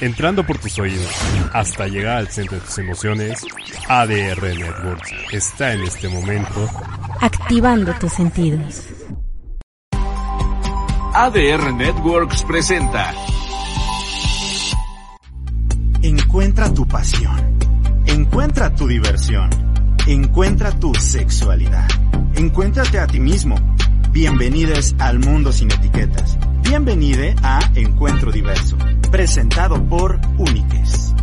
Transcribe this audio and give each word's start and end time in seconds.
entrando 0.00 0.46
por 0.46 0.58
tus 0.58 0.78
oídos 0.78 1.10
hasta 1.52 1.86
llegar 1.86 2.18
al 2.18 2.28
centro 2.28 2.58
de 2.58 2.64
tus 2.64 2.78
emociones, 2.78 3.44
ADR 3.88 4.42
Networks 4.42 5.12
está 5.32 5.72
en 5.72 5.82
este 5.82 6.08
momento 6.08 6.68
activando 7.20 7.92
tus 7.94 8.12
sentidos. 8.12 8.82
ADR 11.14 11.72
Networks 11.72 12.42
presenta 12.42 13.14
Encuentra 16.02 16.74
tu 16.74 16.86
pasión. 16.86 17.58
Encuentra 18.04 18.74
tu 18.74 18.86
diversión. 18.86 19.48
Encuentra 20.06 20.70
tu 20.72 20.94
sexualidad. 20.94 21.88
Encuéntrate 22.34 22.98
a 22.98 23.06
ti 23.06 23.20
mismo. 23.20 23.54
Bienvenidos 24.10 24.94
al 24.98 25.18
mundo 25.18 25.50
sin 25.50 25.72
etiquetas. 25.72 26.36
Bienvenide 26.62 27.34
a 27.42 27.60
Encuentro 27.74 28.30
Diverso, 28.30 28.76
presentado 29.14 29.76
por 29.88 30.20
Uniques. 30.40 31.14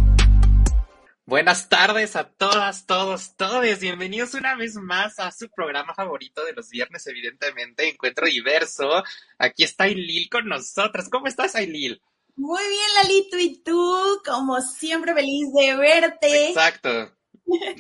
Buenas 1.26 1.68
tardes 1.68 2.16
a 2.16 2.24
todas, 2.24 2.86
todos, 2.86 3.36
todos. 3.36 3.80
Bienvenidos 3.82 4.34
una 4.34 4.56
vez 4.56 4.76
más 4.76 5.20
a 5.20 5.30
su 5.34 5.50
programa 5.50 5.94
favorito 5.94 6.46
de 6.46 6.54
los 6.54 6.70
viernes, 6.70 7.06
evidentemente, 7.08 7.90
Encuentro 7.90 8.28
Diverso. 8.28 9.04
Aquí 9.38 9.66
está 9.66 9.84
Ailil 9.84 10.30
con 10.30 10.48
nosotros. 10.48 11.10
¿Cómo 11.10 11.28
estás, 11.28 11.54
Ailil? 11.56 12.02
Muy 12.38 12.64
bien, 12.64 12.90
Lalito, 12.96 13.38
¿y 13.38 13.62
tú? 13.62 14.22
Como 14.26 14.62
siempre, 14.62 15.14
feliz 15.14 15.52
de 15.54 15.76
verte. 15.76 16.48
Exacto. 16.48 17.12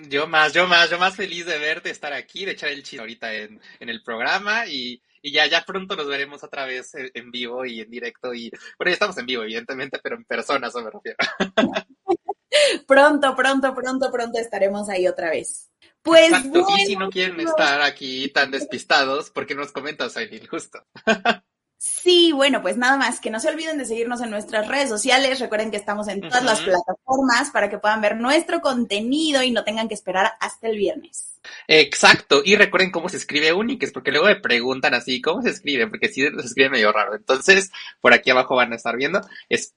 Yo 0.10 0.28
más, 0.28 0.52
yo 0.52 0.68
más, 0.68 0.90
yo 0.90 1.00
más 1.00 1.16
feliz 1.16 1.46
de 1.46 1.58
verte, 1.58 1.90
estar 1.90 2.12
aquí, 2.12 2.44
de 2.44 2.52
echar 2.52 2.68
el 2.68 2.84
chino 2.84 3.04
ahorita 3.04 3.34
en, 3.34 3.62
en 3.80 3.88
el 3.88 4.04
programa 4.04 4.68
y, 4.68 5.02
y 5.22 5.32
ya, 5.32 5.48
ya 5.48 5.64
pronto 5.66 5.96
nos 5.96 6.08
veremos 6.08 6.44
otra 6.44 6.66
vez 6.66 6.92
en 6.94 7.32
vivo 7.32 7.66
y 7.66 7.82
en 7.82 7.90
directo 7.90 8.34
y, 8.34 8.50
bueno, 8.78 8.90
ya 8.90 8.94
estamos 8.94 9.18
en 9.18 9.26
vivo, 9.26 9.44
evidentemente, 9.44 10.00
pero 10.02 10.16
en 10.16 10.26
persona, 10.26 10.68
eso 10.68 10.82
me 10.82 10.92
refiero. 10.92 11.18
pronto, 12.88 13.36
pronto, 13.36 13.74
pronto, 13.74 14.12
pronto 14.12 14.40
estaremos 14.40 14.90
ahí 14.90 15.08
otra 15.08 15.30
vez. 15.30 15.70
Pues 16.02 16.28
Exacto. 16.28 16.50
bueno, 16.50 16.78
y 16.78 16.86
si 16.86 16.96
no 16.96 17.10
quieren 17.10 17.40
estar 17.40 17.82
aquí 17.82 18.30
tan 18.30 18.50
despistados, 18.50 19.30
¿por 19.30 19.46
qué 19.46 19.54
nos 19.54 19.72
comentas, 19.72 20.18
Aileen? 20.18 20.48
Justo. 20.48 20.84
Sí, 21.84 22.32
bueno, 22.32 22.62
pues 22.62 22.77
nada 22.77 22.96
más, 22.96 23.20
que 23.20 23.32
no 23.32 23.40
se 23.40 23.49
olviden 23.49 23.79
de 23.79 23.85
seguirnos 23.85 24.21
en 24.21 24.29
nuestras 24.29 24.68
redes 24.68 24.87
sociales. 24.87 25.40
Recuerden 25.40 25.71
que 25.71 25.77
estamos 25.77 26.07
en 26.10 26.21
todas 26.21 26.43
las 26.43 26.60
plataformas 26.60 27.49
para 27.49 27.71
que 27.71 27.79
puedan 27.79 28.01
ver 28.01 28.18
nuestro 28.18 28.62
contenido 28.62 29.41
y 29.41 29.49
no 29.49 29.63
tengan 29.63 29.88
que 29.88 29.96
esperar 29.96 30.34
hasta 30.40 30.68
el 30.68 30.77
viernes. 30.77 31.40
Exacto, 31.68 32.43
y 32.46 32.55
recuerden 32.55 32.91
cómo 32.91 33.10
se 33.10 33.18
escribe 33.18 33.51
Uniques, 33.51 33.91
porque 33.91 34.12
luego 34.12 34.27
me 34.27 34.35
preguntan 34.35 34.93
así, 34.93 35.21
¿cómo 35.21 35.41
se 35.41 35.49
escribe? 35.49 35.88
Porque 35.88 36.07
sí 36.10 36.21
se 36.21 36.46
escribe 36.46 36.70
medio 36.70 36.91
raro. 36.91 37.15
Entonces, 37.15 37.71
por 37.99 38.13
aquí 38.13 38.29
abajo 38.29 38.55
van 38.55 38.73
a 38.73 38.76
estar 38.76 38.95
viendo, 38.95 39.20
es 39.49 39.73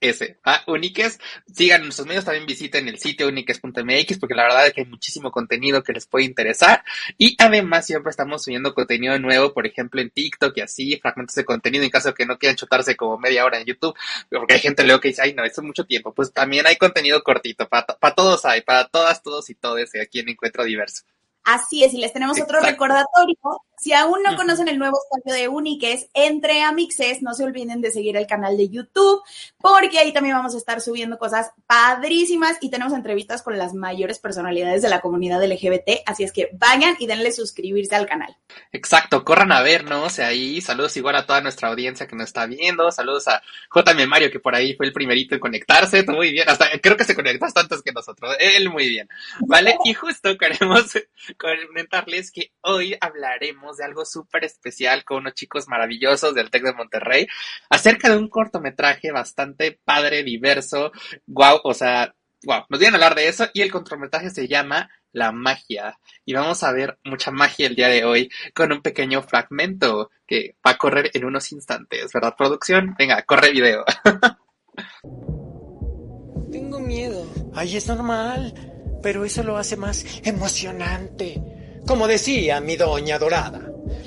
U-N-I-Q-E-S, 0.00 0.38
¿ah? 0.44 0.62
Uniques. 0.66 1.18
Sigan 1.52 1.82
nuestros 1.82 2.06
medios, 2.06 2.24
también 2.24 2.46
visiten 2.46 2.88
el 2.88 2.98
sitio 2.98 3.28
uniques.mx, 3.28 4.18
porque 4.18 4.34
la 4.34 4.44
verdad 4.44 4.66
es 4.66 4.72
que 4.72 4.82
hay 4.82 4.86
muchísimo 4.86 5.30
contenido 5.30 5.82
que 5.82 5.92
les 5.92 6.06
puede 6.06 6.24
interesar. 6.24 6.84
Y 7.18 7.36
además 7.38 7.86
siempre 7.86 8.10
estamos 8.10 8.44
subiendo 8.44 8.74
contenido 8.74 9.18
nuevo, 9.18 9.52
por 9.52 9.66
ejemplo, 9.66 10.00
en 10.00 10.10
TikTok 10.10 10.56
y 10.56 10.60
así, 10.60 10.98
fragmentos 11.00 11.34
de 11.34 11.44
contenido 11.44 11.84
en 11.84 11.90
caso 11.90 12.08
de 12.08 12.14
que 12.14 12.26
no 12.26 12.38
quieran 12.38 12.56
chutarse 12.56 12.96
como 12.96 13.18
media 13.18 13.44
hora 13.44 13.58
en 13.58 13.66
YouTube, 13.66 13.94
porque 14.30 14.54
hay 14.54 14.60
gente 14.60 14.84
luego 14.84 15.00
que 15.00 15.08
dice, 15.08 15.22
ay 15.22 15.34
no, 15.34 15.44
eso 15.44 15.60
es 15.60 15.66
mucho 15.66 15.84
tiempo. 15.84 16.14
Pues 16.14 16.32
también 16.32 16.66
hay 16.66 16.76
contenido 16.76 17.22
cortito, 17.22 17.68
para, 17.68 17.86
para 17.86 18.14
todos 18.14 18.44
hay, 18.44 18.62
para 18.62 18.88
todas, 18.88 19.22
todos 19.22 19.50
y 19.50 19.54
todes 19.54 19.90
aquí 20.00 20.20
en 20.20 20.30
Encuentro 20.30 20.64
Diverso. 20.64 21.04
Así 21.44 21.84
es, 21.84 21.94
y 21.94 21.98
les 21.98 22.12
tenemos 22.12 22.40
otro 22.40 22.60
recordatorio. 22.60 23.36
Si 23.78 23.94
aún 23.94 24.22
no 24.22 24.36
conocen 24.36 24.68
el 24.68 24.78
nuevo 24.78 24.98
espacio 25.02 25.40
de 25.40 25.48
Uniques, 25.48 26.08
entre 26.12 26.62
a 26.62 26.70
Mixes, 26.70 27.22
no 27.22 27.32
se 27.32 27.44
olviden 27.44 27.80
de 27.80 27.90
seguir 27.90 28.14
el 28.18 28.26
canal 28.26 28.58
de 28.58 28.68
YouTube, 28.68 29.22
porque 29.56 29.98
ahí 29.98 30.12
también 30.12 30.36
vamos 30.36 30.54
a 30.54 30.58
estar 30.58 30.82
subiendo 30.82 31.18
cosas 31.18 31.52
padrísimas 31.66 32.58
y 32.60 32.68
tenemos 32.68 32.92
entrevistas 32.92 33.40
con 33.40 33.56
las 33.56 33.72
mayores 33.72 34.18
personalidades 34.18 34.82
de 34.82 34.90
la 34.90 35.00
comunidad 35.00 35.42
LGBT, 35.42 36.02
así 36.04 36.24
es 36.24 36.32
que 36.32 36.50
vayan 36.52 36.94
y 36.98 37.06
denle 37.06 37.32
suscribirse 37.32 37.96
al 37.96 38.06
canal. 38.06 38.36
Exacto, 38.70 39.24
corran 39.24 39.50
a 39.50 39.62
vernos 39.62 40.18
ahí. 40.18 40.60
Saludos 40.60 40.96
igual 40.98 41.16
a 41.16 41.24
toda 41.24 41.40
nuestra 41.40 41.68
audiencia 41.68 42.06
que 42.06 42.16
nos 42.16 42.26
está 42.26 42.44
viendo. 42.44 42.90
Saludos 42.92 43.28
a 43.28 43.42
JM 43.74 44.06
Mario, 44.06 44.30
que 44.30 44.40
por 44.40 44.54
ahí 44.54 44.74
fue 44.74 44.86
el 44.86 44.92
primerito 44.92 45.34
en 45.34 45.40
conectarse. 45.40 46.02
Tú 46.02 46.12
Muy 46.12 46.32
bien, 46.32 46.48
hasta 46.48 46.68
creo 46.82 46.96
que 46.96 47.04
se 47.04 47.14
conectó 47.14 47.46
hasta 47.46 47.60
antes 47.60 47.82
que 47.82 47.92
nosotros. 47.92 48.36
Él 48.38 48.68
muy 48.68 48.88
bien. 48.88 49.08
¿Vale? 49.40 49.76
Y 49.84 49.94
justo 49.94 50.36
queremos 50.36 50.92
comentarles 51.36 52.32
que 52.32 52.52
hoy 52.62 52.96
hablaremos 53.00 53.76
de 53.76 53.84
algo 53.84 54.04
súper 54.04 54.44
especial 54.44 55.04
con 55.04 55.18
unos 55.18 55.34
chicos 55.34 55.68
maravillosos 55.68 56.34
del 56.34 56.50
TEC 56.50 56.64
de 56.64 56.74
Monterrey 56.74 57.26
acerca 57.68 58.08
de 58.08 58.16
un 58.16 58.28
cortometraje 58.28 59.12
bastante 59.12 59.80
padre, 59.84 60.22
diverso. 60.22 60.92
Guau, 61.26 61.60
o 61.64 61.74
sea, 61.74 62.14
guau, 62.42 62.64
nos 62.68 62.80
vienen 62.80 62.94
a 62.94 63.04
hablar 63.04 63.16
de 63.16 63.28
eso 63.28 63.46
y 63.52 63.62
el 63.62 63.70
cortometraje 63.70 64.30
se 64.30 64.48
llama 64.48 64.90
La 65.12 65.32
magia. 65.32 65.98
Y 66.24 66.34
vamos 66.34 66.62
a 66.62 66.72
ver 66.72 66.98
mucha 67.04 67.30
magia 67.30 67.66
el 67.66 67.76
día 67.76 67.88
de 67.88 68.04
hoy 68.04 68.30
con 68.54 68.72
un 68.72 68.82
pequeño 68.82 69.22
fragmento 69.22 70.10
que 70.26 70.56
va 70.66 70.72
a 70.72 70.78
correr 70.78 71.10
en 71.14 71.24
unos 71.24 71.52
instantes, 71.52 72.12
¿verdad, 72.12 72.34
producción? 72.36 72.94
Venga, 72.98 73.22
corre 73.22 73.50
video. 73.50 73.84
Tengo 76.50 76.80
miedo. 76.80 77.26
Ay, 77.54 77.76
es 77.76 77.86
normal, 77.86 78.54
pero 79.02 79.24
eso 79.24 79.42
lo 79.42 79.56
hace 79.56 79.76
más 79.76 80.04
emocionante. 80.24 81.40
Como 81.86 82.06
decía 82.06 82.60
mi 82.60 82.76
doña 82.76 83.18
dorada, 83.18 83.60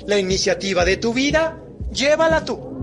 la 0.06 0.18
iniciativa 0.18 0.84
de 0.84 0.96
tu 0.96 1.12
vida, 1.12 1.58
llévala 1.92 2.44
tú. 2.44 2.74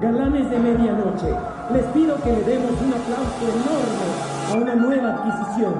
Galanes 0.00 0.48
de 0.48 0.58
medianoche, 0.58 1.34
les 1.72 1.84
pido 1.86 2.22
que 2.22 2.30
le 2.30 2.42
demos 2.44 2.70
un 2.80 2.94
aplauso 2.94 3.42
enorme 3.42 4.28
a 4.48 4.54
una 4.54 4.74
nueva 4.76 5.14
adquisición. 5.14 5.74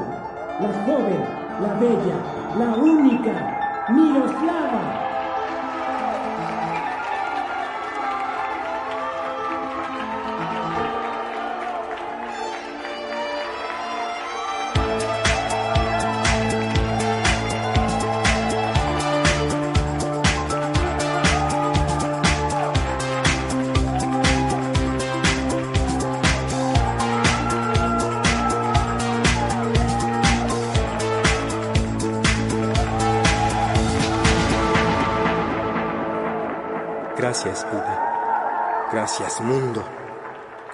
La 0.61 0.85
joven, 0.85 1.25
la 1.63 1.75
bella, 1.79 2.39
la 2.59 2.77
única, 2.77 3.59
Miroslava. 3.91 4.98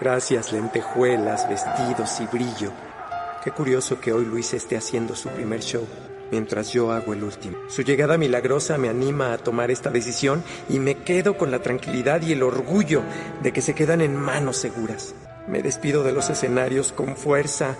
Gracias, 0.04 0.52
lentejuelas, 0.52 1.48
vestidos 1.48 2.20
y 2.20 2.26
brillo. 2.26 2.70
Qué 3.42 3.50
curioso 3.52 3.98
que 4.02 4.12
hoy 4.12 4.26
Luis 4.26 4.52
esté 4.52 4.76
haciendo 4.76 5.16
su 5.16 5.30
primer 5.30 5.60
show, 5.60 5.86
mientras 6.30 6.74
yo 6.74 6.92
hago 6.92 7.14
el 7.14 7.24
último. 7.24 7.56
Su 7.70 7.80
llegada 7.80 8.18
milagrosa 8.18 8.76
me 8.76 8.90
anima 8.90 9.32
a 9.32 9.38
tomar 9.38 9.70
esta 9.70 9.88
decisión 9.88 10.44
y 10.68 10.78
me 10.78 10.96
quedo 10.96 11.38
con 11.38 11.50
la 11.50 11.60
tranquilidad 11.60 12.20
y 12.20 12.32
el 12.32 12.42
orgullo 12.42 13.00
de 13.42 13.54
que 13.54 13.62
se 13.62 13.74
quedan 13.74 14.02
en 14.02 14.14
manos 14.14 14.58
seguras. 14.58 15.14
Me 15.48 15.62
despido 15.62 16.02
de 16.02 16.12
los 16.12 16.28
escenarios 16.28 16.92
con 16.92 17.16
fuerza, 17.16 17.74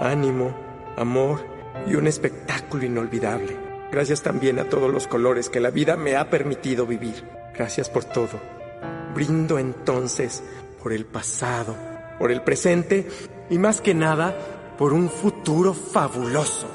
ánimo, 0.00 0.56
amor 0.96 1.44
y 1.86 1.96
un 1.96 2.06
espectáculo 2.06 2.86
inolvidable. 2.86 3.54
Gracias 3.92 4.22
también 4.22 4.58
a 4.60 4.64
todos 4.70 4.90
los 4.90 5.06
colores 5.06 5.50
que 5.50 5.60
la 5.60 5.68
vida 5.68 5.98
me 5.98 6.16
ha 6.16 6.30
permitido 6.30 6.86
vivir. 6.86 7.22
Gracias 7.54 7.90
por 7.90 8.04
todo. 8.04 8.40
Brindo 9.14 9.58
entonces 9.58 10.42
por 10.82 10.92
el 10.92 11.04
pasado, 11.06 11.76
por 12.18 12.30
el 12.30 12.42
presente 12.42 13.08
y 13.50 13.58
más 13.58 13.80
que 13.80 13.94
nada 13.94 14.34
por 14.78 14.92
un 14.92 15.08
futuro 15.10 15.74
fabuloso. 15.74 16.68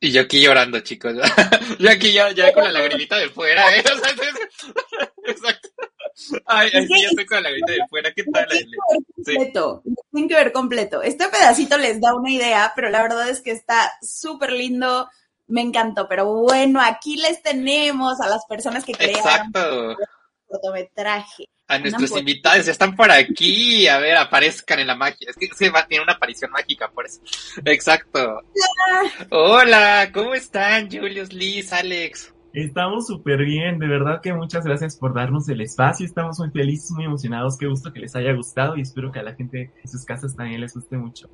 Y 0.00 0.12
yo 0.12 0.22
aquí 0.22 0.42
llorando, 0.42 0.80
chicos. 0.80 1.14
yo 1.78 1.90
aquí 1.90 2.12
ya, 2.12 2.30
ya 2.32 2.52
con 2.52 2.64
la 2.64 2.72
lagrimita 2.72 3.16
de 3.16 3.30
fuera, 3.30 3.74
¿eh? 3.76 3.82
O 3.94 3.98
sea, 3.98 4.10
es- 4.10 5.36
Exacto. 5.36 5.68
Ay, 6.46 6.70
ay, 6.74 6.86
sí, 6.86 7.02
ya 7.02 7.08
estoy 7.08 7.26
con 7.26 7.36
la 7.42 7.48
lagrimita 7.48 7.72
de 7.72 7.88
fuera. 7.88 8.12
¿Qué 8.12 8.24
tal, 8.24 8.46
Tienen 8.48 8.66
Aile? 8.68 8.76
que 8.76 8.92
ver 8.92 9.04
completo, 9.34 9.82
tienen 10.12 10.28
que 10.28 10.34
ver 10.34 10.52
completo. 10.52 11.02
Este 11.02 11.28
pedacito 11.28 11.78
les 11.78 12.00
da 12.00 12.14
una 12.14 12.30
idea, 12.30 12.72
pero 12.76 12.90
la 12.90 13.02
verdad 13.02 13.28
es 13.30 13.40
que 13.40 13.50
está 13.52 13.92
súper 14.02 14.52
lindo. 14.52 15.08
Me 15.46 15.60
encantó, 15.62 16.06
pero 16.08 16.26
bueno, 16.26 16.80
aquí 16.80 17.16
les 17.16 17.42
tenemos 17.42 18.20
a 18.20 18.28
las 18.28 18.44
personas 18.46 18.84
que 18.84 18.92
crearon 18.92 19.18
Exacto. 19.26 19.96
Cortometraje. 20.54 21.48
A 21.66 21.78
nuestros 21.78 22.18
invitados 22.18 22.68
están 22.68 22.94
por 22.94 23.10
aquí. 23.10 23.88
A 23.88 23.98
ver, 23.98 24.16
aparezcan 24.16 24.80
en 24.80 24.86
la 24.86 24.94
magia. 24.94 25.30
Es 25.30 25.36
que 25.36 25.48
se 25.54 25.70
va 25.70 25.80
a 25.80 25.86
tener 25.86 26.02
una 26.02 26.12
aparición 26.12 26.50
mágica, 26.50 26.90
por 26.90 27.06
eso. 27.06 27.20
Exacto. 27.64 28.42
Hola, 29.30 30.10
¿cómo 30.12 30.34
están, 30.34 30.90
Julius, 30.90 31.32
Liz, 31.32 31.72
Alex? 31.72 32.34
Estamos 32.52 33.08
súper 33.08 33.44
bien, 33.44 33.80
de 33.80 33.88
verdad 33.88 34.20
que 34.22 34.32
muchas 34.32 34.64
gracias 34.64 34.96
por 34.96 35.12
darnos 35.12 35.48
el 35.48 35.60
espacio, 35.60 36.06
estamos 36.06 36.38
muy 36.38 36.50
felices, 36.50 36.92
muy 36.92 37.04
emocionados, 37.04 37.58
qué 37.58 37.66
gusto 37.66 37.92
que 37.92 37.98
les 37.98 38.14
haya 38.14 38.32
gustado 38.32 38.76
y 38.76 38.82
espero 38.82 39.10
que 39.10 39.18
a 39.18 39.24
la 39.24 39.34
gente 39.34 39.72
en 39.82 39.90
sus 39.90 40.04
casas 40.04 40.36
también 40.36 40.60
les 40.60 40.72
guste 40.72 40.96
mucho. 40.96 41.28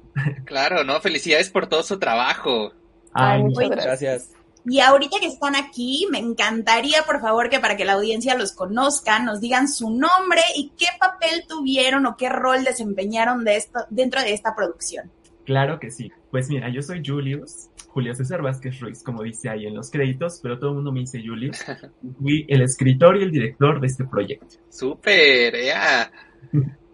Claro, 0.46 0.82
no, 0.82 0.98
felicidades 1.02 1.50
por 1.50 1.66
todo 1.66 1.82
su 1.82 1.98
trabajo. 1.98 2.72
Ay, 3.12 3.42
muchas 3.42 3.68
gracias. 3.68 4.30
Y 4.66 4.80
ahorita 4.80 5.18
que 5.20 5.26
están 5.26 5.56
aquí, 5.56 6.06
me 6.10 6.18
encantaría, 6.18 7.02
por 7.06 7.20
favor, 7.20 7.48
que 7.48 7.60
para 7.60 7.76
que 7.76 7.84
la 7.84 7.94
audiencia 7.94 8.36
los 8.36 8.52
conozca, 8.52 9.18
nos 9.20 9.40
digan 9.40 9.68
su 9.68 9.90
nombre 9.90 10.42
y 10.56 10.72
qué 10.76 10.86
papel 10.98 11.44
tuvieron 11.48 12.04
o 12.06 12.16
qué 12.16 12.28
rol 12.28 12.64
desempeñaron 12.64 13.44
de 13.44 13.56
esto, 13.56 13.80
dentro 13.90 14.20
de 14.20 14.32
esta 14.34 14.54
producción. 14.54 15.10
Claro 15.46 15.80
que 15.80 15.90
sí. 15.90 16.12
Pues 16.30 16.48
mira, 16.48 16.68
yo 16.68 16.82
soy 16.82 17.02
Julius, 17.04 17.68
Julio 17.88 18.14
César 18.14 18.42
Vázquez 18.42 18.78
Ruiz, 18.80 19.02
como 19.02 19.22
dice 19.22 19.48
ahí 19.48 19.66
en 19.66 19.74
los 19.74 19.90
créditos, 19.90 20.38
pero 20.42 20.58
todo 20.58 20.70
el 20.70 20.76
mundo 20.76 20.92
me 20.92 21.00
dice 21.00 21.20
Julius. 21.26 21.64
Fui 22.20 22.44
el 22.48 22.60
escritor 22.62 23.16
y 23.16 23.22
el 23.24 23.30
director 23.32 23.80
de 23.80 23.86
este 23.86 24.04
proyecto. 24.04 24.46
Súper, 24.68 25.54
ya. 25.64 26.10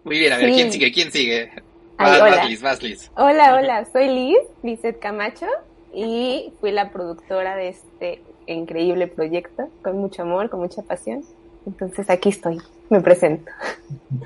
Muy 0.04 0.18
bien, 0.18 0.32
a 0.32 0.36
ver, 0.38 0.50
Sí. 0.50 0.54
¿quién 0.54 0.72
sigue? 0.72 0.92
¿Quién 0.92 1.10
sigue? 1.12 1.50
Ay, 1.98 2.10
Vas, 2.12 2.20
hola. 2.22 2.36
vas, 2.36 2.48
Liz, 2.48 2.62
vas, 2.62 2.82
Liz. 2.82 3.10
Hola, 3.16 3.54
hola, 3.56 3.84
soy 3.92 4.08
Liz, 4.08 4.38
Lizeth 4.62 4.98
Camacho, 5.00 5.46
y 5.96 6.52
fui 6.60 6.72
la 6.72 6.90
productora 6.90 7.56
de 7.56 7.68
este 7.68 8.22
increíble 8.46 9.08
proyecto, 9.08 9.70
con 9.82 9.96
mucho 9.96 10.22
amor, 10.22 10.50
con 10.50 10.60
mucha 10.60 10.82
pasión. 10.82 11.24
Entonces 11.66 12.10
aquí 12.10 12.28
estoy, 12.28 12.58
me 12.90 13.00
presento. 13.00 13.50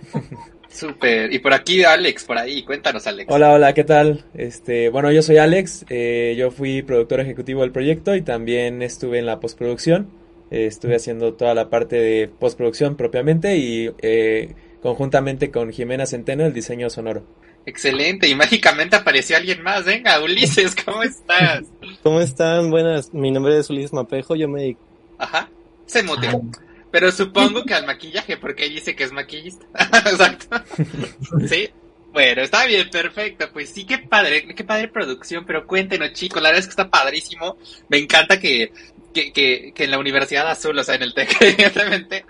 Súper. 0.69 1.33
Y 1.33 1.39
por 1.39 1.55
aquí 1.55 1.85
Alex, 1.85 2.25
por 2.25 2.39
ahí. 2.39 2.65
Cuéntanos, 2.65 3.07
Alex. 3.07 3.33
Hola, 3.33 3.53
hola, 3.53 3.73
¿qué 3.73 3.85
tal? 3.85 4.25
Este, 4.35 4.89
bueno, 4.89 5.13
yo 5.13 5.23
soy 5.23 5.39
Alex, 5.39 5.87
eh, 5.91 6.35
yo 6.37 6.51
fui 6.51 6.83
productor 6.83 7.21
ejecutivo 7.21 7.63
del 7.63 7.71
proyecto 7.71 8.17
y 8.17 8.23
también 8.23 8.83
estuve 8.83 9.21
en 9.21 9.27
la 9.27 9.39
postproducción. 9.39 10.11
Eh, 10.51 10.67
estuve 10.67 10.97
haciendo 10.97 11.35
toda 11.35 11.55
la 11.55 11.71
parte 11.71 11.97
de 11.97 12.29
postproducción 12.29 12.97
propiamente 12.97 13.57
y 13.57 13.93
eh, 14.03 14.55
conjuntamente 14.83 15.53
con 15.53 15.71
Jimena 15.71 16.07
Centeno 16.07 16.45
el 16.45 16.53
diseño 16.53 16.91
sonoro. 16.91 17.23
Excelente. 17.71 18.27
Y 18.29 18.35
mágicamente 18.35 18.97
apareció 18.97 19.37
alguien 19.37 19.63
más. 19.63 19.85
Venga, 19.85 20.21
Ulises, 20.21 20.75
¿cómo 20.85 21.05
estás? 21.05 21.63
¿Cómo 22.03 22.21
están? 22.21 22.69
Buenas, 22.69 23.15
mi 23.15 23.31
nombre 23.31 23.57
es 23.57 23.71
Ulises 23.71 23.93
Mapejo, 23.93 24.35
yo 24.35 24.49
me. 24.49 24.77
Ajá. 25.19 25.49
Se 25.87 26.03
muteó. 26.03 26.43
Pero 26.91 27.13
supongo 27.13 27.63
que 27.63 27.75
al 27.75 27.87
maquillaje, 27.87 28.37
porque 28.37 28.67
él 28.67 28.75
dice 28.75 28.97
que 28.97 29.05
es 29.05 29.13
maquillista. 29.13 29.65
Exacto. 30.05 30.61
Sí. 31.49 31.71
Bueno, 32.13 32.43
está 32.43 32.67
bien, 32.67 32.91
perfecto. 32.91 33.49
Pues 33.53 33.71
sí, 33.71 33.85
qué 33.87 33.99
padre, 33.99 34.53
qué 34.53 34.65
padre 34.65 34.89
producción. 34.89 35.45
Pero 35.47 35.65
cuéntenos, 35.65 36.13
chicos, 36.13 36.43
la 36.43 36.49
verdad 36.49 36.59
es 36.59 36.67
que 36.67 36.71
está 36.71 36.91
padrísimo. 36.91 37.57
Me 37.89 37.99
encanta 37.99 38.41
que, 38.41 38.73
que, 39.12 39.33
que, 39.33 39.73
que 39.75 39.85
en 39.85 39.91
la 39.91 39.99
Universidad 39.99 40.49
Azul, 40.49 40.79
o 40.79 40.85
sea, 40.85 40.95
en 40.95 41.03
el 41.03 41.15
TEC, 41.15 41.37
evidentemente, 41.41 42.25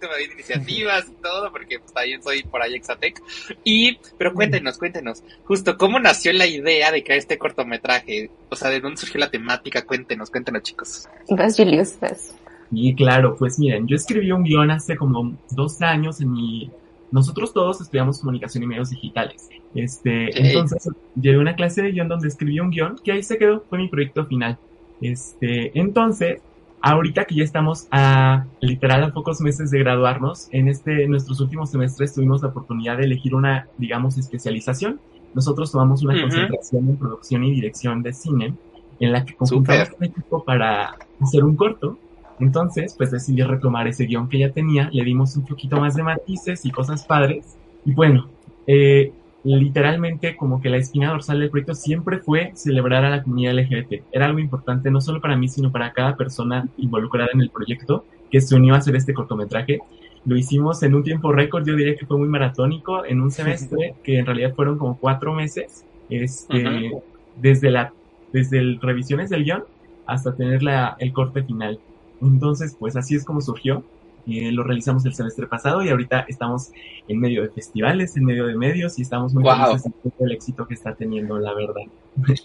tipo 0.00 0.14
de 0.14 0.24
iniciativas 0.32 1.06
y 1.08 1.22
todo, 1.22 1.50
porque 1.50 1.78
pues, 1.78 1.92
también 1.92 2.22
soy 2.22 2.42
por 2.42 2.62
ahí 2.62 2.74
Exatec. 2.74 3.22
Y, 3.64 3.98
pero 4.18 4.34
cuéntenos, 4.34 4.78
cuéntenos, 4.78 5.22
justo, 5.44 5.76
¿cómo 5.76 5.98
nació 5.98 6.32
la 6.32 6.46
idea 6.46 6.92
de 6.92 7.02
crear 7.02 7.18
este 7.18 7.38
cortometraje? 7.38 8.30
O 8.48 8.56
sea, 8.56 8.70
¿de 8.70 8.80
dónde 8.80 8.98
surgió 8.98 9.20
la 9.20 9.30
temática? 9.30 9.84
Cuéntenos, 9.84 10.30
cuéntenos, 10.30 10.62
chicos. 10.62 11.08
Vas, 11.28 11.56
Julius, 11.56 11.98
vas. 12.00 12.34
Y 12.70 12.94
claro, 12.94 13.36
pues 13.36 13.58
miren, 13.58 13.86
yo 13.86 13.96
escribí 13.96 14.32
un 14.32 14.42
guion 14.42 14.70
hace 14.70 14.96
como 14.96 15.36
dos 15.50 15.80
años 15.82 16.20
en 16.20 16.32
mi... 16.32 16.70
Nosotros 17.12 17.52
todos 17.52 17.80
estudiamos 17.80 18.18
comunicación 18.18 18.64
y 18.64 18.66
medios 18.66 18.90
digitales. 18.90 19.48
Este, 19.74 20.24
Ey. 20.36 20.48
entonces 20.48 20.88
llevé 21.14 21.38
una 21.38 21.54
clase 21.54 21.82
de 21.82 21.92
guion 21.92 22.08
donde 22.08 22.26
escribí 22.26 22.58
un 22.58 22.70
guion 22.70 22.98
que 23.02 23.12
ahí 23.12 23.22
se 23.22 23.38
quedó, 23.38 23.60
fue 23.68 23.78
mi 23.78 23.88
proyecto 23.88 24.26
final. 24.26 24.58
Este, 25.00 25.78
entonces, 25.78 26.40
ahorita 26.80 27.24
que 27.24 27.34
ya 27.34 27.44
estamos 27.44 27.88
a 27.90 28.46
literal 28.60 29.02
a 29.04 29.12
pocos 29.12 29.40
meses 29.40 29.70
de 29.70 29.78
graduarnos, 29.80 30.48
en 30.52 30.68
este, 30.68 31.04
en 31.04 31.10
nuestros 31.10 31.40
últimos 31.40 31.70
semestres 31.70 32.14
tuvimos 32.14 32.42
la 32.42 32.48
oportunidad 32.48 32.96
de 32.98 33.04
elegir 33.04 33.34
una, 33.34 33.68
digamos, 33.78 34.18
especialización. 34.18 35.00
Nosotros 35.34 35.72
tomamos 35.72 36.02
una 36.02 36.20
concentración 36.20 36.88
en 36.88 36.96
producción 36.96 37.44
y 37.44 37.52
dirección 37.52 38.02
de 38.02 38.12
cine, 38.12 38.54
en 39.00 39.12
la 39.12 39.24
que 39.24 39.34
conjuntamos 39.34 39.90
un 39.98 40.04
equipo 40.04 40.44
para 40.44 40.96
hacer 41.20 41.44
un 41.44 41.56
corto. 41.56 41.98
Entonces, 42.38 42.94
pues 42.96 43.10
decidí 43.10 43.42
retomar 43.42 43.88
ese 43.88 44.04
guion 44.04 44.28
que 44.28 44.38
ya 44.38 44.50
tenía, 44.50 44.88
le 44.92 45.04
dimos 45.04 45.36
un 45.36 45.44
poquito 45.44 45.80
más 45.80 45.94
de 45.94 46.02
matices 46.02 46.64
y 46.64 46.70
cosas 46.70 47.04
padres. 47.04 47.56
Y 47.84 47.92
bueno, 47.92 48.28
eh, 48.66 49.12
literalmente 49.54 50.36
como 50.36 50.60
que 50.60 50.68
la 50.68 50.78
espina 50.78 51.10
dorsal 51.10 51.38
del 51.38 51.50
proyecto 51.50 51.74
siempre 51.74 52.18
fue 52.18 52.50
celebrar 52.54 53.04
a 53.04 53.10
la 53.10 53.22
comunidad 53.22 53.54
LGBT. 53.54 54.02
Era 54.10 54.26
algo 54.26 54.40
importante 54.40 54.90
no 54.90 55.00
solo 55.00 55.20
para 55.20 55.36
mí, 55.36 55.48
sino 55.48 55.70
para 55.70 55.92
cada 55.92 56.16
persona 56.16 56.68
involucrada 56.76 57.30
en 57.32 57.40
el 57.40 57.50
proyecto 57.50 58.04
que 58.30 58.40
se 58.40 58.56
unió 58.56 58.74
a 58.74 58.78
hacer 58.78 58.96
este 58.96 59.14
cortometraje. 59.14 59.78
Lo 60.24 60.36
hicimos 60.36 60.82
en 60.82 60.96
un 60.96 61.04
tiempo 61.04 61.30
récord, 61.30 61.64
yo 61.64 61.76
diría 61.76 61.94
que 61.94 62.06
fue 62.06 62.18
muy 62.18 62.28
maratónico, 62.28 63.04
en 63.04 63.20
un 63.20 63.30
semestre 63.30 63.94
que 64.02 64.18
en 64.18 64.26
realidad 64.26 64.52
fueron 64.54 64.78
como 64.78 64.98
cuatro 64.98 65.32
meses, 65.32 65.84
este, 66.10 66.90
desde 67.36 67.70
la, 67.70 67.92
desde 68.32 68.58
el 68.58 68.80
revisiones 68.80 69.30
del 69.30 69.44
guion 69.44 69.64
hasta 70.06 70.34
tener 70.34 70.64
la, 70.64 70.96
el 70.98 71.12
corte 71.12 71.44
final. 71.44 71.78
Entonces, 72.20 72.76
pues 72.76 72.96
así 72.96 73.14
es 73.14 73.24
como 73.24 73.40
surgió. 73.40 73.84
Eh, 74.26 74.50
lo 74.52 74.64
realizamos 74.64 75.04
el 75.06 75.14
semestre 75.14 75.46
pasado 75.46 75.82
y 75.82 75.88
ahorita 75.88 76.24
estamos 76.28 76.70
en 77.06 77.20
medio 77.20 77.42
de 77.42 77.48
festivales, 77.50 78.16
en 78.16 78.24
medio 78.24 78.46
de 78.46 78.56
medios 78.56 78.98
y 78.98 79.02
estamos 79.02 79.32
muy 79.34 79.44
Wow. 79.44 79.66
felices 79.78 79.92
del 80.18 80.32
éxito 80.32 80.66
que 80.66 80.74
está 80.74 80.94
teniendo, 80.94 81.38
la 81.38 81.54
verdad. 81.54 81.82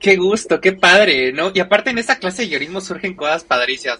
Qué 0.00 0.16
gusto, 0.16 0.60
qué 0.60 0.72
padre, 0.74 1.32
¿no? 1.32 1.50
Y 1.52 1.58
aparte 1.58 1.90
en 1.90 1.98
esta 1.98 2.20
clase 2.20 2.42
de 2.42 2.48
guionismo 2.50 2.80
surgen 2.80 3.14
cosas 3.14 3.42
padrísimas. 3.42 3.98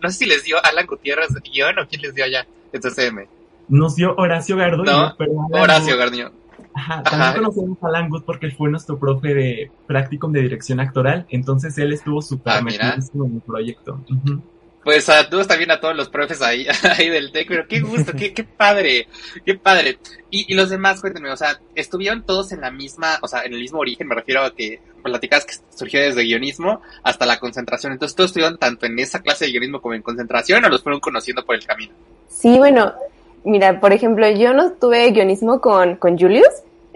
No 0.00 0.08
sé 0.08 0.16
si 0.18 0.26
les 0.26 0.44
dio 0.44 0.56
Alan 0.64 0.86
Gutiérrez 0.86 1.30
guion 1.42 1.80
o 1.80 1.88
quién 1.88 2.00
les 2.02 2.14
dio 2.14 2.24
allá 2.24 2.46
en 2.72 2.80
CCM. 2.80 3.26
Nos 3.68 3.96
dio 3.96 4.14
Horacio 4.16 4.56
Garduño, 4.56 4.92
No, 4.92 5.14
pero 5.18 5.32
Horacio 5.50 5.96
Garniño. 5.98 6.30
Ajá, 6.74 7.02
también 7.02 7.22
Ajá. 7.22 7.34
conocemos 7.34 7.76
a 7.82 7.88
Alan 7.88 8.08
Good 8.08 8.22
porque 8.22 8.46
él 8.46 8.52
fue 8.52 8.70
nuestro 8.70 8.98
profe 9.00 9.34
de 9.34 9.70
practicum 9.88 10.30
de 10.30 10.42
dirección 10.42 10.78
actoral, 10.78 11.26
entonces 11.28 11.76
él 11.76 11.92
estuvo 11.92 12.22
súper 12.22 12.52
Ah, 12.52 12.62
metidísimo 12.62 13.26
en 13.26 13.34
el 13.34 13.40
proyecto. 13.40 14.00
Ujú. 14.10 14.40
Pues 14.84 15.04
saludos 15.04 15.46
también 15.46 15.70
a 15.70 15.80
todos 15.80 15.94
los 15.94 16.08
profes 16.08 16.42
ahí, 16.42 16.66
ahí 16.98 17.08
del 17.08 17.30
TEC, 17.30 17.48
pero 17.48 17.68
qué 17.68 17.80
gusto, 17.80 18.12
qué, 18.12 18.34
qué 18.34 18.42
padre, 18.42 19.06
qué 19.44 19.54
padre. 19.54 19.98
Y, 20.30 20.52
y 20.52 20.56
los 20.56 20.70
demás, 20.70 21.00
cuéntenme, 21.00 21.30
o 21.30 21.36
sea, 21.36 21.60
estuvieron 21.74 22.24
todos 22.24 22.52
en 22.52 22.60
la 22.60 22.70
misma, 22.70 23.18
o 23.22 23.28
sea, 23.28 23.42
en 23.42 23.52
el 23.52 23.60
mismo 23.60 23.78
origen, 23.78 24.08
me 24.08 24.14
refiero 24.14 24.42
a 24.42 24.54
que 24.54 24.80
platicabas 25.02 25.44
que 25.44 25.54
surgió 25.74 26.00
desde 26.00 26.22
guionismo 26.22 26.80
hasta 27.02 27.26
la 27.26 27.38
concentración. 27.38 27.92
Entonces, 27.92 28.16
¿todos 28.16 28.30
estuvieron 28.30 28.58
tanto 28.58 28.86
en 28.86 28.98
esa 28.98 29.20
clase 29.20 29.44
de 29.44 29.52
guionismo 29.52 29.80
como 29.80 29.94
en 29.94 30.02
concentración 30.02 30.64
o 30.64 30.68
los 30.68 30.82
fueron 30.82 31.00
conociendo 31.00 31.44
por 31.44 31.54
el 31.54 31.64
camino? 31.64 31.92
Sí, 32.28 32.56
bueno, 32.58 32.92
mira, 33.44 33.80
por 33.80 33.92
ejemplo, 33.92 34.28
yo 34.30 34.52
no 34.52 34.72
tuve 34.72 35.10
guionismo 35.10 35.60
con, 35.60 35.96
con 35.96 36.18
Julius. 36.18 36.48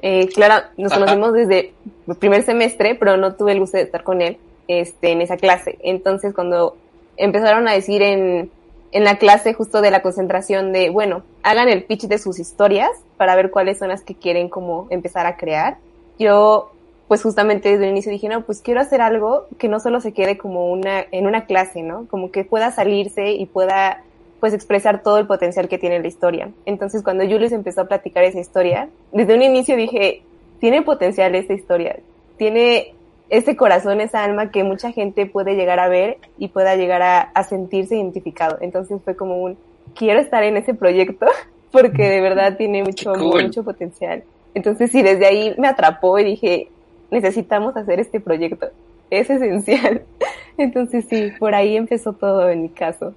Eh, 0.03 0.29
claro, 0.35 0.67
nos 0.77 0.93
Ajá. 0.93 1.01
conocimos 1.01 1.33
desde 1.35 1.73
el 2.07 2.17
primer 2.17 2.43
semestre, 2.43 2.95
pero 2.95 3.17
no 3.17 3.35
tuve 3.35 3.53
el 3.53 3.61
gusto 3.61 3.77
de 3.77 3.85
estar 3.85 4.03
con 4.03 4.23
él 4.23 4.39
este, 4.69 5.13
en 5.13 5.23
esa 5.23 5.37
clase. 5.37 5.79
Entonces, 5.83 6.35
cuando 6.35 6.77
empezaron 7.17 7.69
a 7.69 7.73
decir 7.73 8.03
en, 8.03 8.51
en 8.93 9.05
la 9.05 9.19
clase 9.19 9.53
justo 9.53 9.83
de 9.83 9.91
la 9.91 10.03
concentración 10.03 10.73
de, 10.73 10.91
bueno, 10.91 11.23
hagan 11.43 11.69
el 11.69 11.85
pitch 11.85 12.07
de 12.07 12.19
sus 12.19 12.39
historias 12.39 12.91
para 13.17 13.37
ver 13.37 13.51
cuáles 13.51 13.79
son 13.79 13.89
las 13.89 14.03
que 14.03 14.15
quieren 14.15 14.49
como 14.49 14.87
empezar 14.91 15.27
a 15.27 15.37
crear. 15.37 15.79
Yo, 16.19 16.73
pues 17.09 17.23
justamente 17.23 17.71
desde 17.71 17.85
el 17.85 17.91
inicio 17.91 18.11
dije, 18.11 18.29
no, 18.29 18.43
pues 18.43 18.63
quiero 18.63 18.81
hacer 18.81 19.01
algo 19.01 19.47
que 19.59 19.69
no 19.69 19.81
solo 19.81 20.01
se 20.01 20.13
quede 20.13 20.39
como 20.39 20.71
una, 20.73 21.05
en 21.11 21.27
una 21.27 21.45
clase, 21.45 21.83
¿no? 21.83 22.07
Como 22.09 22.31
que 22.31 22.45
pueda 22.45 22.71
salirse 22.71 23.33
y 23.33 23.47
pueda 23.47 24.03
pues 24.41 24.55
expresar 24.55 25.03
todo 25.03 25.19
el 25.19 25.27
potencial 25.27 25.69
que 25.69 25.79
tiene 25.79 26.01
la 26.01 26.09
historia. 26.09 26.51
Entonces 26.65 27.03
cuando 27.03 27.25
Julius 27.25 27.53
empezó 27.53 27.83
a 27.83 27.89
platicar 27.89 28.25
esa 28.25 28.41
historia, 28.41 28.89
desde 29.13 29.35
un 29.35 29.43
inicio 29.43 29.77
dije, 29.77 30.23
tiene 30.59 30.83
potencial 30.83 31.35
esta 31.35 31.53
historia, 31.53 31.99
tiene 32.39 32.95
ese 33.29 33.57
corazón, 33.57 34.01
esa 34.01 34.23
alma 34.23 34.51
que 34.51 34.65
mucha 34.65 34.93
gente 34.93 35.27
puede 35.27 35.55
llegar 35.55 35.81
a 35.81 35.89
ver 35.89 36.19
y 36.39 36.49
pueda 36.49 36.77
llegar 36.77 37.03
a, 37.03 37.21
a 37.21 37.45
sentirse 37.45 37.97
identificado. 37.97 38.59
Entonces 38.61 39.01
fue 39.05 39.17
como 39.17 39.39
un, 39.43 39.57
quiero 39.95 40.21
estar 40.21 40.45
en 40.45 40.57
ese 40.57 40.75
proyecto 40.75 41.27
porque 41.71 42.09
de 42.09 42.21
verdad 42.21 42.57
tiene 42.57 42.83
mucho, 42.83 43.13
cool. 43.13 43.45
mucho 43.45 43.65
potencial. 43.65 44.23
Entonces 44.55 44.91
sí, 44.91 45.03
desde 45.03 45.27
ahí 45.27 45.55
me 45.59 45.69
atrapó 45.69 46.19
y 46.19 46.25
dije, 46.25 46.69
necesitamos 47.11 47.77
hacer 47.77 48.01
este 48.01 48.21
proyecto, 48.21 48.69
es 49.11 49.29
esencial. 49.29 50.03
Entonces 50.59 51.05
sí, 51.11 51.33
por 51.39 51.55
ahí 51.55 51.77
empezó 51.77 52.13
todo 52.13 52.49
en 52.49 52.63
mi 52.63 52.69
caso. 52.71 53.15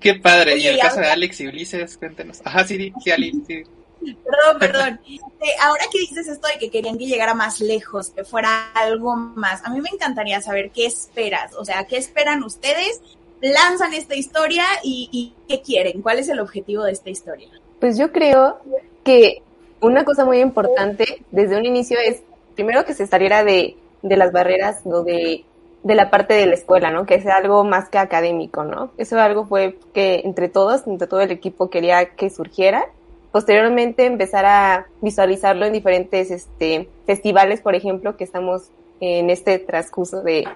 Qué 0.00 0.14
padre. 0.14 0.58
Y 0.58 0.66
el 0.66 0.78
caso 0.78 1.00
de 1.00 1.06
Alex 1.06 1.40
y 1.40 1.46
Ulises, 1.46 1.96
cuéntenos. 1.96 2.40
Ajá, 2.44 2.64
sí, 2.64 2.76
sí, 2.76 2.92
sí, 3.02 3.10
Ali, 3.10 3.42
sí. 3.46 3.62
Perdón, 4.04 4.58
perdón. 4.58 5.00
Eh, 5.06 5.46
ahora 5.60 5.84
que 5.90 5.98
dices 5.98 6.28
esto 6.28 6.48
de 6.48 6.58
que 6.58 6.70
querían 6.70 6.98
que 6.98 7.06
llegara 7.06 7.34
más 7.34 7.60
lejos, 7.60 8.10
que 8.10 8.24
fuera 8.24 8.72
algo 8.74 9.16
más, 9.16 9.64
a 9.64 9.70
mí 9.70 9.80
me 9.80 9.90
encantaría 9.92 10.40
saber 10.40 10.70
qué 10.70 10.86
esperas, 10.86 11.54
o 11.54 11.64
sea, 11.64 11.84
qué 11.84 11.96
esperan 11.96 12.42
ustedes 12.42 13.00
lanzan 13.40 13.92
esta 13.92 14.14
historia 14.14 14.64
y, 14.82 15.08
y 15.10 15.34
qué 15.48 15.62
quieren, 15.62 16.00
cuál 16.00 16.18
es 16.18 16.28
el 16.28 16.38
objetivo 16.38 16.84
de 16.84 16.92
esta 16.92 17.10
historia. 17.10 17.48
Pues 17.80 17.98
yo 17.98 18.12
creo 18.12 18.58
que 19.04 19.42
una 19.80 20.04
cosa 20.04 20.24
muy 20.24 20.38
importante 20.38 21.24
desde 21.32 21.56
un 21.56 21.66
inicio 21.66 21.98
es 21.98 22.22
primero 22.54 22.84
que 22.84 22.94
se 22.94 23.06
saliera 23.06 23.42
de, 23.42 23.76
de 24.02 24.16
las 24.16 24.30
barreras 24.30 24.82
o 24.84 25.02
de, 25.02 25.44
de 25.82 25.94
la 25.94 26.10
parte 26.10 26.34
de 26.34 26.46
la 26.46 26.54
escuela, 26.54 26.90
¿no? 26.90 27.04
Que 27.06 27.20
sea 27.20 27.36
algo 27.36 27.64
más 27.64 27.88
que 27.88 27.98
académico, 27.98 28.62
¿no? 28.64 28.92
Eso 28.96 29.18
algo 29.18 29.44
fue 29.46 29.78
que 29.92 30.22
entre 30.24 30.48
todos, 30.48 30.86
entre 30.86 31.08
todo 31.08 31.20
el 31.20 31.32
equipo 31.32 31.70
quería 31.70 32.14
que 32.14 32.30
surgiera. 32.30 32.86
Posteriormente 33.32 34.04
empezar 34.04 34.44
a 34.44 34.86
visualizarlo 35.00 35.64
en 35.64 35.72
diferentes 35.72 36.30
este, 36.30 36.88
festivales, 37.06 37.62
por 37.62 37.74
ejemplo, 37.74 38.16
que 38.16 38.24
estamos 38.24 38.70
en 39.00 39.30
este 39.30 39.58
transcurso 39.58 40.22
de, 40.22 40.46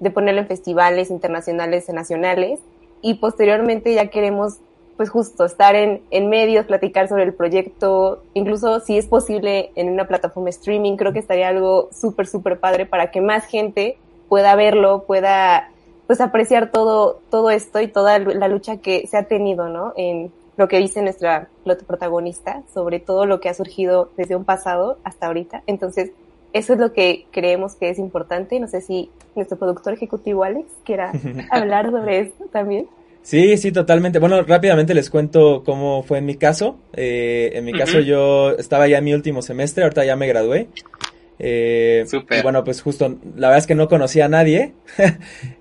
de 0.00 0.10
ponerlo 0.10 0.42
en 0.42 0.46
festivales 0.46 1.10
internacionales 1.10 1.88
nacionales. 1.88 2.60
Y 3.00 3.14
posteriormente 3.14 3.94
ya 3.94 4.08
queremos 4.08 4.58
pues 4.96 5.10
justo 5.10 5.44
estar 5.44 5.74
en, 5.74 6.02
en 6.10 6.28
medios, 6.28 6.66
platicar 6.66 7.08
sobre 7.08 7.24
el 7.24 7.34
proyecto, 7.34 8.22
incluso 8.34 8.80
si 8.80 8.96
es 8.96 9.06
posible 9.06 9.70
en 9.74 9.90
una 9.90 10.08
plataforma 10.08 10.48
streaming, 10.48 10.96
creo 10.96 11.12
que 11.12 11.18
estaría 11.18 11.48
algo 11.48 11.90
súper, 11.92 12.26
súper 12.26 12.58
padre 12.58 12.86
para 12.86 13.10
que 13.10 13.20
más 13.20 13.44
gente 13.44 13.98
pueda 14.28 14.54
verlo, 14.56 15.04
pueda 15.06 15.70
pues 16.06 16.20
apreciar 16.20 16.70
todo, 16.70 17.20
todo 17.30 17.50
esto 17.50 17.80
y 17.80 17.88
toda 17.88 18.18
la 18.18 18.48
lucha 18.48 18.78
que 18.78 19.06
se 19.06 19.16
ha 19.18 19.24
tenido, 19.24 19.68
¿no? 19.68 19.92
En 19.96 20.32
lo 20.56 20.68
que 20.68 20.78
dice 20.78 21.02
nuestra 21.02 21.48
protagonista, 21.86 22.62
sobre 22.72 23.00
todo 23.00 23.26
lo 23.26 23.40
que 23.40 23.48
ha 23.48 23.54
surgido 23.54 24.10
desde 24.16 24.36
un 24.36 24.44
pasado 24.44 24.98
hasta 25.04 25.26
ahorita. 25.26 25.62
Entonces, 25.66 26.12
eso 26.52 26.72
es 26.72 26.78
lo 26.78 26.92
que 26.92 27.26
creemos 27.30 27.74
que 27.74 27.90
es 27.90 27.98
importante. 27.98 28.58
No 28.58 28.68
sé 28.68 28.80
si 28.80 29.10
nuestro 29.34 29.58
productor 29.58 29.92
ejecutivo 29.92 30.44
Alex 30.44 30.66
quiera 30.84 31.12
hablar 31.50 31.90
sobre 31.90 32.20
esto 32.20 32.46
también. 32.50 32.86
Sí, 33.22 33.56
sí, 33.56 33.72
totalmente. 33.72 34.20
Bueno, 34.20 34.40
rápidamente 34.42 34.94
les 34.94 35.10
cuento 35.10 35.62
cómo 35.64 36.04
fue 36.04 36.18
en 36.18 36.26
mi 36.26 36.36
caso. 36.36 36.76
Eh, 36.92 37.50
en 37.54 37.64
mi 37.64 37.72
caso 37.72 37.98
yo 37.98 38.52
estaba 38.52 38.86
ya 38.86 38.98
en 38.98 39.04
mi 39.04 39.14
último 39.14 39.42
semestre, 39.42 39.82
ahorita 39.82 40.04
ya 40.04 40.14
me 40.14 40.28
gradué. 40.28 40.68
Eh, 41.38 42.06
y 42.10 42.42
bueno, 42.42 42.64
pues 42.64 42.80
justo, 42.80 43.18
la 43.36 43.48
verdad 43.48 43.58
es 43.58 43.66
que 43.66 43.74
no 43.74 43.88
conocía 43.88 44.24
a 44.24 44.28
nadie 44.28 44.72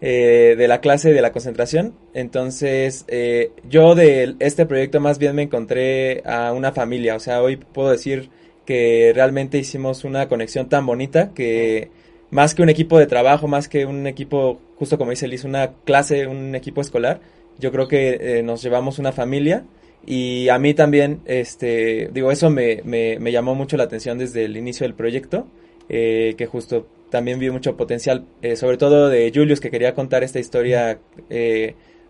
eh, 0.01 0.55
de 0.57 0.67
la 0.67 0.79
clase 0.81 1.11
de 1.13 1.21
la 1.21 1.31
concentración. 1.31 1.95
Entonces, 2.13 3.05
eh, 3.07 3.51
yo 3.67 3.95
de 3.95 4.35
este 4.39 4.65
proyecto 4.65 4.99
más 4.99 5.19
bien 5.19 5.35
me 5.35 5.43
encontré 5.43 6.21
a 6.25 6.53
una 6.53 6.71
familia. 6.71 7.15
O 7.15 7.19
sea, 7.19 7.41
hoy 7.41 7.57
puedo 7.57 7.91
decir 7.91 8.29
que 8.65 9.11
realmente 9.13 9.57
hicimos 9.57 10.03
una 10.03 10.27
conexión 10.27 10.69
tan 10.69 10.85
bonita 10.85 11.31
que 11.33 11.91
más 12.31 12.55
que 12.55 12.63
un 12.63 12.69
equipo 12.69 12.97
de 12.97 13.05
trabajo, 13.05 13.47
más 13.47 13.69
que 13.69 13.85
un 13.85 14.07
equipo, 14.07 14.59
justo 14.77 14.97
como 14.97 15.11
dice 15.11 15.27
Liz, 15.27 15.43
una 15.43 15.73
clase, 15.85 16.27
un 16.27 16.55
equipo 16.55 16.81
escolar, 16.81 17.21
yo 17.59 17.71
creo 17.71 17.87
que 17.87 18.17
eh, 18.19 18.43
nos 18.43 18.61
llevamos 18.61 18.99
una 18.99 19.11
familia 19.11 19.63
y 20.05 20.49
a 20.49 20.59
mí 20.59 20.73
también, 20.73 21.21
este, 21.25 22.09
digo, 22.13 22.31
eso 22.31 22.49
me, 22.49 22.81
me, 22.83 23.17
me 23.19 23.31
llamó 23.31 23.55
mucho 23.55 23.77
la 23.77 23.85
atención 23.85 24.17
desde 24.17 24.45
el 24.45 24.57
inicio 24.57 24.85
del 24.85 24.93
proyecto, 24.93 25.47
eh, 25.89 26.35
que 26.37 26.45
justo 26.45 26.87
también 27.09 27.39
vi 27.39 27.49
mucho 27.49 27.77
potencial, 27.77 28.25
eh, 28.41 28.55
sobre 28.55 28.77
todo 28.77 29.09
de 29.09 29.31
Julius, 29.33 29.59
que 29.59 29.71
quería 29.71 29.93
contar 29.93 30.23
esta 30.23 30.39
historia 30.39 30.99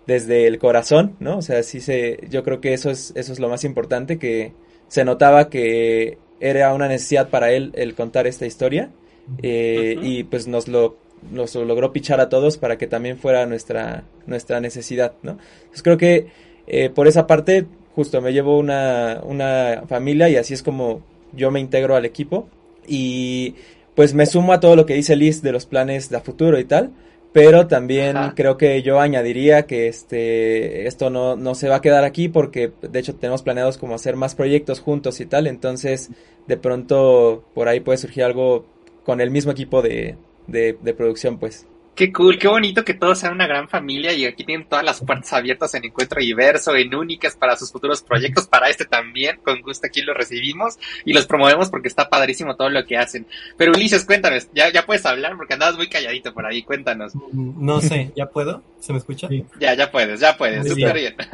desde 0.08 0.48
el 0.48 0.60
corazón, 0.60 1.15
¿no? 1.20 1.38
O 1.38 1.41
sea, 1.41 1.63
sí 1.63 1.79
se, 1.79 2.20
yo 2.29 2.44
creo 2.44 2.62
que 2.62 2.74
eso 2.74 2.89
es, 2.89 3.12
eso 3.15 3.34
es 3.34 3.39
lo 3.39 3.50
más 3.50 3.63
importante, 3.63 4.17
que 4.17 4.53
se 4.88 5.03
notaba 5.03 5.50
que 5.50 6.17
era 6.39 6.74
una 6.74 6.88
necesidad 6.88 7.29
para 7.29 7.51
él 7.51 7.72
el 7.75 7.96
contar 7.96 8.27
esta 8.27 8.46
historia, 8.46 8.91
y 9.41 10.24
pues 10.25 10.48
nos 10.48 10.67
lo 10.67 10.98
nos 11.32 11.55
logró 11.55 11.91
pichar 11.91 12.20
a 12.22 12.29
todos 12.29 12.58
para 12.58 12.77
que 12.77 12.88
también 12.88 13.17
fuera 13.17 13.46
nuestra, 13.46 14.03
nuestra 14.25 14.60
necesidad, 14.60 15.13
¿no? 15.24 15.38
Entonces 15.60 15.84
creo 15.84 15.98
que 15.98 16.27
eh, 16.67 16.89
por 16.89 17.08
esa 17.08 17.27
parte 17.27 17.65
justo 17.96 18.22
me 18.22 18.34
llevo 18.34 18.58
una, 18.58 19.22
una 19.24 19.84
familia 19.88 20.29
y 20.29 20.36
así 20.36 20.53
es 20.53 20.63
como 20.63 21.01
yo 21.34 21.51
me 21.51 21.60
integro 21.60 21.96
al 21.96 22.05
equipo 22.05 22.50
y 22.88 23.56
pues 23.96 24.13
me 24.13 24.25
sumo 24.25 24.54
a 24.54 24.60
todo 24.60 24.75
lo 24.75 24.86
que 24.86 24.94
dice 24.94 25.15
Liz 25.15 25.42
de 25.42 25.51
los 25.51 25.65
planes 25.65 26.10
de 26.10 26.20
futuro 26.20 26.60
y 26.60 26.65
tal, 26.65 26.92
pero 27.32 27.68
también 27.68 28.15
creo 28.36 28.58
que 28.58 28.82
yo 28.82 29.00
añadiría 29.00 29.65
que 29.65 29.88
este 29.88 30.88
esto 30.88 31.10
no, 31.10 31.36
no 31.36 31.56
se 31.56 31.70
va 31.70 31.77
a 31.77 31.82
quedar 31.82 32.04
aquí 32.04 32.30
porque 32.30 32.72
de 32.82 33.00
hecho 33.00 33.15
tenemos 33.15 33.42
planeados 33.44 33.77
como 33.77 33.96
hacer 33.96 34.15
más 34.15 34.36
proyectos 34.36 34.80
juntos 34.80 35.20
y 35.20 35.25
tal, 35.25 35.48
entonces 35.48 36.10
de 36.48 36.58
pronto 36.58 37.44
por 37.54 37.68
ahí 37.68 37.80
puede 37.80 37.98
surgir 37.98 38.24
algo 38.24 38.65
con 39.04 39.22
el 39.22 39.32
mismo 39.32 39.51
equipo 39.51 39.82
de, 39.82 40.18
de, 40.48 40.77
de 40.82 40.94
producción, 40.94 41.38
pues. 41.38 41.68
Qué 41.95 42.11
cool, 42.11 42.37
qué 42.37 42.49
bonito 42.49 42.83
que 42.83 42.93
todos 42.93 43.19
sean 43.19 43.31
una 43.31 43.47
gran 43.47 43.69
familia 43.69 44.11
y 44.11 44.25
aquí 44.25 44.43
tienen 44.43 44.67
todas 44.67 44.83
las 44.83 44.99
puertas 45.01 45.31
abiertas 45.31 45.73
en 45.75 45.85
Encuentro 45.85 46.19
Diverso, 46.19 46.75
en 46.75 46.93
únicas 46.93 47.37
para 47.37 47.55
sus 47.55 47.71
futuros 47.71 48.01
proyectos, 48.01 48.47
para 48.47 48.69
este 48.69 48.83
también, 48.83 49.39
con 49.41 49.61
gusto 49.61 49.87
aquí 49.87 50.01
lo 50.01 50.13
recibimos 50.13 50.77
y 51.05 51.13
los 51.13 51.25
promovemos 51.25 51.69
porque 51.69 51.87
está 51.87 52.09
padrísimo 52.09 52.57
todo 52.57 52.69
lo 52.69 52.85
que 52.85 52.97
hacen. 52.97 53.25
Pero 53.55 53.71
Ulises, 53.71 54.03
cuéntanos, 54.03 54.49
ya, 54.53 54.73
ya 54.73 54.85
puedes 54.85 55.05
hablar 55.05 55.37
porque 55.37 55.53
andabas 55.53 55.77
muy 55.77 55.87
calladito 55.87 56.33
por 56.33 56.45
ahí, 56.45 56.63
cuéntanos. 56.63 57.13
No 57.31 57.79
sé, 57.79 58.11
¿ya 58.13 58.25
puedo? 58.25 58.61
¿Se 58.81 58.91
me 58.91 58.99
escucha? 58.99 59.29
Ya, 59.59 59.73
ya 59.73 59.89
puedes, 59.89 60.19
ya 60.19 60.35
puedes, 60.35 60.67
súper 60.67 60.93
bien. 60.93 61.15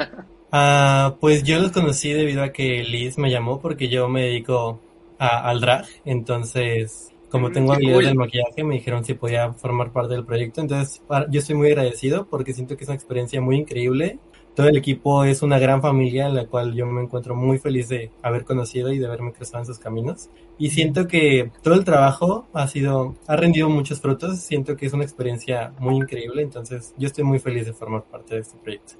Ah, 0.53 1.15
pues 1.21 1.43
yo 1.43 1.59
los 1.59 1.71
conocí 1.71 2.11
debido 2.11 2.43
a 2.43 2.51
que 2.51 2.83
Liz 2.83 3.17
me 3.17 3.31
llamó 3.31 3.61
porque 3.61 3.87
yo 3.87 4.09
me 4.09 4.23
dedico 4.23 4.81
a, 5.17 5.49
al 5.49 5.61
drag, 5.61 5.85
entonces 6.03 7.10
como 7.31 7.49
mm, 7.49 7.53
tengo 7.53 7.73
habilidades 7.73 8.07
del 8.07 8.15
maquillaje, 8.15 8.63
me 8.63 8.75
dijeron 8.75 9.03
si 9.05 9.13
podía 9.13 9.53
formar 9.53 9.91
parte 9.91 10.13
del 10.13 10.25
proyecto. 10.25 10.61
Entonces, 10.61 11.01
yo 11.29 11.39
estoy 11.39 11.55
muy 11.55 11.67
agradecido 11.67 12.27
porque 12.27 12.53
siento 12.53 12.77
que 12.77 12.83
es 12.83 12.89
una 12.89 12.95
experiencia 12.95 13.41
muy 13.41 13.57
increíble. 13.57 14.19
Todo 14.53 14.67
el 14.67 14.75
equipo 14.75 15.23
es 15.23 15.41
una 15.41 15.57
gran 15.59 15.81
familia 15.81 16.27
en 16.27 16.35
la 16.35 16.45
cual 16.45 16.73
yo 16.73 16.85
me 16.85 17.01
encuentro 17.01 17.35
muy 17.35 17.57
feliz 17.57 17.87
de 17.87 18.11
haber 18.21 18.43
conocido 18.43 18.91
y 18.91 18.99
de 18.99 19.05
haberme 19.05 19.31
cruzado 19.31 19.59
en 19.59 19.65
sus 19.65 19.79
caminos. 19.79 20.29
Y 20.57 20.71
siento 20.71 21.07
que 21.07 21.51
todo 21.63 21.75
el 21.75 21.85
trabajo 21.85 22.47
ha 22.51 22.67
sido, 22.67 23.15
ha 23.27 23.37
rendido 23.37 23.69
muchos 23.69 24.01
frutos. 24.01 24.39
Siento 24.39 24.75
que 24.75 24.87
es 24.87 24.93
una 24.93 25.05
experiencia 25.05 25.73
muy 25.79 25.95
increíble. 25.95 26.41
Entonces, 26.41 26.93
yo 26.97 27.07
estoy 27.07 27.23
muy 27.23 27.39
feliz 27.39 27.65
de 27.65 27.73
formar 27.73 28.03
parte 28.03 28.35
de 28.35 28.41
este 28.41 28.57
proyecto. 28.57 28.95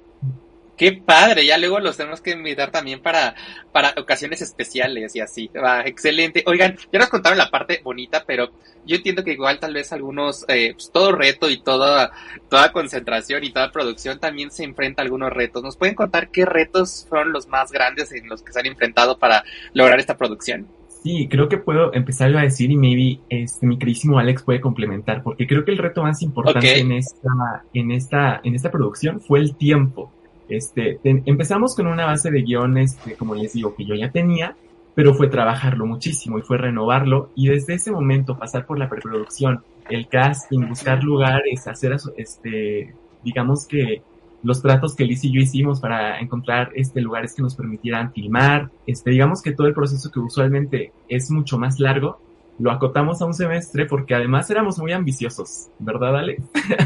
Qué 0.82 0.90
padre, 0.94 1.46
ya 1.46 1.58
luego 1.58 1.78
los 1.78 1.96
tenemos 1.96 2.20
que 2.20 2.32
invitar 2.32 2.72
también 2.72 3.00
para, 3.00 3.36
para 3.70 3.94
ocasiones 3.98 4.42
especiales 4.42 5.14
y 5.14 5.20
así. 5.20 5.48
Va, 5.54 5.82
excelente. 5.82 6.42
Oigan, 6.44 6.76
ya 6.92 6.98
nos 6.98 7.08
contaron 7.08 7.38
la 7.38 7.52
parte 7.52 7.80
bonita, 7.84 8.24
pero 8.26 8.50
yo 8.84 8.96
entiendo 8.96 9.22
que 9.22 9.30
igual 9.30 9.60
tal 9.60 9.74
vez 9.74 9.92
algunos, 9.92 10.44
eh, 10.48 10.72
pues 10.74 10.90
todo 10.90 11.12
reto 11.12 11.48
y 11.48 11.62
toda, 11.62 12.10
toda 12.50 12.72
concentración 12.72 13.44
y 13.44 13.52
toda 13.52 13.70
producción 13.70 14.18
también 14.18 14.50
se 14.50 14.64
enfrenta 14.64 15.02
a 15.02 15.04
algunos 15.04 15.32
retos. 15.32 15.62
¿Nos 15.62 15.76
pueden 15.76 15.94
contar 15.94 16.32
qué 16.32 16.44
retos 16.44 17.06
fueron 17.08 17.32
los 17.32 17.46
más 17.46 17.70
grandes 17.70 18.10
en 18.10 18.28
los 18.28 18.42
que 18.42 18.52
se 18.52 18.58
han 18.58 18.66
enfrentado 18.66 19.20
para 19.20 19.44
lograr 19.74 20.00
esta 20.00 20.16
producción? 20.16 20.66
Sí, 21.04 21.28
creo 21.30 21.48
que 21.48 21.58
puedo 21.58 21.94
empezar 21.94 22.36
a 22.36 22.42
decir 22.42 22.72
y 22.72 22.76
maybe 22.76 23.20
este, 23.28 23.66
mi 23.66 23.78
queridísimo 23.78 24.18
Alex 24.18 24.42
puede 24.42 24.60
complementar, 24.60 25.22
porque 25.22 25.46
creo 25.46 25.64
que 25.64 25.70
el 25.70 25.78
reto 25.78 26.02
más 26.02 26.22
importante 26.22 26.80
en 26.80 26.90
esta, 26.90 27.28
en 27.72 27.92
esta, 27.92 28.40
en 28.42 28.56
esta 28.56 28.72
producción 28.72 29.20
fue 29.20 29.38
el 29.38 29.54
tiempo 29.54 30.12
este, 30.56 31.00
empezamos 31.04 31.74
con 31.74 31.86
una 31.86 32.06
base 32.06 32.30
de 32.30 32.42
guiones, 32.42 32.96
que, 33.04 33.14
como 33.14 33.34
les 33.34 33.52
digo, 33.52 33.74
que 33.74 33.84
yo 33.84 33.94
ya 33.94 34.10
tenía, 34.10 34.56
pero 34.94 35.14
fue 35.14 35.28
trabajarlo 35.28 35.86
muchísimo 35.86 36.38
y 36.38 36.42
fue 36.42 36.58
renovarlo 36.58 37.30
y 37.34 37.48
desde 37.48 37.74
ese 37.74 37.90
momento 37.90 38.38
pasar 38.38 38.66
por 38.66 38.78
la 38.78 38.88
preproducción, 38.88 39.62
el 39.88 40.08
casting, 40.08 40.68
buscar 40.68 41.02
lugares, 41.02 41.66
hacer, 41.66 41.96
este, 42.16 42.94
digamos 43.24 43.66
que 43.66 44.02
los 44.42 44.60
tratos 44.60 44.94
que 44.94 45.04
Liz 45.04 45.24
y 45.24 45.32
yo 45.32 45.40
hicimos 45.40 45.80
para 45.80 46.18
encontrar 46.18 46.70
este 46.74 47.00
lugares 47.00 47.34
que 47.34 47.42
nos 47.42 47.54
permitieran 47.54 48.12
filmar, 48.12 48.70
este, 48.86 49.10
digamos 49.10 49.40
que 49.40 49.52
todo 49.52 49.66
el 49.66 49.74
proceso 49.74 50.10
que 50.10 50.18
usualmente 50.18 50.92
es 51.08 51.30
mucho 51.30 51.58
más 51.58 51.78
largo, 51.78 52.20
lo 52.58 52.70
acotamos 52.70 53.22
a 53.22 53.24
un 53.24 53.34
semestre 53.34 53.86
porque 53.86 54.14
además 54.14 54.50
éramos 54.50 54.78
muy 54.78 54.92
ambiciosos, 54.92 55.68
¿verdad, 55.78 56.16
Ale? 56.16 56.38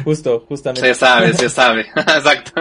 Justo, 0.04 0.44
justamente. 0.48 0.88
Se 0.88 0.94
sabe, 0.94 1.32
se 1.32 1.48
sabe, 1.48 1.86
exacto. 1.96 2.52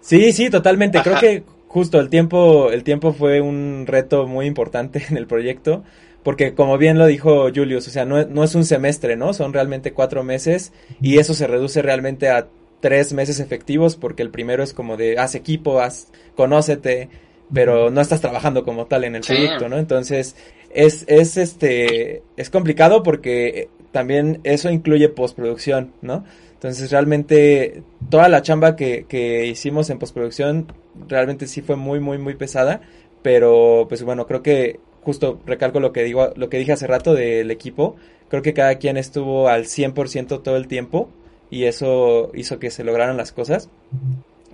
Sí, 0.00 0.32
sí, 0.32 0.50
totalmente. 0.50 1.00
Creo 1.02 1.18
que 1.18 1.42
justo 1.68 2.00
el 2.00 2.08
tiempo, 2.08 2.70
el 2.70 2.82
tiempo 2.82 3.12
fue 3.12 3.40
un 3.40 3.84
reto 3.86 4.26
muy 4.26 4.46
importante 4.46 5.04
en 5.10 5.16
el 5.16 5.26
proyecto. 5.26 5.84
Porque 6.22 6.52
como 6.54 6.76
bien 6.78 6.98
lo 6.98 7.06
dijo 7.06 7.48
Julius, 7.54 7.86
o 7.88 7.90
sea, 7.90 8.04
no, 8.04 8.24
no 8.26 8.44
es 8.44 8.54
un 8.54 8.64
semestre, 8.64 9.16
¿no? 9.16 9.32
Son 9.32 9.52
realmente 9.52 9.92
cuatro 9.92 10.24
meses 10.24 10.72
y 11.00 11.18
eso 11.18 11.32
se 11.32 11.46
reduce 11.46 11.80
realmente 11.80 12.28
a 12.28 12.48
tres 12.80 13.12
meses 13.12 13.40
efectivos 13.40 13.96
porque 13.96 14.22
el 14.22 14.30
primero 14.30 14.62
es 14.62 14.72
como 14.74 14.96
de 14.96 15.18
haz 15.18 15.34
equipo, 15.34 15.80
haz, 15.80 16.08
conócete, 16.34 17.08
pero 17.52 17.90
no 17.90 18.00
estás 18.00 18.20
trabajando 18.20 18.64
como 18.64 18.86
tal 18.86 19.04
en 19.04 19.16
el 19.16 19.22
proyecto, 19.22 19.68
¿no? 19.68 19.78
Entonces, 19.78 20.36
es, 20.70 21.04
es 21.08 21.36
este, 21.36 22.22
es 22.36 22.50
complicado 22.50 23.02
porque 23.02 23.68
también 23.92 24.40
eso 24.44 24.70
incluye 24.70 25.08
postproducción, 25.08 25.92
¿no? 26.02 26.24
Entonces 26.58 26.90
realmente 26.90 27.84
toda 28.10 28.28
la 28.28 28.42
chamba 28.42 28.74
que, 28.74 29.06
que 29.08 29.46
hicimos 29.46 29.90
en 29.90 30.00
postproducción 30.00 30.72
realmente 31.06 31.46
sí 31.46 31.62
fue 31.62 31.76
muy, 31.76 32.00
muy, 32.00 32.18
muy 32.18 32.34
pesada. 32.34 32.80
Pero 33.22 33.86
pues 33.88 34.02
bueno, 34.02 34.26
creo 34.26 34.42
que 34.42 34.80
justo 35.02 35.40
recalco 35.46 35.78
lo 35.78 35.92
que 35.92 36.02
digo, 36.02 36.32
lo 36.34 36.48
que 36.48 36.58
dije 36.58 36.72
hace 36.72 36.88
rato 36.88 37.14
del 37.14 37.52
equipo. 37.52 37.94
Creo 38.28 38.42
que 38.42 38.54
cada 38.54 38.74
quien 38.74 38.96
estuvo 38.96 39.48
al 39.48 39.66
100% 39.66 40.42
todo 40.42 40.56
el 40.56 40.66
tiempo. 40.66 41.10
y 41.50 41.64
eso 41.64 42.30
hizo 42.34 42.58
que 42.58 42.70
se 42.70 42.82
lograran 42.82 43.16
las 43.16 43.30
cosas. 43.32 43.70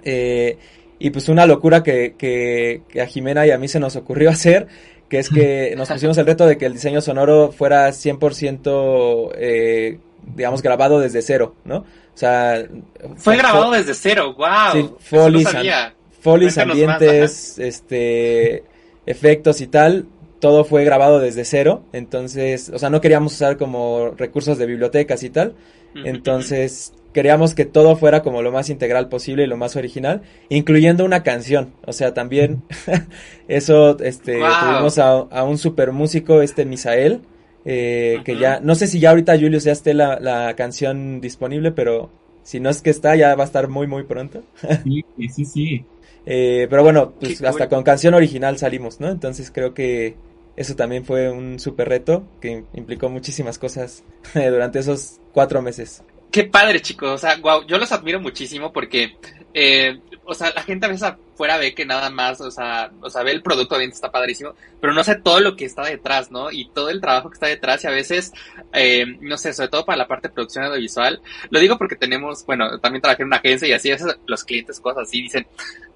Eh, 0.04 0.58
y 0.98 1.10
pues 1.10 1.30
una 1.30 1.46
locura 1.46 1.82
que, 1.82 2.14
que, 2.18 2.82
que, 2.88 3.00
a 3.00 3.06
Jimena 3.06 3.46
y 3.46 3.50
a 3.50 3.58
mí 3.58 3.66
se 3.66 3.80
nos 3.80 3.96
ocurrió 3.96 4.28
hacer, 4.30 4.68
que 5.08 5.18
es 5.18 5.30
que 5.30 5.74
nos 5.76 5.88
pusimos 5.88 6.18
el 6.18 6.26
reto 6.26 6.46
de 6.46 6.58
que 6.58 6.66
el 6.66 6.74
diseño 6.74 7.00
sonoro 7.00 7.50
fuera 7.50 7.88
100% 7.88 9.32
eh, 9.36 9.98
digamos 10.34 10.62
grabado 10.62 11.00
desde 11.00 11.22
cero, 11.22 11.54
¿no? 11.64 11.78
O 11.78 12.16
sea... 12.16 12.64
Fue 13.16 13.36
grabado 13.36 13.72
desde 13.72 13.94
cero, 13.94 14.34
wow. 14.36 14.72
Sí, 14.72 14.90
folies, 16.20 16.58
ambientes, 16.58 17.58
este, 17.58 18.64
efectos 19.06 19.60
y 19.60 19.66
tal, 19.66 20.06
todo 20.40 20.64
fue 20.64 20.84
grabado 20.84 21.20
desde 21.20 21.44
cero, 21.44 21.84
entonces, 21.92 22.70
o 22.70 22.78
sea, 22.78 22.90
no 22.90 23.00
queríamos 23.00 23.34
usar 23.34 23.56
como 23.56 24.10
recursos 24.16 24.58
de 24.58 24.66
bibliotecas 24.66 25.22
y 25.22 25.30
tal, 25.30 25.54
entonces 25.94 26.92
queríamos 27.14 27.54
que 27.54 27.64
todo 27.64 27.96
fuera 27.96 28.22
como 28.22 28.42
lo 28.42 28.52
más 28.52 28.68
integral 28.68 29.08
posible 29.08 29.44
y 29.44 29.46
lo 29.46 29.56
más 29.56 29.76
original, 29.76 30.22
incluyendo 30.50 31.04
una 31.04 31.22
canción. 31.22 31.72
O 31.86 31.92
sea, 31.92 32.12
también 32.12 32.62
eso, 33.48 33.96
este, 34.00 34.34
tuvimos 34.34 34.98
a, 34.98 35.44
un 35.44 35.56
super 35.56 35.92
músico, 35.92 36.42
este 36.42 36.66
Misael, 36.66 37.20
eh, 37.64 38.20
que 38.24 38.36
ya, 38.36 38.60
no 38.60 38.74
sé 38.74 38.86
si 38.86 39.00
ya 39.00 39.10
ahorita 39.10 39.38
Julius 39.38 39.64
ya 39.64 39.72
esté 39.72 39.94
la, 39.94 40.18
la, 40.20 40.54
canción 40.54 41.20
disponible, 41.20 41.72
pero 41.72 42.10
si 42.42 42.60
no 42.60 42.70
es 42.70 42.82
que 42.82 42.90
está, 42.90 43.16
ya 43.16 43.34
va 43.34 43.44
a 43.44 43.46
estar 43.46 43.68
muy, 43.68 43.86
muy 43.86 44.04
pronto. 44.04 44.42
sí, 44.84 45.04
sí, 45.30 45.44
sí. 45.44 45.84
Eh, 46.26 46.68
pero 46.70 46.82
bueno, 46.82 47.12
pues 47.20 47.42
hasta 47.42 47.68
con 47.68 47.82
canción 47.82 48.14
original 48.14 48.56
salimos, 48.56 48.98
¿no? 48.98 49.10
Entonces 49.10 49.50
creo 49.50 49.74
que 49.74 50.16
eso 50.56 50.74
también 50.74 51.04
fue 51.04 51.30
un 51.30 51.58
super 51.58 51.88
reto 51.88 52.24
que 52.40 52.64
implicó 52.72 53.08
muchísimas 53.08 53.58
cosas 53.58 54.04
durante 54.34 54.78
esos 54.78 55.20
cuatro 55.32 55.60
meses. 55.60 56.02
Qué 56.30 56.44
padre, 56.44 56.80
chicos. 56.80 57.10
O 57.10 57.18
sea, 57.18 57.36
wow, 57.36 57.66
yo 57.66 57.78
los 57.78 57.92
admiro 57.92 58.20
muchísimo 58.20 58.72
porque, 58.72 59.16
eh, 59.52 60.00
o 60.24 60.34
sea, 60.34 60.52
la 60.54 60.62
gente 60.62 60.86
a 60.86 60.88
veces 60.88 61.12
afuera 61.34 61.58
ve 61.58 61.74
que 61.74 61.84
nada 61.84 62.08
más, 62.10 62.40
o 62.40 62.50
sea, 62.50 62.90
o 63.00 63.10
sea, 63.10 63.22
ve 63.22 63.32
el 63.32 63.42
producto, 63.42 63.76
bien 63.76 63.90
está 63.90 64.10
padrísimo, 64.10 64.54
pero 64.80 64.92
no 64.92 65.04
sé 65.04 65.16
todo 65.16 65.40
lo 65.40 65.56
que 65.56 65.64
está 65.64 65.82
detrás, 65.82 66.30
¿no? 66.30 66.50
Y 66.50 66.70
todo 66.70 66.90
el 66.90 67.00
trabajo 67.00 67.28
que 67.28 67.34
está 67.34 67.46
detrás 67.46 67.84
y 67.84 67.88
a 67.88 67.90
veces, 67.90 68.32
eh, 68.72 69.04
no 69.20 69.36
sé, 69.36 69.52
sobre 69.52 69.68
todo 69.68 69.84
para 69.84 69.98
la 69.98 70.08
parte 70.08 70.28
de 70.28 70.34
producción 70.34 70.64
audiovisual. 70.64 71.20
Lo 71.50 71.60
digo 71.60 71.76
porque 71.76 71.96
tenemos, 71.96 72.46
bueno, 72.46 72.78
también 72.80 73.02
trabajé 73.02 73.22
en 73.22 73.28
una 73.28 73.36
agencia 73.36 73.68
y 73.68 73.72
así 73.72 73.90
a 73.90 73.94
veces 73.94 74.16
los 74.26 74.44
clientes 74.44 74.80
cosas 74.80 75.08
así 75.08 75.22
dicen, 75.22 75.46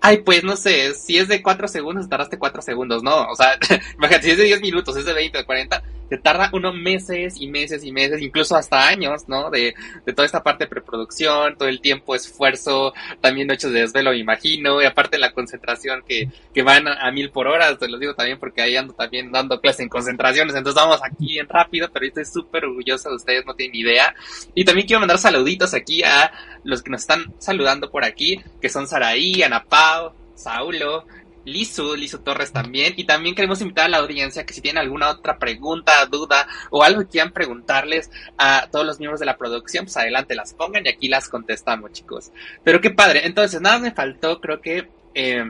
ay, 0.01 0.19
pues 0.19 0.45
no 0.45 0.57
sé, 0.57 0.95
si 0.95 1.19
es 1.19 1.29
de 1.29 1.43
cuatro 1.43 1.69
segundos, 1.69 2.09
tardaste 2.09 2.39
cuatro 2.39 2.63
segundos, 2.63 3.03
¿no? 3.03 3.29
O 3.29 3.37
sea, 3.37 3.59
imagínate, 3.97 4.25
si 4.25 4.31
es 4.33 4.39
de 4.39 4.45
diez 4.45 4.61
minutos, 4.61 4.97
es 4.97 5.05
de 5.05 5.13
veinte, 5.13 5.39
de 5.39 5.45
cuarenta, 5.45 5.83
te 6.09 6.19
tarda 6.19 6.51
unos 6.53 6.75
meses 6.75 7.35
y 7.39 7.49
meses 7.49 7.85
y 7.85 7.93
meses, 7.93 8.23
incluso 8.23 8.57
hasta 8.57 8.89
años, 8.89 9.29
¿no? 9.29 9.51
De, 9.51 9.75
de 10.07 10.13
toda 10.13 10.27
esta 10.27 10.43
parte 10.43 10.65
de 10.65 10.71
preproducción, 10.71 11.57
todo 11.57 11.69
el 11.69 11.81
tiempo, 11.81 12.15
esfuerzo, 12.15 12.95
también 13.21 13.49
noches 13.49 13.71
de 13.73 13.81
desvelo, 13.81 14.11
me 14.11 14.19
imagino, 14.19 14.81
y 14.81 14.87
aparte 14.87 15.19
la 15.19 15.28
concentración 15.33 16.03
que, 16.07 16.29
que 16.53 16.63
van 16.63 16.89
a, 16.89 17.11
mil 17.11 17.31
por 17.31 17.47
hora, 17.47 17.77
te 17.77 17.89
lo 17.89 17.99
digo 17.99 18.15
también 18.15 18.39
porque 18.39 18.63
ahí 18.63 18.77
ando 18.77 18.95
también 18.95 19.33
dando 19.33 19.61
clases 19.61 19.81
en 19.81 19.89
concentraciones, 19.89 20.55
entonces 20.55 20.81
vamos 20.81 21.01
aquí 21.03 21.27
bien 21.27 21.49
rápido, 21.49 21.89
pero 21.93 22.07
estoy 22.07 22.25
súper 22.25 22.65
orgulloso 22.65 23.11
de 23.11 23.17
ustedes, 23.17 23.47
no 23.47 23.55
tienen 23.55 23.77
idea. 23.77 24.15
Y 24.55 24.65
también 24.65 24.87
quiero 24.87 25.01
mandar 25.01 25.19
saluditos 25.19 25.75
aquí 25.75 26.03
a 26.03 26.33
los 26.65 26.83
que 26.83 26.91
nos 26.91 27.03
están 27.03 27.35
saludando 27.39 27.91
por 27.91 28.05
aquí, 28.05 28.41
que 28.61 28.69
son 28.69 28.87
Saraí, 28.87 29.43
Ana 29.43 29.65
Pau, 29.65 30.13
Saulo, 30.35 31.05
Lizu, 31.49 31.97
Lizu 31.97 32.19
Torres 32.19 32.53
también. 32.53 32.95
Y 32.97 33.05
también 33.05 33.35
queremos 33.35 33.61
invitar 33.61 33.87
a 33.87 33.89
la 33.89 33.99
audiencia 33.99 34.45
que 34.47 34.55
si 34.55 34.61
tienen 34.61 34.83
alguna 34.83 35.11
otra 35.11 35.39
pregunta, 35.39 36.07
duda 36.07 36.47
o 36.71 36.83
algo 36.83 37.03
que 37.03 37.09
quieran 37.09 37.33
preguntarles 37.33 38.11
a 38.37 38.69
todos 38.71 38.87
los 38.87 38.99
miembros 38.99 39.21
de 39.21 39.27
la 39.27 39.37
producción, 39.37 39.87
pues 39.87 39.97
adelante 39.97 40.35
las 40.35 40.55
pongan 40.55 40.87
y 40.87 40.91
aquí 40.91 41.09
las 41.09 41.29
contestamos, 41.29 41.93
chicos. 41.93 42.31
Pero 42.65 42.81
qué 42.81 42.91
padre. 42.91 43.27
Entonces, 43.27 43.61
nada 43.61 43.79
me 43.79 43.93
faltó, 43.93 44.41
creo 44.41 44.61
que... 44.61 44.89
Eh, 45.15 45.45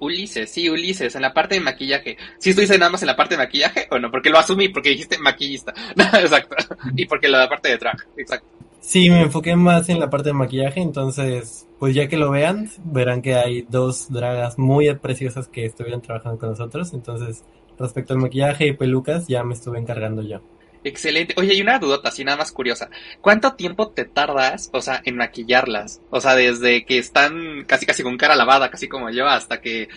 Ulises, 0.00 0.50
sí, 0.50 0.68
Ulises, 0.68 1.14
en 1.14 1.22
la 1.22 1.32
parte 1.32 1.54
de 1.54 1.60
maquillaje. 1.60 2.16
¿Sí 2.38 2.50
estuviste 2.50 2.78
nada 2.78 2.90
más 2.90 3.02
en 3.02 3.08
la 3.08 3.16
parte 3.16 3.34
de 3.34 3.42
maquillaje 3.42 3.86
o 3.90 3.98
no? 3.98 4.10
Porque 4.10 4.30
lo 4.30 4.38
asumí, 4.38 4.68
porque 4.68 4.90
dijiste 4.90 5.18
maquillista. 5.18 5.72
exacto. 5.96 6.56
Y 6.96 7.06
porque 7.06 7.28
la 7.28 7.48
parte 7.48 7.70
de 7.70 7.78
traje, 7.78 8.04
exacto. 8.16 8.48
Sí, 8.80 9.08
me 9.08 9.22
enfoqué 9.22 9.56
más 9.56 9.88
en 9.88 9.98
la 9.98 10.10
parte 10.10 10.28
de 10.28 10.34
maquillaje, 10.34 10.80
entonces, 10.80 11.66
pues 11.78 11.94
ya 11.94 12.06
que 12.06 12.18
lo 12.18 12.30
vean, 12.30 12.70
verán 12.84 13.22
que 13.22 13.34
hay 13.34 13.62
dos 13.62 14.12
dragas 14.12 14.58
muy 14.58 14.94
preciosas 14.96 15.48
que 15.48 15.64
estuvieron 15.64 16.02
trabajando 16.02 16.38
con 16.38 16.50
nosotros, 16.50 16.92
entonces, 16.92 17.44
respecto 17.78 18.12
al 18.12 18.20
maquillaje 18.20 18.66
y 18.66 18.72
pelucas, 18.74 19.26
ya 19.26 19.42
me 19.42 19.54
estuve 19.54 19.78
encargando 19.78 20.20
yo. 20.20 20.42
Excelente. 20.84 21.34
Oye, 21.38 21.54
y 21.54 21.62
una 21.62 21.78
dudota, 21.78 22.10
así 22.10 22.24
nada 22.24 22.36
más 22.36 22.52
curiosa. 22.52 22.90
¿Cuánto 23.22 23.54
tiempo 23.54 23.88
te 23.88 24.04
tardas, 24.04 24.68
o 24.72 24.82
sea, 24.82 25.00
en 25.04 25.16
maquillarlas? 25.16 26.02
O 26.10 26.20
sea, 26.20 26.34
desde 26.36 26.84
que 26.84 26.98
están 26.98 27.64
casi 27.66 27.86
casi 27.86 28.02
con 28.02 28.18
cara 28.18 28.36
lavada, 28.36 28.70
casi 28.70 28.86
como 28.86 29.10
yo, 29.10 29.26
hasta 29.26 29.62
que 29.62 29.88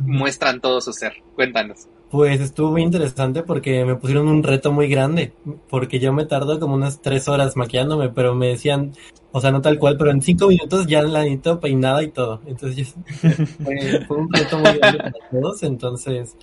muestran 0.00 0.60
todo 0.60 0.80
su 0.80 0.92
ser. 0.92 1.14
Cuéntanos. 1.34 1.88
Pues 2.10 2.40
estuvo 2.40 2.70
muy 2.70 2.82
interesante 2.82 3.42
porque 3.42 3.84
me 3.84 3.96
pusieron 3.96 4.28
un 4.28 4.44
reto 4.44 4.70
muy 4.70 4.86
grande, 4.86 5.32
porque 5.68 5.98
yo 5.98 6.12
me 6.12 6.24
tardo 6.24 6.60
como 6.60 6.76
unas 6.76 7.02
tres 7.02 7.26
horas 7.26 7.56
maquillándome, 7.56 8.10
pero 8.10 8.32
me 8.36 8.46
decían, 8.46 8.92
o 9.32 9.40
sea, 9.40 9.50
no 9.50 9.60
tal 9.60 9.80
cual, 9.80 9.96
pero 9.98 10.12
en 10.12 10.22
cinco 10.22 10.46
minutos 10.46 10.86
ya 10.86 11.02
la 11.02 11.22
necesito 11.22 11.58
peinada 11.58 12.04
y 12.04 12.08
todo. 12.08 12.40
Entonces 12.46 12.94
fue, 14.06 14.16
un 14.16 14.32
reto 14.32 14.58
muy 14.58 14.78
grande 14.78 14.98
para 14.98 15.30
todos, 15.32 15.62
entonces 15.64 16.36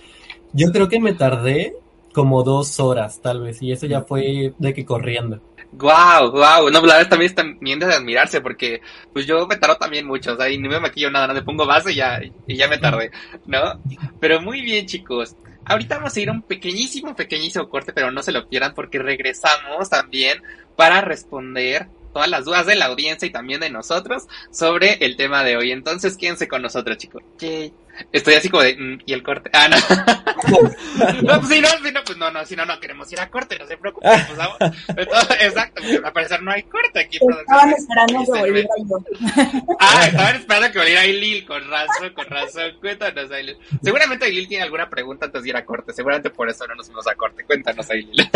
yo 0.52 0.70
creo 0.70 0.88
que 0.88 1.00
me 1.00 1.14
tardé 1.14 1.74
como 2.14 2.42
dos 2.42 2.80
horas 2.80 3.20
tal 3.20 3.42
vez, 3.42 3.60
y 3.60 3.72
eso 3.72 3.86
ya 3.86 4.00
fue 4.02 4.54
de 4.56 4.72
que 4.72 4.86
corriendo. 4.86 5.40
Wow, 5.72 6.30
wow, 6.30 6.70
no, 6.70 6.80
la 6.86 6.96
verdad 6.96 7.08
también 7.08 7.30
es 7.30 7.34
también 7.34 7.80
de 7.80 7.86
admirarse 7.86 8.40
porque 8.40 8.80
pues 9.12 9.26
yo 9.26 9.46
me 9.46 9.56
tardo 9.56 9.76
también 9.76 10.06
mucho, 10.06 10.32
o 10.32 10.36
sea, 10.36 10.48
y 10.48 10.56
no 10.56 10.70
me 10.70 10.78
maquillo 10.78 11.10
nada, 11.10 11.26
no 11.26 11.34
me 11.34 11.42
pongo 11.42 11.66
base 11.66 11.92
y 11.92 11.96
ya, 11.96 12.20
y 12.46 12.56
ya 12.56 12.68
me 12.68 12.78
tardé, 12.78 13.10
¿no? 13.46 13.80
Pero 14.20 14.40
muy 14.40 14.62
bien 14.62 14.86
chicos, 14.86 15.36
Ahorita 15.66 15.96
vamos 15.96 16.14
a 16.14 16.20
ir 16.20 16.28
a 16.28 16.32
un 16.32 16.42
pequeñísimo, 16.42 17.16
pequeñísimo 17.16 17.68
corte, 17.68 17.92
pero 17.94 18.10
no 18.10 18.22
se 18.22 18.32
lo 18.32 18.48
pierdan 18.48 18.74
porque 18.74 18.98
regresamos 18.98 19.88
también 19.88 20.42
para 20.76 21.00
responder 21.00 21.88
todas 22.14 22.30
las 22.30 22.46
dudas 22.46 22.64
de 22.64 22.76
la 22.76 22.86
audiencia 22.86 23.26
y 23.26 23.30
también 23.30 23.60
de 23.60 23.68
nosotros 23.68 24.22
sobre 24.50 25.04
el 25.04 25.16
tema 25.16 25.44
de 25.44 25.58
hoy. 25.58 25.72
Entonces, 25.72 26.16
quédense 26.16 26.48
con 26.48 26.62
nosotros, 26.62 26.96
chicos. 26.96 27.22
Estoy 28.12 28.34
así 28.34 28.48
como 28.48 28.62
de, 28.62 28.76
mm, 28.76 29.00
¿y 29.06 29.12
el 29.12 29.22
corte? 29.22 29.50
Ah, 29.52 29.68
no. 29.68 29.76
no, 31.22 31.40
pues 31.40 31.48
si 31.48 31.60
no, 31.60 31.68
si 31.68 31.92
no, 31.92 32.04
pues 32.04 32.18
no, 32.18 32.30
no, 32.30 32.44
si 32.44 32.56
no, 32.56 32.64
no 32.64 32.80
queremos 32.80 33.10
ir 33.12 33.20
a 33.20 33.30
corte, 33.30 33.58
no 33.58 33.66
se 33.66 33.76
preocupen. 33.76 34.10
Pues 34.26 34.38
vamos. 34.38 34.56
Exacto, 35.40 35.82
porque 35.82 36.00
al 36.04 36.12
parecer 36.12 36.42
no 36.42 36.50
hay 36.50 36.62
corte 36.64 37.00
aquí. 37.00 37.18
Estaban 37.18 37.72
esperando 37.72 38.24
que 38.24 38.40
volviera 38.40 38.68
yo. 38.88 38.98
Ah, 39.80 40.06
estaban 40.06 40.36
esperando 40.36 40.72
que 40.72 40.78
volviera 40.78 41.00
Ailil, 41.02 41.44
con 41.44 41.68
razón, 41.68 42.10
con 42.14 42.26
razón. 42.26 42.72
Cuéntanos, 42.80 43.30
Ailil. 43.30 43.58
Seguramente 43.82 44.24
Ailil 44.24 44.48
tiene 44.48 44.64
alguna 44.64 44.88
pregunta 44.88 45.26
antes 45.26 45.42
de 45.42 45.48
ir 45.48 45.56
a 45.56 45.64
corte, 45.64 45.92
seguramente 45.92 46.30
por 46.30 46.48
eso 46.48 46.66
no 46.66 46.74
nos 46.74 46.86
fuimos 46.86 47.06
a 47.06 47.14
corte. 47.14 47.44
Cuéntanos, 47.44 47.88
Ailil. 47.90 48.28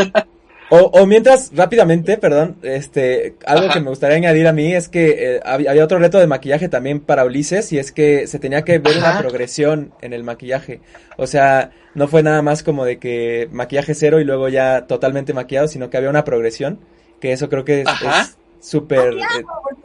O, 0.71 0.77
o, 0.77 1.07
mientras, 1.07 1.51
rápidamente, 1.55 2.19
perdón, 2.19 2.57
este, 2.63 3.37
algo 3.47 3.73
que 3.73 3.81
me 3.81 3.89
gustaría 3.89 4.19
añadir 4.19 4.47
a 4.47 4.53
mí 4.53 4.75
es 4.75 4.89
que 4.89 5.37
eh, 5.37 5.41
había, 5.43 5.83
otro 5.83 5.99
reto 5.99 6.19
de 6.19 6.27
maquillaje 6.27 6.69
también 6.69 7.01
para 7.01 7.25
Ulises 7.25 7.73
y 7.73 7.79
es 7.79 7.91
que 7.91 8.27
se 8.27 8.39
tenía 8.39 8.63
que 8.63 8.79
ver 8.79 8.99
una 8.99 9.19
progresión 9.19 9.93
en 10.03 10.13
el 10.13 10.25
maquillaje. 10.25 10.81
O 11.17 11.27
sea, 11.27 11.71
no 11.95 12.07
fue 12.07 12.23
nada 12.23 12.43
más 12.43 12.63
como 12.63 12.85
de 12.85 12.99
que 12.99 13.49
maquillaje 13.51 13.95
cero 13.95 14.21
y 14.21 14.25
luego 14.25 14.51
ya 14.51 14.87
totalmente 14.87 15.33
maquillado, 15.33 15.69
sino 15.69 15.89
que 15.89 15.97
había 15.97 16.11
una 16.11 16.25
progresión, 16.25 16.79
que 17.19 17.33
eso 17.33 17.49
creo 17.49 17.65
que 17.65 17.83
es 17.83 18.37
súper 18.61 19.15
eh, 19.15 19.45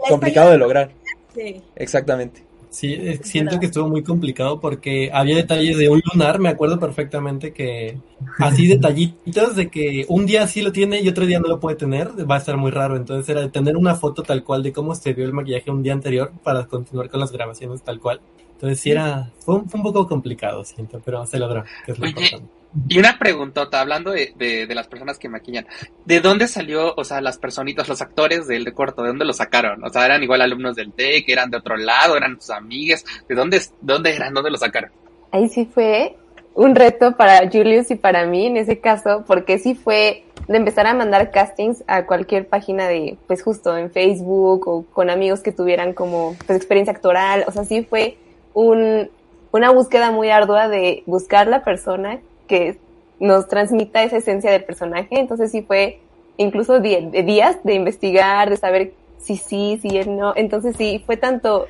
complicado 0.10 0.52
de 0.52 0.58
lograr. 0.58 0.89
Sí. 1.34 1.62
Exactamente. 1.78 2.43
Sí, 2.73 2.91
eh, 2.93 3.19
siento 3.21 3.59
que 3.59 3.67
estuvo 3.67 3.88
muy 3.88 4.01
complicado 4.01 4.59
porque 4.59 5.12
había 5.13 5.36
detalles 5.36 5.77
de 5.77 5.89
un 5.89 6.01
lunar, 6.12 6.39
me 6.39 6.49
acuerdo 6.49 6.79
perfectamente 6.79 7.53
que 7.53 7.99
así 8.39 8.65
detallitos 8.67 9.55
de 9.55 9.69
que 9.69 10.07
un 10.09 10.25
día 10.25 10.47
sí 10.47 10.63
lo 10.63 10.71
tiene 10.71 10.99
y 10.99 11.07
otro 11.07 11.27
día 11.27 11.39
no 11.39 11.47
lo 11.47 11.59
puede 11.59 11.75
tener, 11.75 12.09
va 12.29 12.33
a 12.33 12.38
estar 12.39 12.57
muy 12.57 12.71
raro. 12.71 12.95
Entonces 12.95 13.29
era 13.29 13.41
de 13.41 13.49
tener 13.49 13.77
una 13.77 13.93
foto 13.93 14.23
tal 14.23 14.43
cual 14.43 14.63
de 14.63 14.73
cómo 14.73 14.95
se 14.95 15.13
vio 15.13 15.23
el 15.23 15.33
maquillaje 15.33 15.69
un 15.69 15.83
día 15.83 15.93
anterior 15.93 16.31
para 16.43 16.65
continuar 16.65 17.12
con 17.12 17.19
las 17.19 17.31
grabaciones 17.31 17.83
tal 17.83 17.99
cual. 17.99 18.21
Entonces 18.53 18.79
sí 18.79 18.89
era, 18.89 19.31
fue 19.38 19.53
un, 19.53 19.67
poco 19.67 20.07
complicado, 20.07 20.65
siento, 20.65 20.99
pero 21.05 21.23
se 21.27 21.38
logró, 21.38 21.63
que 21.86 21.91
es 21.91 21.99
lo 21.99 22.07
importante. 22.07 22.62
Y 22.88 22.97
una 22.97 23.19
preguntota, 23.19 23.81
hablando 23.81 24.12
de, 24.12 24.33
de, 24.36 24.73
las 24.73 24.88
personas 24.88 25.19
que 25.19 25.29
maquillan, 25.29 25.67
¿de 26.05 26.21
dónde 26.21 26.47
salió, 26.47 26.93
o 26.95 27.03
sea, 27.03 27.21
las 27.21 27.38
personitas, 27.38 27.88
los 27.88 28.01
actores 28.01 28.47
del 28.47 28.73
corto, 28.73 29.03
de 29.03 29.09
dónde 29.09 29.25
lo 29.25 29.33
sacaron? 29.33 29.83
O 29.83 29.89
sea, 29.89 30.05
¿eran 30.05 30.23
igual 30.23 30.41
alumnos 30.41 30.75
del 30.75 30.91
TEC, 30.91 31.29
eran 31.29 31.51
de 31.51 31.57
otro 31.57 31.77
lado, 31.77 32.17
eran 32.17 32.39
sus 32.41 32.49
amigas? 32.49 33.05
¿De 33.29 33.36
dónde, 33.36 33.62
dónde 33.81 34.15
eran, 34.15 34.33
dónde 34.33 34.49
lo 34.49 34.57
sacaron? 34.57 34.91
Ahí 35.31 35.49
sí 35.49 35.69
fue 35.71 36.15
un 36.55 36.75
reto 36.75 37.15
para 37.15 37.49
Julius 37.49 37.91
y 37.91 37.95
para 37.95 38.25
mí 38.25 38.47
en 38.47 38.57
ese 38.57 38.79
caso, 38.79 39.23
porque 39.27 39.59
sí 39.59 39.75
fue 39.75 40.23
de 40.47 40.57
empezar 40.57 40.88
a 40.88 40.93
mandar 40.93 41.31
castings 41.31 41.83
a 41.88 42.05
cualquier 42.05 42.47
página 42.47 42.88
de, 42.88 43.17
pues 43.27 43.41
justo 43.43 43.77
en 43.77 43.91
Facebook 43.91 44.67
o 44.67 44.86
con 44.93 45.09
amigos 45.09 45.41
que 45.41 45.51
tuvieran 45.51 45.93
como 45.93 46.36
pues, 46.45 46.57
experiencia 46.57 46.93
actoral, 46.93 47.45
o 47.47 47.51
sea, 47.51 47.63
sí 47.65 47.83
fue 47.83 48.17
un, 48.53 49.09
una 49.51 49.71
búsqueda 49.71 50.12
muy 50.12 50.29
ardua 50.29 50.67
de 50.67 51.03
buscar 51.05 51.47
la 51.47 51.63
persona 51.63 52.19
que 52.47 52.77
nos 53.19 53.47
transmita 53.47 54.03
esa 54.03 54.17
esencia 54.17 54.51
del 54.51 54.63
personaje. 54.63 55.19
Entonces 55.19 55.51
sí 55.51 55.62
fue 55.62 55.99
incluso 56.38 56.79
días 56.79 57.58
de 57.63 57.73
investigar, 57.73 58.49
de 58.49 58.58
saber 58.58 58.93
si 59.19 59.38
sí, 59.38 59.79
si 59.82 59.97
él 59.97 60.17
no. 60.17 60.34
Entonces 60.36 60.75
sí, 60.77 61.01
fue 61.06 61.17
tanto 61.17 61.67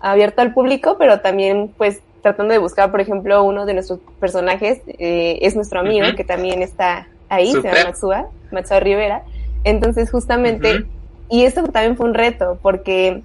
abierto 0.00 0.42
al 0.42 0.54
público, 0.54 0.96
pero 0.98 1.20
también 1.20 1.72
pues 1.76 2.00
tratando 2.22 2.52
de 2.52 2.58
buscar, 2.58 2.90
por 2.90 3.00
ejemplo, 3.00 3.42
uno 3.42 3.66
de 3.66 3.74
nuestros 3.74 3.98
personajes 4.20 4.80
eh, 4.86 5.38
es 5.42 5.56
nuestro 5.56 5.80
amigo, 5.80 6.06
que 6.16 6.24
también 6.24 6.62
está 6.62 7.08
ahí, 7.28 7.50
se 7.50 7.62
llama 7.62 7.84
Matsua, 7.86 8.28
Matsua 8.52 8.80
Rivera. 8.80 9.24
Entonces 9.64 10.10
justamente, 10.10 10.84
y 11.28 11.44
esto 11.44 11.64
también 11.64 11.96
fue 11.96 12.06
un 12.06 12.14
reto, 12.14 12.58
porque 12.62 13.22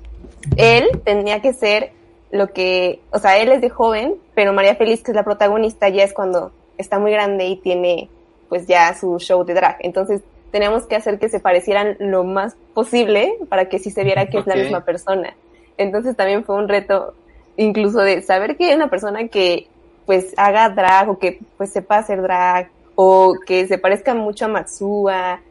él 0.56 0.86
tenía 1.04 1.42
que 1.42 1.54
ser 1.54 1.92
lo 2.32 2.52
que, 2.52 3.02
o 3.12 3.20
sea, 3.20 3.38
él 3.38 3.52
es 3.52 3.62
de 3.62 3.70
joven, 3.70 4.16
pero 4.34 4.52
María 4.52 4.76
Feliz, 4.76 5.04
que 5.04 5.12
es 5.12 5.16
la 5.16 5.24
protagonista, 5.24 5.90
ya 5.90 6.04
es 6.04 6.14
cuando 6.14 6.52
está 6.78 7.00
muy 7.00 7.12
grande 7.12 7.46
y 7.46 7.58
tiene 7.58 8.10
pues 8.50 8.68
ya 8.68 8.94
su 8.94 9.20
show 9.20 9.44
de 9.44 9.54
drag. 9.54 9.78
Entonces 9.82 10.22
teníamos 10.52 10.86
que 10.86 10.96
hacer 10.96 11.20
que 11.20 11.30
se 11.30 11.40
parecieran 11.40 11.98
lo 12.00 12.24
más 12.24 12.56
posible 12.74 13.34
para 13.50 13.70
que 13.70 13.80
sí 13.80 13.92
se 13.92 14.04
viera 14.04 14.28
que 14.28 14.40
es 14.40 14.48
la 14.48 14.56
misma 14.56 14.82
persona. 14.86 15.36
Entonces 15.78 16.16
también 16.16 16.44
fue 16.44 16.56
un 16.56 16.68
reto 16.68 17.14
incluso 17.58 18.00
de 18.00 18.22
saber 18.22 18.58
que 18.58 18.76
una 18.76 18.90
persona 18.90 19.28
que 19.28 19.68
pues 20.06 20.34
haga 20.38 20.70
drag 20.70 21.10
o 21.10 21.20
que 21.20 21.40
pues 21.58 21.72
sepa 21.72 21.98
hacer 21.98 22.22
drag 22.22 22.70
o 22.96 23.36
que 23.46 23.68
se 23.68 23.78
parezca 23.78 24.16
mucho 24.16 24.46
a 24.46 24.48
Matsua. 24.48 25.42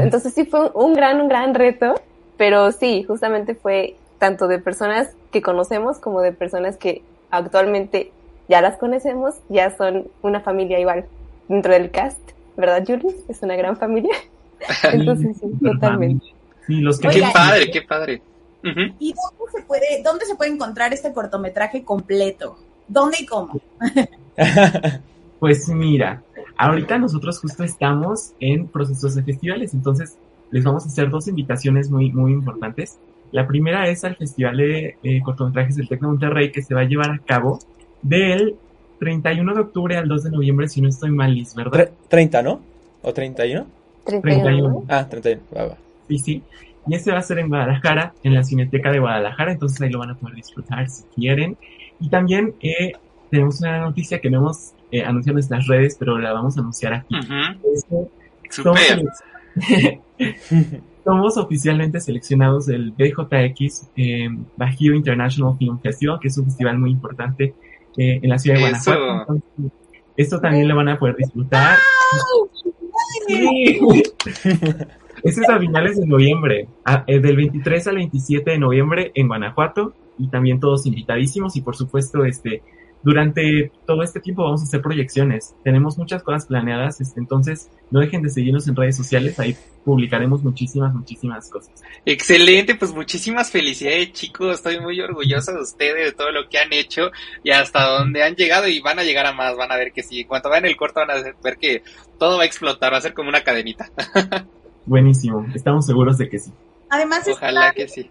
Entonces 0.00 0.34
sí 0.34 0.44
fue 0.44 0.70
un 0.74 0.94
gran, 0.94 1.20
un 1.20 1.28
gran 1.28 1.54
reto, 1.54 1.94
pero 2.36 2.72
sí, 2.72 3.04
justamente 3.04 3.54
fue 3.54 3.96
tanto 4.18 4.48
de 4.48 4.58
personas 4.58 5.10
que 5.30 5.42
conocemos 5.42 5.98
como 5.98 6.20
de 6.22 6.32
personas 6.32 6.76
que 6.76 7.02
actualmente 7.30 8.10
ya 8.48 8.60
las 8.60 8.78
conocemos, 8.78 9.34
ya 9.48 9.76
son 9.76 10.08
una 10.22 10.40
familia 10.40 10.78
igual 10.78 11.06
dentro 11.48 11.72
del 11.72 11.90
cast, 11.90 12.18
¿verdad, 12.56 12.84
Julie? 12.86 13.16
Es 13.28 13.42
una 13.42 13.56
gran 13.56 13.76
familia. 13.76 14.14
Entonces 14.92 15.36
sí, 15.38 15.46
totalmente. 15.62 16.26
Sí, 16.66 16.80
los 16.80 16.98
que... 16.98 17.08
qué 17.08 17.22
padre, 17.32 17.70
qué 17.70 17.82
padre. 17.82 18.22
¿Y 18.98 19.14
dónde 19.14 19.52
se 19.54 19.62
puede, 19.62 20.02
dónde 20.02 20.26
se 20.26 20.34
puede 20.34 20.50
encontrar 20.50 20.92
este 20.92 21.12
cortometraje 21.12 21.84
completo? 21.84 22.58
¿Dónde 22.88 23.18
y 23.20 23.26
cómo? 23.26 23.60
pues 25.38 25.68
mira, 25.68 26.22
ahorita 26.56 26.98
nosotros 26.98 27.38
justo 27.40 27.62
estamos 27.62 28.32
en 28.40 28.66
procesos 28.66 29.14
de 29.14 29.22
festivales, 29.22 29.72
entonces 29.72 30.16
les 30.50 30.64
vamos 30.64 30.84
a 30.84 30.88
hacer 30.88 31.10
dos 31.10 31.28
invitaciones 31.28 31.90
muy, 31.90 32.10
muy 32.10 32.32
importantes. 32.32 32.98
La 33.30 33.46
primera 33.46 33.88
es 33.88 34.04
al 34.04 34.16
Festival 34.16 34.56
de 34.56 35.22
Cortometrajes 35.24 35.76
del 35.76 35.88
Tecno 35.88 36.08
Monterrey 36.08 36.50
que 36.50 36.62
se 36.62 36.74
va 36.74 36.80
a 36.80 36.84
llevar 36.84 37.10
a 37.10 37.18
cabo 37.18 37.60
del 38.02 38.56
31 38.98 39.54
de 39.54 39.60
octubre 39.60 39.96
al 39.96 40.08
2 40.08 40.24
de 40.24 40.30
noviembre, 40.30 40.68
si 40.68 40.80
no 40.80 40.88
estoy 40.88 41.10
mal, 41.10 41.36
¿verdad? 41.54 41.90
30, 42.08 42.42
¿no? 42.42 42.60
¿O 43.02 43.12
31? 43.12 43.66
31. 44.04 44.84
Ah, 44.88 45.06
31, 45.08 45.42
va, 45.54 45.66
va. 45.66 45.76
Sí, 46.08 46.18
sí. 46.18 46.42
Y 46.86 46.94
este 46.94 47.10
va 47.10 47.18
a 47.18 47.22
ser 47.22 47.40
en 47.40 47.48
Guadalajara, 47.48 48.14
en 48.22 48.34
la 48.34 48.44
Cineteca 48.44 48.92
de 48.92 49.00
Guadalajara, 49.00 49.52
entonces 49.52 49.80
ahí 49.82 49.90
lo 49.90 49.98
van 49.98 50.10
a 50.10 50.14
poder 50.14 50.36
disfrutar 50.36 50.88
si 50.88 51.02
quieren. 51.14 51.56
Y 51.98 52.08
también 52.08 52.54
eh, 52.60 52.92
tenemos 53.30 53.60
una 53.60 53.80
noticia 53.80 54.20
que 54.20 54.30
no 54.30 54.38
hemos 54.38 54.72
eh, 54.92 55.02
anunciado 55.02 55.32
en 55.32 55.36
nuestras 55.36 55.66
redes, 55.66 55.96
pero 55.98 56.18
la 56.18 56.32
vamos 56.32 56.56
a 56.56 56.60
anunciar 56.60 56.94
aquí. 56.94 57.16
somos, 61.04 61.36
oficialmente 61.36 62.00
seleccionados 62.00 62.66
del 62.66 62.92
BJX 62.92 63.90
eh, 63.96 64.28
Bajío 64.56 64.94
International 64.94 65.56
Film 65.58 65.80
Festival, 65.80 66.20
que 66.20 66.28
es 66.28 66.38
un 66.38 66.44
festival 66.44 66.78
muy 66.78 66.90
importante 66.90 67.54
eh, 67.96 68.20
en 68.22 68.28
la 68.28 68.38
ciudad 68.38 68.56
de 68.56 68.62
Guanajuato. 68.62 69.42
esto 70.16 70.40
también 70.40 70.68
lo 70.68 70.76
van 70.76 70.88
a 70.88 70.98
poder 70.98 71.16
disfrutar. 71.16 71.78
Sí. 73.26 73.80
Este 75.22 75.40
es 75.40 75.48
a 75.48 75.58
finales 75.58 75.98
de 75.98 76.06
noviembre, 76.06 76.68
eh, 77.06 77.18
del 77.18 77.36
23 77.36 77.86
al 77.88 77.96
27 77.96 78.50
de 78.50 78.58
noviembre 78.58 79.12
en 79.14 79.28
Guanajuato 79.28 79.94
y 80.18 80.28
también 80.28 80.60
todos 80.60 80.86
invitadísimos 80.86 81.56
y 81.56 81.62
por 81.62 81.74
supuesto 81.74 82.24
este 82.24 82.62
durante 83.06 83.70
todo 83.86 84.02
este 84.02 84.18
tiempo 84.18 84.42
vamos 84.42 84.62
a 84.62 84.64
hacer 84.64 84.82
proyecciones. 84.82 85.54
Tenemos 85.62 85.96
muchas 85.96 86.24
cosas 86.24 86.46
planeadas, 86.46 87.00
este, 87.00 87.20
entonces 87.20 87.70
no 87.92 88.00
dejen 88.00 88.20
de 88.20 88.30
seguirnos 88.30 88.66
en 88.66 88.74
redes 88.74 88.96
sociales, 88.96 89.38
ahí 89.38 89.56
publicaremos 89.84 90.42
muchísimas, 90.42 90.92
muchísimas 90.92 91.48
cosas. 91.48 91.84
Excelente, 92.04 92.74
pues 92.74 92.92
muchísimas 92.92 93.52
felicidades 93.52 94.12
chicos, 94.12 94.56
estoy 94.56 94.80
muy 94.80 95.00
orgullosa 95.00 95.52
de 95.52 95.60
ustedes, 95.60 96.06
de 96.06 96.12
todo 96.14 96.32
lo 96.32 96.48
que 96.48 96.58
han 96.58 96.72
hecho 96.72 97.12
y 97.44 97.52
hasta 97.52 97.86
dónde 97.86 98.24
han 98.24 98.34
llegado 98.34 98.66
y 98.66 98.80
van 98.80 98.98
a 98.98 99.04
llegar 99.04 99.24
a 99.26 99.32
más, 99.32 99.56
van 99.56 99.70
a 99.70 99.76
ver 99.76 99.92
que 99.92 100.02
sí, 100.02 100.22
en 100.22 100.26
cuanto 100.26 100.50
vean 100.50 100.64
el 100.64 100.76
corto 100.76 100.98
van 100.98 101.12
a 101.12 101.22
ver 101.44 101.58
que 101.58 101.84
todo 102.18 102.38
va 102.38 102.42
a 102.42 102.46
explotar, 102.46 102.92
va 102.92 102.98
a 102.98 103.02
ser 103.02 103.14
como 103.14 103.28
una 103.28 103.44
cadenita. 103.44 103.88
Buenísimo, 104.84 105.46
estamos 105.54 105.86
seguros 105.86 106.18
de 106.18 106.28
que 106.28 106.40
sí. 106.40 106.50
Además, 106.90 107.24
ojalá 107.30 107.70
que 107.70 107.86
sí. 107.86 108.10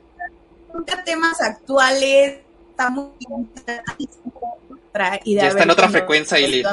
Temas 1.06 1.42
actuales, 1.42 2.40
está 2.70 2.90
y 5.24 5.36
ya 5.36 5.48
está 5.48 5.64
en 5.64 5.72
otra 5.72 5.90
frecuencia, 5.90 6.40
Ilir. 6.40 6.66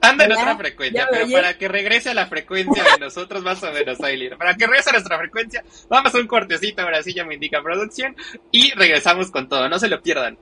Anda 0.00 0.24
en 0.24 0.32
otra 0.32 0.56
frecuencia, 0.56 1.08
pero 1.10 1.30
para 1.30 1.58
que 1.58 1.68
regrese 1.68 2.10
a 2.10 2.14
la 2.14 2.26
frecuencia 2.26 2.84
de 2.84 2.98
nosotros 3.00 3.42
más 3.42 3.62
o 3.62 3.72
menos, 3.72 4.00
Aileen. 4.00 4.38
Para 4.38 4.54
que 4.54 4.66
regrese 4.66 4.90
a 4.90 4.92
nuestra 4.92 5.18
frecuencia, 5.18 5.64
vamos 5.88 6.14
a 6.14 6.18
un 6.18 6.26
cortecito, 6.26 6.82
ahora 6.82 7.02
sí 7.02 7.14
ya 7.14 7.24
me 7.24 7.34
indica 7.34 7.62
producción, 7.62 8.14
y 8.52 8.72
regresamos 8.72 9.30
con 9.30 9.48
todo, 9.48 9.68
no 9.68 9.78
se 9.78 9.88
lo 9.88 10.00
pierdan. 10.02 10.38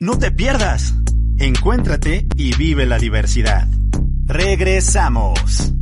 No 0.00 0.18
te 0.18 0.30
pierdas, 0.30 0.94
encuéntrate 1.38 2.26
y 2.36 2.56
vive 2.56 2.86
la 2.86 2.98
diversidad. 2.98 3.66
Regresamos. 4.26 5.77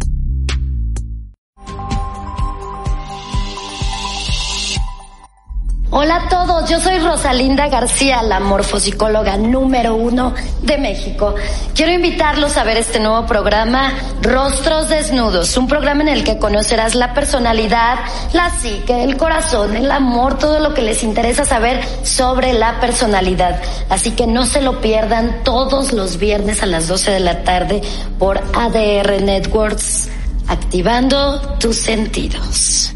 Hola 5.99 6.17
a 6.17 6.29
todos, 6.29 6.69
yo 6.69 6.79
soy 6.79 6.99
Rosalinda 6.99 7.69
García, 7.69 8.23
la 8.23 8.39
morfopsicóloga 8.39 9.39
número 9.39 9.95
uno 9.95 10.35
de 10.61 10.77
México. 10.77 11.35
Quiero 11.75 11.91
invitarlos 11.91 12.59
a 12.59 12.65
ver 12.65 12.77
este 12.77 13.01
nuevo 13.01 13.25
programa, 13.25 13.95
Rostros 14.21 14.91
Desnudos, 14.91 15.57
un 15.57 15.67
programa 15.67 16.03
en 16.03 16.09
el 16.09 16.23
que 16.23 16.37
conocerás 16.37 16.95
la 16.95 17.15
personalidad, 17.15 18.01
la 18.35 18.51
psique, 18.51 19.05
el 19.05 19.17
corazón, 19.17 19.75
el 19.75 19.91
amor, 19.91 20.37
todo 20.37 20.59
lo 20.59 20.75
que 20.75 20.83
les 20.83 21.03
interesa 21.03 21.47
saber 21.47 21.83
sobre 22.03 22.53
la 22.53 22.79
personalidad. 22.79 23.59
Así 23.89 24.11
que 24.11 24.27
no 24.27 24.45
se 24.45 24.61
lo 24.61 24.83
pierdan 24.83 25.45
todos 25.45 25.95
los 25.95 26.19
viernes 26.19 26.63
a 26.63 26.67
las 26.67 26.89
12 26.89 27.13
de 27.13 27.21
la 27.21 27.43
tarde 27.43 27.81
por 28.19 28.37
ADR 28.53 29.23
Networks, 29.23 30.11
activando 30.47 31.41
tus 31.59 31.77
sentidos. 31.77 32.96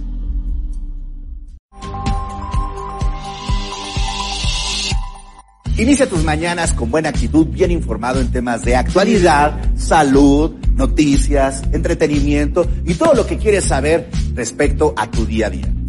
Inicia 5.81 6.07
tus 6.07 6.23
mañanas 6.25 6.75
con 6.75 6.91
buena 6.91 7.09
actitud, 7.09 7.47
bien 7.47 7.71
informado 7.71 8.21
en 8.21 8.31
temas 8.31 8.63
de 8.67 8.77
actualidad, 8.77 9.59
salud, 9.77 10.57
noticias, 10.75 11.63
entretenimiento 11.73 12.67
y 12.85 12.93
todo 12.93 13.15
lo 13.15 13.27
que 13.27 13.39
quieres 13.39 13.65
saber 13.65 14.11
respecto 14.35 14.93
a 14.95 15.11
tu 15.11 15.25
día 15.25 15.47
a 15.47 15.51
día. 15.51 15.80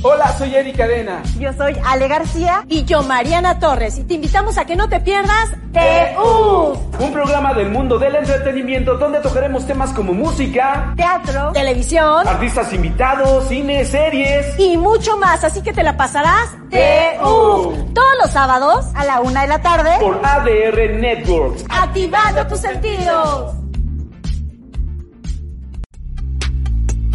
Hola, 0.00 0.32
soy 0.38 0.54
Erika 0.54 0.84
Cadena. 0.84 1.22
Yo 1.40 1.52
soy 1.54 1.76
Ale 1.84 2.06
García. 2.06 2.64
Y 2.68 2.84
yo, 2.84 3.02
Mariana 3.02 3.58
Torres. 3.58 3.98
Y 3.98 4.04
te 4.04 4.14
invitamos 4.14 4.56
a 4.56 4.64
que 4.64 4.76
no 4.76 4.88
te 4.88 5.00
pierdas 5.00 5.50
TU. 5.72 6.78
Un 7.00 7.12
programa 7.12 7.52
del 7.52 7.70
mundo 7.70 7.98
del 7.98 8.14
entretenimiento 8.14 8.96
donde 8.96 9.18
tocaremos 9.18 9.66
temas 9.66 9.90
como 9.90 10.12
música, 10.12 10.94
teatro, 10.96 11.50
televisión, 11.52 12.28
artistas 12.28 12.72
invitados, 12.72 13.48
cine, 13.48 13.84
series 13.84 14.56
y 14.56 14.76
mucho 14.76 15.16
más. 15.16 15.42
Así 15.42 15.62
que 15.62 15.72
te 15.72 15.82
la 15.82 15.96
pasarás 15.96 16.50
TU. 16.70 17.90
Todos 17.92 18.14
los 18.22 18.30
sábados 18.30 18.86
a 18.94 19.04
la 19.04 19.20
una 19.20 19.42
de 19.42 19.48
la 19.48 19.60
tarde 19.62 19.90
por 19.98 20.20
ADR 20.24 20.94
Networks. 20.94 21.64
Activando 21.68 22.46
tus 22.46 22.60
sentidos. 22.60 23.54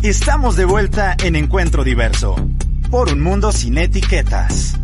Estamos 0.01 0.57
de 0.57 0.65
vuelta 0.65 1.15
en 1.23 1.37
Encuentro 1.37 1.85
Diverso 1.85 2.35
por 2.93 3.11
un 3.11 3.23
mundo 3.23 3.51
sin 3.51 3.75
etiquetas. 3.79 4.75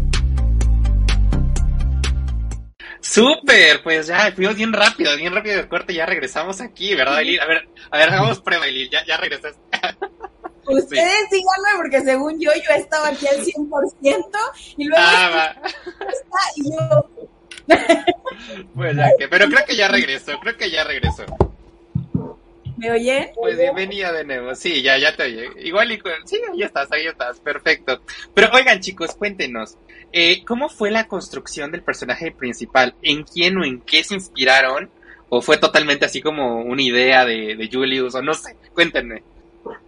Súper, 3.02 3.84
pues 3.84 4.08
ya 4.08 4.32
fuimos 4.32 4.56
bien 4.56 4.74
rápido, 4.74 5.16
bien 5.16 5.32
rápido 5.32 5.58
de 5.58 5.70
corte, 5.70 5.94
ya 5.94 6.08
regresamos 6.08 6.60
aquí, 6.60 6.96
¿verdad, 6.96 7.22
Elil? 7.22 7.40
A 7.40 7.46
ver, 7.46 7.70
a 7.92 7.98
ver, 8.00 8.10
hagamos 8.10 8.42
prueba, 8.42 8.66
Elil, 8.66 8.90
ya, 8.90 9.06
ya 9.06 9.16
regresas. 9.18 9.58
Ustedes 10.66 11.28
sí. 11.30 11.38
síganme 11.38 11.78
porque 11.78 12.02
según 12.02 12.40
yo, 12.40 12.50
yo 12.52 12.76
estaba 12.76 13.10
aquí 13.10 13.28
al 13.28 13.46
100% 13.46 14.26
y 14.78 14.86
luego 14.86 15.04
ah, 15.06 15.54
está 15.64 16.40
y 16.56 16.72
yo... 16.72 17.10
pues 18.74 18.96
ya 18.98 19.12
que, 19.20 19.28
pero 19.28 19.46
creo 19.50 19.66
que 19.68 19.76
ya 19.76 19.88
regresó, 19.88 20.40
creo 20.40 20.58
que 20.58 20.72
ya 20.72 20.84
regresó. 20.84 21.26
¿Me 22.80 22.92
oye? 22.92 23.32
Pues 23.36 23.58
bienvenida 23.58 24.12
de 24.14 24.24
nuevo. 24.24 24.56
Sí, 24.56 24.82
ya, 24.82 24.98
ya 24.98 25.14
te 25.16 25.24
oye. 25.24 25.50
Igual, 25.64 25.92
y, 25.92 26.00
sí, 26.26 26.38
ahí 26.52 26.64
estás, 26.64 26.90
ahí 26.92 27.06
estás. 27.08 27.40
Perfecto. 27.42 28.02
Pero 28.34 28.50
oigan, 28.54 28.80
chicos, 28.80 29.16
cuéntenos. 29.16 29.78
eh, 30.14 30.44
¿cómo 30.46 30.70
fue 30.70 30.90
la 30.90 31.08
construcción 31.08 31.72
del 31.72 31.84
personaje 31.84 32.32
principal? 32.32 32.96
¿En 33.02 33.24
quién 33.24 33.58
o 33.58 33.66
en 33.66 33.82
qué 33.82 34.04
se 34.04 34.16
inspiraron? 34.16 34.90
¿O 35.28 35.42
fue 35.42 35.58
totalmente 35.58 36.06
así 36.06 36.22
como 36.22 36.62
una 36.62 36.82
idea 36.82 37.26
de, 37.26 37.56
de 37.58 37.70
Julius? 37.72 38.16
O 38.16 38.22
no 38.22 38.34
sé, 38.34 38.56
cuéntenme. 38.74 39.24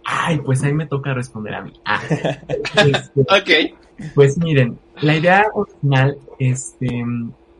Ay, 0.04 0.38
pues 0.44 0.62
ahí 0.62 0.72
me 0.74 0.86
toca 0.86 1.14
responder 1.14 1.54
a 1.54 1.62
mí. 1.62 1.72
Ah, 1.84 2.02
este, 2.10 3.20
ok. 3.20 3.78
Pues 4.14 4.36
miren, 4.36 4.78
la 5.00 5.16
idea 5.16 5.46
original 5.54 6.18
este, 6.38 7.04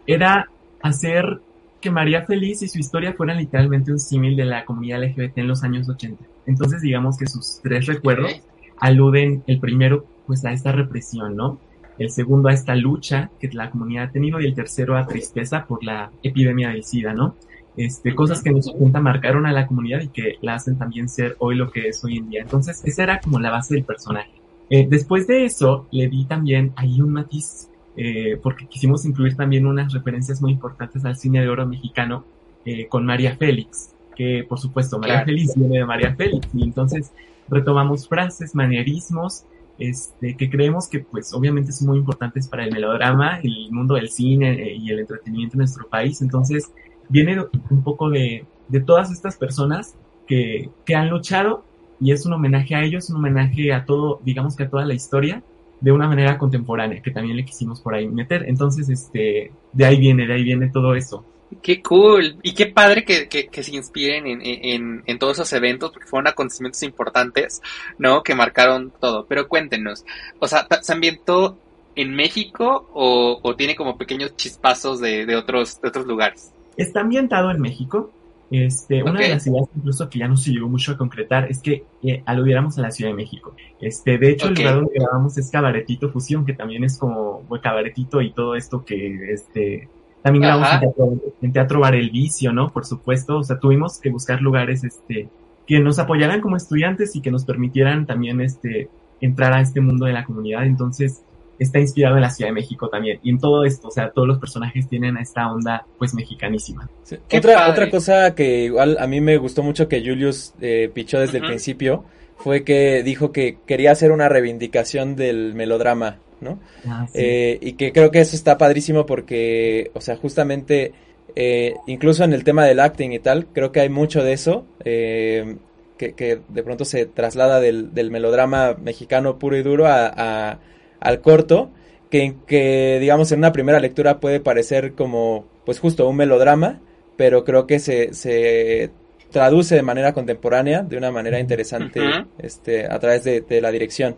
era 0.07 0.49
hacer 0.83 1.41
que 1.83 1.91
María 1.91 2.25
Feliz 2.25 2.63
y 2.63 2.69
su 2.69 2.79
historia 2.79 3.13
fueran 3.13 3.37
literalmente 3.37 3.93
un 3.93 3.99
símil 3.99 4.37
de 4.37 4.47
la 4.47 4.65
comunidad 4.65 5.03
LGBT 5.03 5.37
en 5.39 5.49
los 5.49 5.63
años 5.63 5.89
80. 5.89 6.25
Entonces 6.47 6.81
digamos 6.81 7.19
que 7.19 7.27
sus 7.27 7.61
tres 7.63 7.85
recuerdos 7.87 8.41
aluden, 8.79 9.43
el 9.47 9.61
primero 9.61 10.07
pues 10.27 10.45
a 10.47 10.53
esta 10.53 10.73
represión, 10.73 11.37
¿no? 11.37 11.61
El 11.99 12.11
segundo 12.11 12.49
a 12.49 12.55
esta 12.55 12.75
lucha 12.75 13.31
que 13.39 13.51
la 13.53 13.71
comunidad 13.71 14.05
ha 14.05 14.11
tenido 14.11 14.41
y 14.41 14.47
el 14.47 14.55
tercero 14.55 14.97
a 14.97 15.07
tristeza 15.07 15.67
por 15.67 15.85
la 15.85 16.11
epidemia 16.23 16.71
de 16.71 16.83
SIDA, 16.83 17.13
¿no? 17.13 17.37
Este, 17.77 18.15
cosas 18.15 18.43
que 18.43 18.51
en 18.51 18.57
los 18.57 18.69
80 18.69 19.01
marcaron 19.01 19.47
a 19.47 19.53
la 19.53 19.67
comunidad 19.67 20.01
y 20.01 20.09
que 20.09 20.37
la 20.41 20.55
hacen 20.55 20.79
también 20.79 21.09
ser 21.09 21.37
hoy 21.39 21.57
lo 21.57 21.71
que 21.71 21.89
es 21.89 22.05
hoy 22.05 22.19
en 22.19 22.29
día. 22.29 22.43
Entonces, 22.43 22.83
esa 22.85 23.03
era 23.03 23.21
como 23.21 23.41
la 23.41 23.51
base 23.51 23.75
del 23.75 23.85
personaje. 23.85 24.31
Eh, 24.71 24.87
después 24.89 25.27
de 25.27 25.45
eso, 25.45 25.87
le 25.91 26.09
di 26.09 26.25
también 26.25 26.73
ahí 26.77 27.01
un 27.01 27.11
matiz 27.11 27.69
eh, 27.97 28.39
porque 28.43 28.67
quisimos 28.67 29.05
incluir 29.05 29.37
también 29.37 29.67
unas 29.67 29.93
referencias 29.93 30.41
muy 30.41 30.53
importantes 30.53 31.05
al 31.05 31.17
cine 31.17 31.41
de 31.41 31.49
oro 31.49 31.67
mexicano 31.67 32.25
eh, 32.65 32.87
con 32.89 33.05
María 33.05 33.37
Félix, 33.37 33.91
que 34.17 34.45
por 34.49 34.59
supuesto 34.59 34.99
María 34.99 35.25
Félix 35.25 35.55
viene 35.57 35.79
de 35.79 35.85
María 35.85 36.15
Félix, 36.15 36.49
y 36.55 36.63
entonces 36.63 37.13
retomamos 37.49 38.09
frases, 38.09 38.55
manierismos, 38.55 39.45
este, 39.79 40.37
que 40.37 40.49
creemos 40.49 40.89
que 40.89 41.01
pues 41.01 41.35
obviamente 41.35 41.73
son 41.73 41.89
muy 41.89 41.99
importantes 41.99 42.49
para 42.49 42.65
el 42.65 42.73
melodrama, 42.73 43.41
el 43.41 43.71
mundo 43.71 43.95
del 43.95 44.09
cine 44.09 44.53
eh, 44.53 44.77
y 44.77 44.91
el 44.91 45.01
entretenimiento 45.01 45.57
en 45.57 45.59
nuestro 45.59 45.87
país, 45.89 46.23
entonces 46.23 46.73
viene 47.09 47.45
un 47.71 47.83
poco 47.83 48.09
de, 48.09 48.47
de 48.69 48.81
todas 48.81 49.11
estas 49.11 49.37
personas 49.37 49.95
que, 50.27 50.71
que 50.87 50.95
han 50.95 51.11
luchado 51.11 51.65
y 52.01 52.13
es 52.13 52.25
un 52.25 52.33
homenaje 52.33 52.75
a 52.75 52.83
ellos, 52.83 53.11
un 53.11 53.17
homenaje 53.17 53.73
a 53.73 53.85
todo, 53.85 54.21
digamos 54.25 54.57
que 54.57 54.65
a 54.65 54.71
toda 54.71 54.87
la 54.87 54.95
historia 54.95 55.43
de 55.83 55.91
una 55.91 56.07
manera 56.07 56.39
contemporánea, 56.39 57.03
que 57.03 57.11
también 57.11 57.37
le 57.37 57.45
quisimos 57.45 57.81
por 57.81 57.95
ahí 57.95 58.07
meter. 58.09 58.45
Entonces, 58.49 58.89
este, 58.89 59.53
de 59.73 59.85
ahí 59.85 59.99
viene, 59.99 60.27
de 60.27 60.35
ahí 60.35 60.45
viene 60.45 60.71
todo 60.71 60.95
eso. 60.95 61.25
Qué 61.61 61.83
cool. 61.83 62.37
Y 62.43 62.55
qué 62.55 62.67
padre 62.67 63.05
que, 63.05 63.29
que, 63.29 63.63
se 63.63 63.75
inspiren 63.75 64.27
en, 64.27 64.41
en, 64.43 65.03
en, 65.05 65.19
todos 65.19 65.39
esos 65.39 65.53
eventos, 65.53 65.91
porque 65.91 66.07
fueron 66.07 66.29
acontecimientos 66.29 66.83
importantes, 66.85 67.61
¿no? 67.99 68.23
Que 68.23 68.37
marcaron 68.37 68.93
todo. 69.01 69.27
Pero 69.27 69.49
cuéntenos, 69.49 70.05
o 70.39 70.47
sea, 70.47 70.67
¿se 70.81 70.93
ambientó 70.93 71.59
en 71.97 72.15
México 72.15 72.89
o, 72.95 73.41
o 73.43 73.57
tiene 73.57 73.75
como 73.75 73.99
pequeños 73.99 74.37
chispazos 74.37 75.01
de, 75.01 75.27
de, 75.27 75.35
otros, 75.37 75.81
de 75.81 75.89
otros 75.89 76.07
lugares? 76.07 76.53
Está 76.77 77.01
ambientado 77.01 77.51
en 77.51 77.61
México. 77.61 78.13
Este, 78.55 79.03
una 79.03 79.19
de 79.19 79.31
las 79.31 79.47
ideas 79.47 79.67
incluso 79.75 80.11
que 80.11 80.19
ya 80.19 80.29
no 80.29 80.37
se 80.37 80.51
llegó 80.51 80.69
mucho 80.69 80.93
a 80.93 80.99
concretar 80.99 81.51
es 81.51 81.61
que 81.61 81.87
eh, 82.03 82.23
aludiéramos 82.27 82.77
a 82.79 82.83
la 82.83 82.91
Ciudad 82.91 83.11
de 83.11 83.17
México. 83.17 83.57
Este, 83.81 84.19
de 84.19 84.29
hecho, 84.29 84.49
el 84.49 84.55
lugar 84.55 84.75
donde 84.75 84.93
grabamos 84.95 85.39
es 85.39 85.51
Cabaretito 85.51 86.11
Fusión, 86.11 86.45
que 86.45 86.53
también 86.53 86.85
es 86.85 86.99
como 86.99 87.45
bueno, 87.49 87.63
Cabaretito 87.63 88.21
y 88.21 88.31
todo 88.33 88.55
esto 88.55 88.85
que 88.85 89.33
este 89.33 89.89
también 90.23 90.43
grabamos 90.43 90.69
en 90.71 90.81
teatro, 90.81 91.13
en 91.41 91.53
teatro, 91.53 91.81
Bar 91.81 91.95
El 91.95 92.11
Vicio, 92.11 92.53
¿no? 92.53 92.71
Por 92.71 92.85
supuesto, 92.85 93.39
o 93.39 93.43
sea, 93.43 93.59
tuvimos 93.59 93.99
que 93.99 94.11
buscar 94.11 94.43
lugares 94.43 94.85
este 94.85 95.31
que 95.67 95.81
nos 95.81 95.99
apoyaran 95.99 96.43
como 96.43 96.57
estudiantes 96.57 97.17
y 97.17 97.23
que 97.23 97.31
nos 97.31 97.47
permitieran 97.47 98.05
también 98.05 98.43
este 98.43 98.91
entrar 99.23 99.55
a 99.55 99.63
este 99.63 99.81
mundo 99.81 100.05
de 100.05 100.13
la 100.13 100.25
comunidad. 100.25 100.67
Entonces, 100.67 101.23
está 101.63 101.79
inspirado 101.79 102.17
en 102.17 102.23
la 102.23 102.31
Ciudad 102.31 102.51
de 102.51 102.55
México 102.55 102.89
también. 102.89 103.19
Y 103.23 103.31
en 103.31 103.39
todo 103.39 103.65
esto, 103.65 103.89
o 103.89 103.91
sea, 103.91 104.11
todos 104.11 104.29
los 104.29 104.39
personajes 104.39 104.89
tienen 104.89 105.17
esta 105.17 105.51
onda, 105.51 105.87
pues, 105.99 106.15
mexicanísima. 106.15 106.89
Otra, 107.33 107.71
otra 107.71 107.91
cosa 107.91 108.35
que 108.35 108.65
igual 108.65 108.97
a 108.99 109.07
mí 109.07 109.21
me 109.21 109.37
gustó 109.37 109.63
mucho 109.63 109.89
que 109.89 110.01
Julius 110.01 110.55
eh, 110.61 110.91
pichó 110.93 111.21
desde 111.21 111.39
el 111.39 111.47
principio 111.47 112.05
fue 112.37 112.65
que 112.65 113.03
dijo 113.03 113.33
que 113.33 113.59
quería 113.67 113.93
hacer 113.93 114.11
una 114.11 114.29
reivindicación 114.29 115.15
del 115.15 115.55
melodrama, 115.55 116.19
¿no? 116.41 116.59
Ah, 116.87 117.07
eh, 117.15 117.59
y 117.61 117.75
que 117.75 117.93
creo 117.93 118.11
que 118.11 118.21
eso 118.21 118.35
está 118.35 118.59
padrísimo 118.59 119.07
porque, 119.07 119.91
o 119.95 120.01
sea, 120.01 120.17
justamente, 120.17 120.93
eh, 121.37 121.75
incluso 121.87 122.25
en 122.25 122.33
el 122.33 122.43
tema 122.43 122.65
del 122.65 122.81
acting 122.81 123.13
y 123.13 123.21
tal, 123.21 123.47
creo 123.47 123.71
que 123.71 123.81
hay 123.81 123.89
mucho 123.89 124.25
de 124.25 124.33
eso. 124.33 124.65
que, 124.83 126.15
que, 126.15 126.41
de 126.49 126.63
pronto 126.65 126.85
se 126.85 127.07
traslada 127.07 127.61
del, 127.61 127.95
del, 127.95 128.11
melodrama 128.11 128.75
mexicano 128.75 129.39
puro 129.39 129.57
y 129.57 129.63
duro 129.63 129.87
a 129.87 130.59
al 131.03 131.21
corto, 131.21 131.71
que, 132.11 132.35
que 132.47 132.99
digamos 133.01 133.33
en 133.33 133.39
una 133.39 133.53
primera 133.53 133.81
lectura 133.81 134.21
puede 134.21 134.41
parecer 134.41 134.93
como 134.95 135.47
pues 135.65 135.79
justo 135.79 136.09
un 136.09 136.17
melodrama, 136.17 136.81
pero 137.17 137.45
creo 137.45 137.67
que 137.67 137.79
se, 137.79 138.15
se 138.15 138.91
traduce 139.31 139.75
de 139.75 139.83
manera 139.83 140.13
contemporánea, 140.13 140.83
de 140.83 140.97
una 140.97 141.11
manera 141.11 141.41
interesante, 141.41 142.01
este, 142.39 142.87
a 142.87 142.99
través 142.99 143.25
de, 143.25 143.41
de 143.41 143.61
la 143.61 143.71
dirección. 143.71 144.17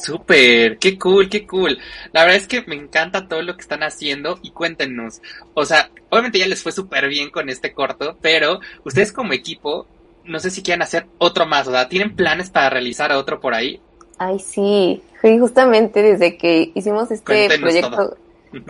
Súper, 0.00 0.78
qué 0.78 0.98
cool, 0.98 1.28
qué 1.28 1.46
cool. 1.46 1.78
La 2.12 2.22
verdad 2.22 2.36
es 2.36 2.46
que 2.46 2.62
me 2.62 2.74
encanta 2.74 3.28
todo 3.28 3.42
lo 3.42 3.54
que 3.54 3.62
están 3.62 3.82
haciendo 3.82 4.38
y 4.42 4.50
cuéntenos. 4.50 5.20
O 5.54 5.64
sea, 5.66 5.90
obviamente 6.08 6.38
ya 6.38 6.46
les 6.46 6.62
fue 6.62 6.72
súper 6.72 7.08
bien 7.08 7.30
con 7.30 7.50
este 7.50 7.72
corto, 7.72 8.16
pero 8.22 8.60
ustedes 8.84 9.12
como 9.12 9.34
equipo, 9.34 9.86
no 10.24 10.40
sé 10.40 10.50
si 10.50 10.62
quieren 10.62 10.82
hacer 10.82 11.06
otro 11.18 11.46
más, 11.46 11.68
o 11.68 11.72
sea, 11.72 11.88
¿tienen 11.88 12.16
planes 12.16 12.50
para 12.50 12.70
realizar 12.70 13.12
otro 13.12 13.40
por 13.40 13.54
ahí? 13.54 13.80
Ay, 14.22 14.38
sí, 14.38 15.02
justamente 15.22 16.02
desde 16.02 16.36
que 16.36 16.72
hicimos 16.74 17.10
este 17.10 17.48
proyecto, 17.58 18.18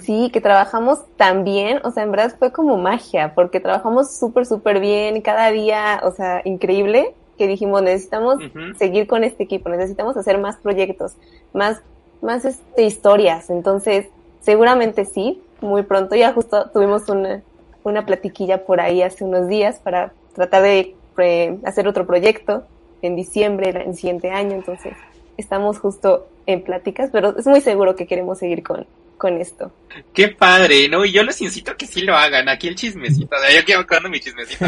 sí, 0.01 0.31
que 0.33 0.41
trabajamos 0.41 1.01
tan 1.17 1.43
bien, 1.43 1.81
o 1.83 1.91
sea, 1.91 2.05
en 2.05 2.13
verdad 2.13 2.37
fue 2.39 2.53
como 2.53 2.77
magia, 2.77 3.35
porque 3.35 3.59
trabajamos 3.59 4.17
súper, 4.17 4.47
súper 4.47 4.79
bien, 4.79 5.21
cada 5.23 5.51
día, 5.51 6.03
o 6.05 6.13
sea, 6.13 6.41
increíble, 6.45 7.17
que 7.37 7.49
dijimos, 7.49 7.83
necesitamos 7.83 8.37
seguir 8.79 9.09
con 9.09 9.25
este 9.25 9.43
equipo, 9.43 9.71
necesitamos 9.71 10.17
hacer 10.17 10.39
más 10.39 10.57
proyectos, 10.57 11.15
más, 11.53 11.81
más 12.23 12.45
este, 12.45 12.85
historias, 12.85 13.51
entonces, 13.51 14.07
seguramente 14.43 15.05
sí, 15.05 15.43
muy 15.61 15.83
pronto, 15.83 16.15
ya 16.15 16.33
justo 16.33 16.71
tuvimos 16.71 17.09
una, 17.09 17.43
una 17.83 18.07
platiquilla 18.07 18.65
por 18.65 18.81
ahí 18.81 19.03
hace 19.03 19.25
unos 19.25 19.49
días 19.49 19.81
para 19.81 20.13
tratar 20.33 20.63
de 20.63 20.95
eh, 21.19 21.59
hacer 21.65 21.89
otro 21.89 22.07
proyecto 22.07 22.63
en 23.03 23.17
diciembre, 23.17 23.71
el 23.71 23.97
siguiente 23.97 24.31
año, 24.31 24.53
entonces 24.53 24.93
estamos 25.41 25.79
justo 25.79 26.27
en 26.47 26.63
pláticas, 26.63 27.11
pero 27.13 27.37
es 27.37 27.47
muy 27.47 27.61
seguro 27.61 27.97
que 27.97 28.07
queremos 28.07 28.39
seguir 28.39 28.63
con, 28.63 28.87
con 29.21 29.39
esto. 29.39 29.71
Qué 30.15 30.29
padre, 30.29 30.89
¿no? 30.89 31.05
Y 31.05 31.13
yo 31.13 31.23
les 31.23 31.39
incito 31.43 31.73
a 31.73 31.77
que 31.77 31.87
sí 31.87 32.01
lo 32.01 32.17
hagan. 32.17 32.49
Aquí 32.49 32.69
el 32.69 32.75
chismecito, 32.75 33.37
yo 33.55 33.65
quiero 33.67 33.87
contando 33.87 34.09
mi 34.09 34.19
chismecito. 34.19 34.65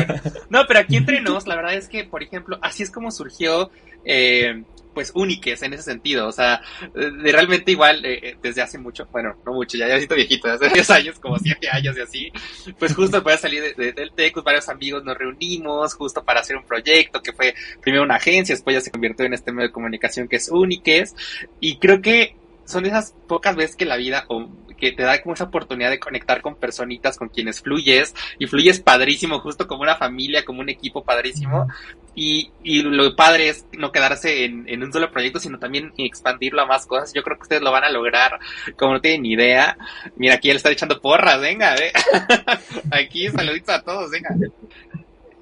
No, 0.50 0.66
pero 0.68 0.80
aquí 0.80 0.96
entre 0.98 1.22
nos, 1.22 1.46
la 1.46 1.56
verdad 1.56 1.74
es 1.74 1.88
que, 1.88 2.04
por 2.04 2.22
ejemplo, 2.22 2.58
así 2.60 2.82
es 2.82 2.90
como 2.90 3.10
surgió 3.10 3.70
eh, 4.04 4.62
pues 4.92 5.12
úniques 5.14 5.62
en 5.62 5.72
ese 5.72 5.84
sentido, 5.84 6.28
o 6.28 6.32
sea, 6.32 6.60
de 6.94 7.32
realmente 7.32 7.70
igual 7.72 8.04
eh, 8.04 8.20
eh, 8.22 8.36
desde 8.42 8.60
hace 8.60 8.76
mucho, 8.76 9.06
bueno, 9.10 9.34
no 9.46 9.54
mucho, 9.54 9.78
ya, 9.78 9.88
ya 9.88 9.96
siento 9.96 10.16
viejito, 10.16 10.50
hace 10.50 10.68
10 10.68 10.90
años, 10.90 11.18
como 11.18 11.38
7 11.38 11.66
años 11.72 11.96
y 11.96 12.00
así, 12.02 12.32
pues 12.78 12.94
justo 12.94 13.16
después 13.16 13.36
de 13.36 13.40
salir 13.40 13.74
de, 13.74 13.92
del 13.94 14.12
TEC, 14.12 14.42
varios 14.42 14.68
amigos 14.68 15.02
nos 15.02 15.16
reunimos 15.16 15.94
justo 15.94 16.22
para 16.22 16.40
hacer 16.40 16.56
un 16.56 16.66
proyecto 16.66 17.22
que 17.22 17.32
fue 17.32 17.54
primero 17.80 18.02
una 18.02 18.16
agencia, 18.16 18.54
después 18.54 18.74
ya 18.74 18.82
se 18.82 18.90
convirtió 18.90 19.24
en 19.24 19.32
este 19.32 19.50
medio 19.50 19.68
de 19.68 19.72
comunicación 19.72 20.28
que 20.28 20.36
es 20.36 20.50
Úniques, 20.50 21.14
y 21.58 21.78
creo 21.78 22.02
que 22.02 22.36
son 22.64 22.86
esas 22.86 23.14
pocas 23.26 23.56
veces 23.56 23.76
que 23.76 23.84
la 23.84 23.96
vida, 23.96 24.24
o 24.28 24.48
que 24.82 24.90
te 24.90 25.04
da 25.04 25.22
como 25.22 25.34
esa 25.34 25.44
oportunidad 25.44 25.90
de 25.90 26.00
conectar 26.00 26.42
con 26.42 26.56
personitas 26.56 27.16
con 27.16 27.28
quienes 27.28 27.62
fluyes 27.62 28.14
y 28.40 28.46
fluyes 28.46 28.80
padrísimo, 28.80 29.38
justo 29.38 29.68
como 29.68 29.82
una 29.82 29.96
familia, 29.96 30.44
como 30.44 30.60
un 30.60 30.68
equipo 30.68 31.04
padrísimo. 31.04 31.68
Y, 32.16 32.50
y 32.64 32.82
lo 32.82 33.14
padre 33.14 33.48
es 33.48 33.64
no 33.78 33.92
quedarse 33.92 34.44
en, 34.44 34.68
en 34.68 34.82
un 34.82 34.92
solo 34.92 35.12
proyecto, 35.12 35.38
sino 35.38 35.60
también 35.60 35.92
expandirlo 35.96 36.62
a 36.62 36.66
más 36.66 36.86
cosas. 36.86 37.12
Yo 37.14 37.22
creo 37.22 37.36
que 37.36 37.44
ustedes 37.44 37.62
lo 37.62 37.70
van 37.70 37.84
a 37.84 37.90
lograr 37.90 38.40
como 38.76 38.94
no 38.94 39.00
tienen 39.00 39.22
ni 39.22 39.34
idea. 39.34 39.76
Mira, 40.16 40.34
aquí 40.34 40.50
él 40.50 40.56
está 40.56 40.70
echando 40.70 41.00
porras, 41.00 41.40
venga, 41.40 41.74
ve. 41.74 41.92
aquí 42.90 43.28
saluditos 43.28 43.74
a 43.76 43.82
todos, 43.82 44.10
venga. 44.10 44.30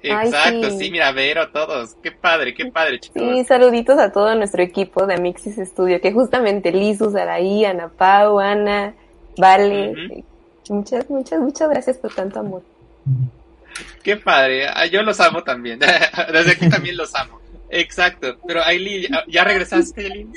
Exacto, 0.03 0.69
sí. 0.77 0.89
mira, 0.91 1.11
Vero, 1.11 1.49
todos. 1.51 1.95
Qué 2.01 2.11
padre, 2.11 2.53
qué 2.53 2.65
padre, 2.65 2.99
chicos. 2.99 3.21
Sí, 3.21 3.43
saluditos 3.43 3.99
a 3.99 4.11
todo 4.11 4.33
nuestro 4.35 4.63
equipo 4.63 5.05
de 5.05 5.15
Amixis 5.15 5.57
Studio, 5.57 6.01
que 6.01 6.11
justamente 6.11 6.71
Lizu, 6.71 7.11
Saraí, 7.11 7.65
Ana 7.65 7.89
Pau, 7.89 8.39
Ana, 8.39 8.93
Vale. 9.37 10.23
Muchas, 10.69 11.09
muchas, 11.09 11.39
muchas 11.39 11.69
gracias 11.69 11.97
por 11.97 12.13
tanto 12.13 12.39
amor. 12.39 12.63
Qué 14.03 14.17
padre. 14.17 14.67
Ah, 14.67 14.85
yo 14.85 15.01
los 15.03 15.19
amo 15.19 15.43
también. 15.43 15.79
Desde 16.31 16.51
aquí 16.51 16.69
también 16.69 16.97
los 16.97 17.13
amo. 17.15 17.39
Exacto, 17.73 18.37
pero 18.45 18.61
Aileen, 18.65 19.13
¿ya 19.29 19.45
regresaste, 19.45 20.01
Aileen? 20.01 20.33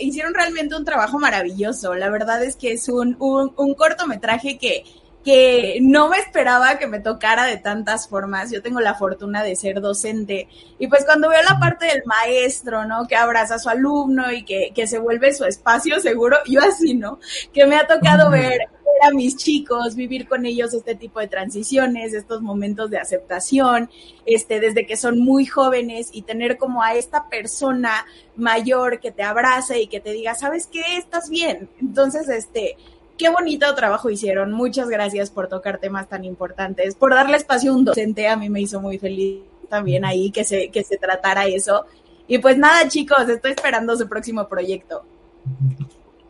Hicieron 0.00 0.32
realmente 0.32 0.74
un 0.74 0.84
trabajo 0.84 1.18
maravilloso. 1.18 1.94
La 1.94 2.08
verdad 2.08 2.42
es 2.42 2.56
que 2.56 2.72
es 2.72 2.88
un, 2.88 3.16
un, 3.18 3.52
un 3.54 3.74
cortometraje 3.74 4.56
que 4.56 4.82
que 5.24 5.78
no 5.80 6.10
me 6.10 6.18
esperaba 6.18 6.78
que 6.78 6.86
me 6.86 7.00
tocara 7.00 7.46
de 7.46 7.56
tantas 7.56 8.08
formas. 8.08 8.50
Yo 8.50 8.62
tengo 8.62 8.80
la 8.80 8.94
fortuna 8.94 9.42
de 9.42 9.56
ser 9.56 9.80
docente 9.80 10.48
y 10.78 10.86
pues 10.86 11.04
cuando 11.04 11.30
veo 11.30 11.42
la 11.42 11.58
parte 11.58 11.86
del 11.86 12.02
maestro, 12.04 12.84
¿no? 12.84 13.06
Que 13.08 13.16
abraza 13.16 13.54
a 13.54 13.58
su 13.58 13.70
alumno 13.70 14.30
y 14.30 14.44
que, 14.44 14.72
que 14.74 14.86
se 14.86 14.98
vuelve 14.98 15.32
su 15.32 15.44
espacio 15.44 15.98
seguro, 16.00 16.36
yo 16.46 16.60
así, 16.60 16.94
¿no? 16.94 17.18
Que 17.52 17.66
me 17.66 17.76
ha 17.76 17.86
tocado 17.86 18.30
ver 18.30 18.60
a 19.02 19.10
mis 19.10 19.36
chicos, 19.36 19.96
vivir 19.96 20.28
con 20.28 20.46
ellos 20.46 20.72
este 20.72 20.94
tipo 20.94 21.20
de 21.20 21.26
transiciones, 21.26 22.14
estos 22.14 22.42
momentos 22.42 22.90
de 22.90 22.98
aceptación, 22.98 23.90
este, 24.26 24.60
desde 24.60 24.86
que 24.86 24.96
son 24.96 25.18
muy 25.18 25.46
jóvenes 25.46 26.10
y 26.12 26.22
tener 26.22 26.58
como 26.58 26.82
a 26.82 26.94
esta 26.94 27.28
persona 27.28 28.06
mayor 28.36 29.00
que 29.00 29.10
te 29.10 29.22
abrace 29.22 29.80
y 29.80 29.86
que 29.88 30.00
te 30.00 30.12
diga, 30.12 30.34
¿sabes 30.34 30.66
qué? 30.66 30.82
Estás 30.96 31.28
bien. 31.28 31.68
Entonces, 31.80 32.28
este, 32.28 32.76
qué 33.18 33.28
bonito 33.28 33.72
trabajo 33.74 34.10
hicieron. 34.10 34.52
Muchas 34.52 34.88
gracias 34.88 35.30
por 35.30 35.48
tocar 35.48 35.78
temas 35.78 36.08
tan 36.08 36.24
importantes, 36.24 36.94
por 36.94 37.14
darle 37.14 37.36
espacio 37.36 37.72
a 37.72 37.76
un 37.76 37.84
docente. 37.84 38.28
A 38.28 38.36
mí 38.36 38.48
me 38.48 38.60
hizo 38.60 38.80
muy 38.80 38.98
feliz 38.98 39.42
también 39.68 40.04
ahí 40.04 40.30
que 40.30 40.44
se, 40.44 40.70
que 40.70 40.84
se 40.84 40.96
tratara 40.98 41.46
eso. 41.46 41.86
Y 42.26 42.38
pues 42.38 42.56
nada, 42.56 42.88
chicos, 42.88 43.28
estoy 43.28 43.52
esperando 43.52 43.96
su 43.96 44.08
próximo 44.08 44.48
proyecto. 44.48 45.04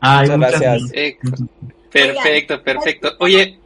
Ay, 0.01 0.29
muchas 0.31 0.61
gracias. 0.61 0.93
Perfecto, 1.91 2.63
perfecto. 2.63 3.13
Oye, 3.21 3.61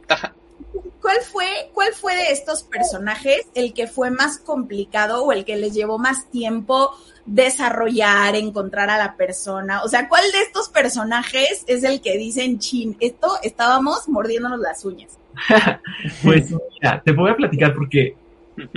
¿cuál 1.01 1.17
fue, 1.21 1.71
¿cuál 1.73 1.93
fue 1.93 2.15
de 2.15 2.31
estos 2.31 2.63
personajes 2.63 3.47
el 3.55 3.73
que 3.73 3.87
fue 3.87 4.11
más 4.11 4.37
complicado 4.37 5.23
o 5.23 5.31
el 5.31 5.45
que 5.45 5.57
les 5.57 5.73
llevó 5.73 5.97
más 5.97 6.29
tiempo 6.29 6.91
desarrollar, 7.29 8.35
encontrar 8.35 8.89
a 8.89 8.97
la 8.97 9.15
persona? 9.15 9.83
O 9.83 9.87
sea, 9.87 10.07
¿cuál 10.07 10.23
de 10.31 10.39
estos 10.41 10.69
personajes 10.69 11.63
es 11.67 11.83
el 11.83 12.01
que 12.01 12.17
dicen, 12.17 12.59
chin, 12.59 12.97
esto 12.99 13.27
estábamos 13.43 14.07
mordiéndonos 14.09 14.59
las 14.59 14.83
uñas? 14.83 15.17
pues 16.23 16.51
mira, 16.51 17.01
te 17.03 17.11
voy 17.11 17.31
a 17.31 17.35
platicar 17.35 17.73
porque 17.73 18.15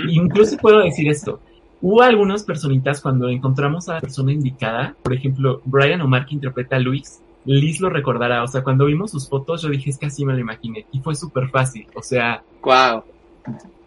incluso 0.07 0.57
puedo 0.57 0.79
decir 0.79 1.09
esto. 1.09 1.39
Hubo 1.81 2.01
algunas 2.01 2.43
personitas 2.43 3.01
cuando 3.01 3.27
encontramos 3.27 3.89
a 3.89 3.95
la 3.95 4.01
persona 4.01 4.31
indicada, 4.31 4.95
por 5.03 5.13
ejemplo, 5.13 5.61
Brian 5.65 5.99
Omar 6.01 6.25
que 6.25 6.35
interpreta 6.35 6.77
a 6.77 6.79
Luis, 6.79 7.19
Liz 7.45 7.81
lo 7.81 7.89
recordará, 7.89 8.41
o 8.41 8.47
sea, 8.47 8.63
cuando 8.63 8.85
vimos 8.85 9.11
sus 9.11 9.27
fotos 9.27 9.63
yo 9.63 9.69
dije, 9.69 9.89
es 9.89 9.97
que 9.97 10.05
así 10.05 10.23
me 10.23 10.31
lo 10.31 10.39
imaginé, 10.39 10.85
y 10.93 11.01
fue 11.01 11.13
súper 11.13 11.49
fácil, 11.49 11.87
o 11.93 12.01
sea... 12.01 12.41
Wow. 12.61 13.03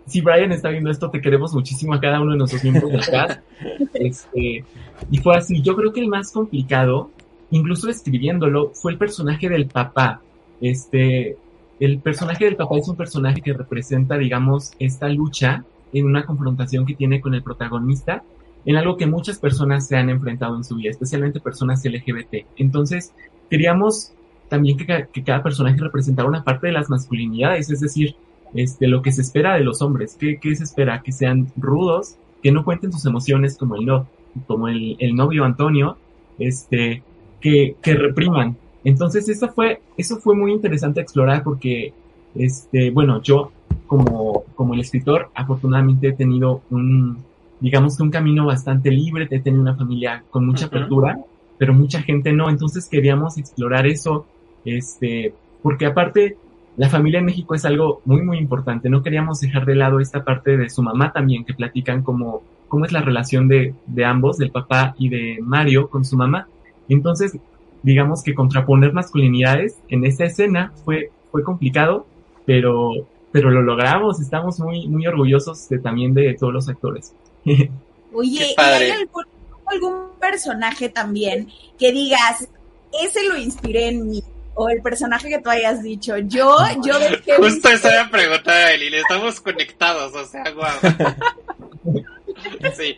Si 0.06 0.20
Brian 0.20 0.52
está 0.52 0.68
viendo 0.68 0.90
esto, 0.90 1.10
te 1.10 1.20
queremos 1.20 1.52
muchísimo 1.52 1.94
a 1.94 2.00
cada 2.00 2.20
uno 2.20 2.32
de 2.32 2.38
nuestros 2.38 2.62
miembros 2.62 2.90
del 2.90 3.04
cast. 3.04 3.40
Este, 3.94 4.62
y 5.10 5.18
fue 5.18 5.36
así, 5.36 5.62
yo 5.62 5.74
creo 5.74 5.92
que 5.92 6.00
el 6.00 6.08
más 6.08 6.30
complicado, 6.30 7.10
incluso 7.50 7.88
escribiéndolo, 7.88 8.70
fue 8.74 8.92
el 8.92 8.98
personaje 8.98 9.48
del 9.48 9.66
papá. 9.66 10.20
Este, 10.60 11.36
el 11.80 11.98
personaje 11.98 12.44
del 12.44 12.56
papá 12.56 12.76
es 12.76 12.88
un 12.88 12.96
personaje 12.96 13.40
que 13.40 13.52
representa, 13.52 14.16
digamos, 14.18 14.72
esta 14.78 15.08
lucha 15.08 15.64
en 15.92 16.06
una 16.06 16.24
confrontación 16.24 16.86
que 16.86 16.94
tiene 16.94 17.20
con 17.20 17.34
el 17.34 17.42
protagonista, 17.42 18.22
en 18.64 18.76
algo 18.76 18.96
que 18.96 19.06
muchas 19.06 19.38
personas 19.38 19.86
se 19.86 19.96
han 19.96 20.10
enfrentado 20.10 20.56
en 20.56 20.64
su 20.64 20.76
vida, 20.76 20.90
especialmente 20.90 21.40
personas 21.40 21.84
LGBT. 21.84 22.46
Entonces, 22.56 23.12
queríamos 23.48 24.12
también 24.48 24.76
que, 24.76 25.22
cada 25.22 25.42
personaje 25.42 25.78
representara 25.78 26.28
una 26.28 26.44
parte 26.44 26.68
de 26.68 26.72
las 26.72 26.90
masculinidades, 26.90 27.70
es 27.70 27.80
decir, 27.80 28.16
este, 28.56 28.88
lo 28.88 29.02
que 29.02 29.12
se 29.12 29.22
espera 29.22 29.54
de 29.54 29.60
los 29.60 29.82
hombres, 29.82 30.16
¿qué, 30.18 30.38
se 30.56 30.64
espera? 30.64 31.02
Que 31.02 31.12
sean 31.12 31.52
rudos, 31.56 32.16
que 32.42 32.52
no 32.52 32.64
cuenten 32.64 32.92
sus 32.92 33.04
emociones 33.06 33.56
como 33.56 33.76
el 33.76 33.86
no, 33.86 34.06
como 34.46 34.68
el, 34.68 34.96
novio 35.14 35.44
Antonio, 35.44 35.96
este, 36.38 37.02
que, 37.40 37.76
que 37.82 37.94
repriman. 37.94 38.56
Entonces 38.84 39.28
eso 39.28 39.48
fue, 39.48 39.80
eso 39.96 40.18
fue 40.18 40.34
muy 40.34 40.52
interesante 40.52 41.00
explorar 41.00 41.42
porque, 41.42 41.92
este, 42.34 42.90
bueno, 42.90 43.22
yo 43.22 43.52
como, 43.86 44.44
como 44.54 44.74
el 44.74 44.80
escritor, 44.80 45.30
afortunadamente 45.34 46.08
he 46.08 46.12
tenido 46.12 46.62
un, 46.70 47.18
digamos 47.60 47.96
que 47.96 48.02
un 48.02 48.10
camino 48.10 48.46
bastante 48.46 48.90
libre, 48.90 49.26
he 49.30 49.40
tenido 49.40 49.62
una 49.62 49.74
familia 49.74 50.24
con 50.30 50.46
mucha 50.46 50.66
apertura 50.66 51.18
pero 51.58 51.74
mucha 51.74 52.02
gente 52.02 52.32
no. 52.32 52.48
Entonces 52.48 52.88
queríamos 52.88 53.38
explorar 53.38 53.86
eso, 53.86 54.26
este, 54.64 55.34
porque 55.62 55.86
aparte 55.86 56.36
la 56.76 56.90
familia 56.90 57.20
en 57.20 57.26
México 57.26 57.54
es 57.54 57.64
algo 57.64 58.02
muy, 58.04 58.22
muy 58.22 58.38
importante. 58.38 58.90
No 58.90 59.02
queríamos 59.02 59.40
dejar 59.40 59.64
de 59.64 59.74
lado 59.74 60.00
esta 60.00 60.24
parte 60.24 60.56
de 60.56 60.68
su 60.68 60.82
mamá 60.82 61.12
también, 61.12 61.44
que 61.44 61.54
platican 61.54 62.02
cómo, 62.02 62.42
cómo 62.68 62.84
es 62.84 62.92
la 62.92 63.00
relación 63.00 63.48
de, 63.48 63.74
de 63.86 64.04
ambos, 64.04 64.38
del 64.38 64.50
papá 64.50 64.94
y 64.98 65.08
de 65.08 65.38
Mario 65.42 65.88
con 65.88 66.04
su 66.04 66.16
mamá. 66.16 66.48
Entonces, 66.88 67.38
digamos 67.82 68.22
que 68.22 68.34
contraponer 68.34 68.92
masculinidades 68.92 69.78
en 69.88 70.04
esa 70.04 70.24
escena 70.24 70.72
fue, 70.84 71.10
fue 71.30 71.42
complicado, 71.42 72.06
pero, 72.44 72.90
pero 73.32 73.50
lo 73.50 73.62
logramos. 73.62 74.20
Estamos 74.20 74.60
muy, 74.60 74.86
muy 74.88 75.06
orgullosos 75.06 75.68
de, 75.68 75.78
también 75.78 76.12
de 76.12 76.34
todos 76.34 76.52
los 76.52 76.68
actores. 76.68 77.14
Oye, 78.12 78.54
¿y 78.56 78.60
hay 78.60 78.90
algún 78.90 79.24
algún 79.66 80.10
personaje 80.20 80.88
también 80.88 81.48
que 81.78 81.92
digas, 81.92 82.48
ese 83.02 83.28
lo 83.28 83.36
inspiré 83.36 83.88
en 83.88 84.08
mí? 84.08 84.22
O 84.56 84.68
el 84.68 84.80
personaje 84.80 85.28
que 85.28 85.38
tú 85.38 85.50
hayas 85.50 85.82
dicho, 85.82 86.16
yo, 86.18 86.56
yo 86.84 86.98
dejé... 86.98 87.36
Justo 87.38 87.68
esa 87.68 87.92
era 87.92 88.10
pregunta, 88.10 88.72
Eli, 88.72 88.94
estamos 88.94 89.40
conectados, 89.40 90.14
o 90.14 90.24
sea, 90.24 90.44
guau. 90.50 90.72
sí. 92.76 92.96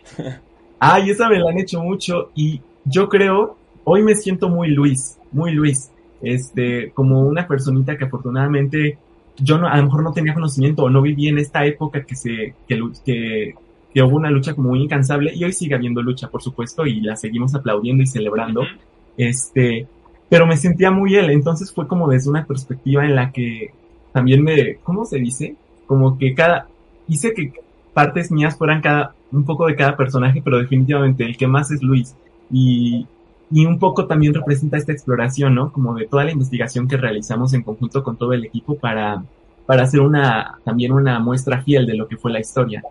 Ay, 0.79 1.09
esa 1.11 1.29
me 1.29 1.37
la 1.37 1.51
han 1.51 1.59
hecho 1.59 1.81
mucho 1.81 2.31
y 2.33 2.61
yo 2.85 3.09
creo, 3.09 3.57
hoy 3.83 4.01
me 4.03 4.15
siento 4.15 4.47
muy 4.47 4.69
Luis, 4.69 5.17
muy 5.31 5.51
Luis, 5.51 5.91
este, 6.21 6.91
como 6.91 7.21
una 7.21 7.47
personita 7.47 7.97
que 7.97 8.05
afortunadamente 8.05 8.97
yo 9.37 9.57
no, 9.57 9.67
a 9.67 9.77
lo 9.77 9.83
mejor 9.83 10.03
no 10.03 10.13
tenía 10.13 10.33
conocimiento 10.33 10.83
o 10.83 10.89
no 10.89 11.01
viví 11.01 11.27
en 11.27 11.39
esta 11.39 11.65
época 11.65 12.05
que 12.05 12.15
se, 12.15 12.55
que, 12.67 12.81
que 13.05 13.53
que 13.93 14.03
hubo 14.03 14.15
una 14.15 14.29
lucha 14.29 14.53
como 14.53 14.69
muy 14.69 14.83
incansable 14.83 15.31
y 15.33 15.43
hoy 15.43 15.53
sigue 15.53 15.75
habiendo 15.75 16.01
lucha, 16.01 16.29
por 16.29 16.41
supuesto, 16.41 16.85
y 16.85 17.01
la 17.01 17.15
seguimos 17.15 17.55
aplaudiendo 17.55 18.03
y 18.03 18.07
celebrando. 18.07 18.61
Este, 19.17 19.87
pero 20.29 20.45
me 20.45 20.57
sentía 20.57 20.91
muy 20.91 21.15
él, 21.15 21.31
entonces 21.31 21.73
fue 21.73 21.87
como 21.87 22.07
desde 22.07 22.29
una 22.29 22.45
perspectiva 22.45 23.03
en 23.03 23.15
la 23.15 23.31
que 23.31 23.71
también 24.13 24.43
me, 24.43 24.75
¿cómo 24.83 25.05
se 25.05 25.17
dice? 25.17 25.55
Como 25.87 26.17
que 26.17 26.33
cada, 26.33 26.67
hice 27.07 27.33
que 27.33 27.53
partes 27.93 28.31
mías 28.31 28.57
fueran 28.57 28.81
cada, 28.81 29.13
un 29.31 29.43
poco 29.43 29.67
de 29.67 29.75
cada 29.75 29.97
personaje, 29.97 30.41
pero 30.43 30.59
definitivamente 30.59 31.23
el 31.23 31.37
que 31.37 31.47
más 31.47 31.71
es 31.71 31.81
Luis. 31.81 32.15
Y, 32.51 33.07
y 33.51 33.65
un 33.65 33.79
poco 33.79 34.05
también 34.05 34.33
representa 34.33 34.77
esta 34.77 34.91
exploración, 34.91 35.55
¿no? 35.55 35.71
Como 35.71 35.95
de 35.95 36.05
toda 36.05 36.23
la 36.23 36.31
investigación 36.31 36.87
que 36.87 36.97
realizamos 36.97 37.53
en 37.53 37.63
conjunto 37.63 38.03
con 38.03 38.17
todo 38.17 38.33
el 38.33 38.45
equipo 38.45 38.75
para, 38.75 39.23
para 39.65 39.83
hacer 39.83 40.01
una, 40.01 40.59
también 40.63 40.91
una 40.91 41.19
muestra 41.19 41.61
fiel 41.61 41.85
de 41.85 41.95
lo 41.95 42.07
que 42.07 42.17
fue 42.17 42.31
la 42.31 42.39
historia. 42.39 42.83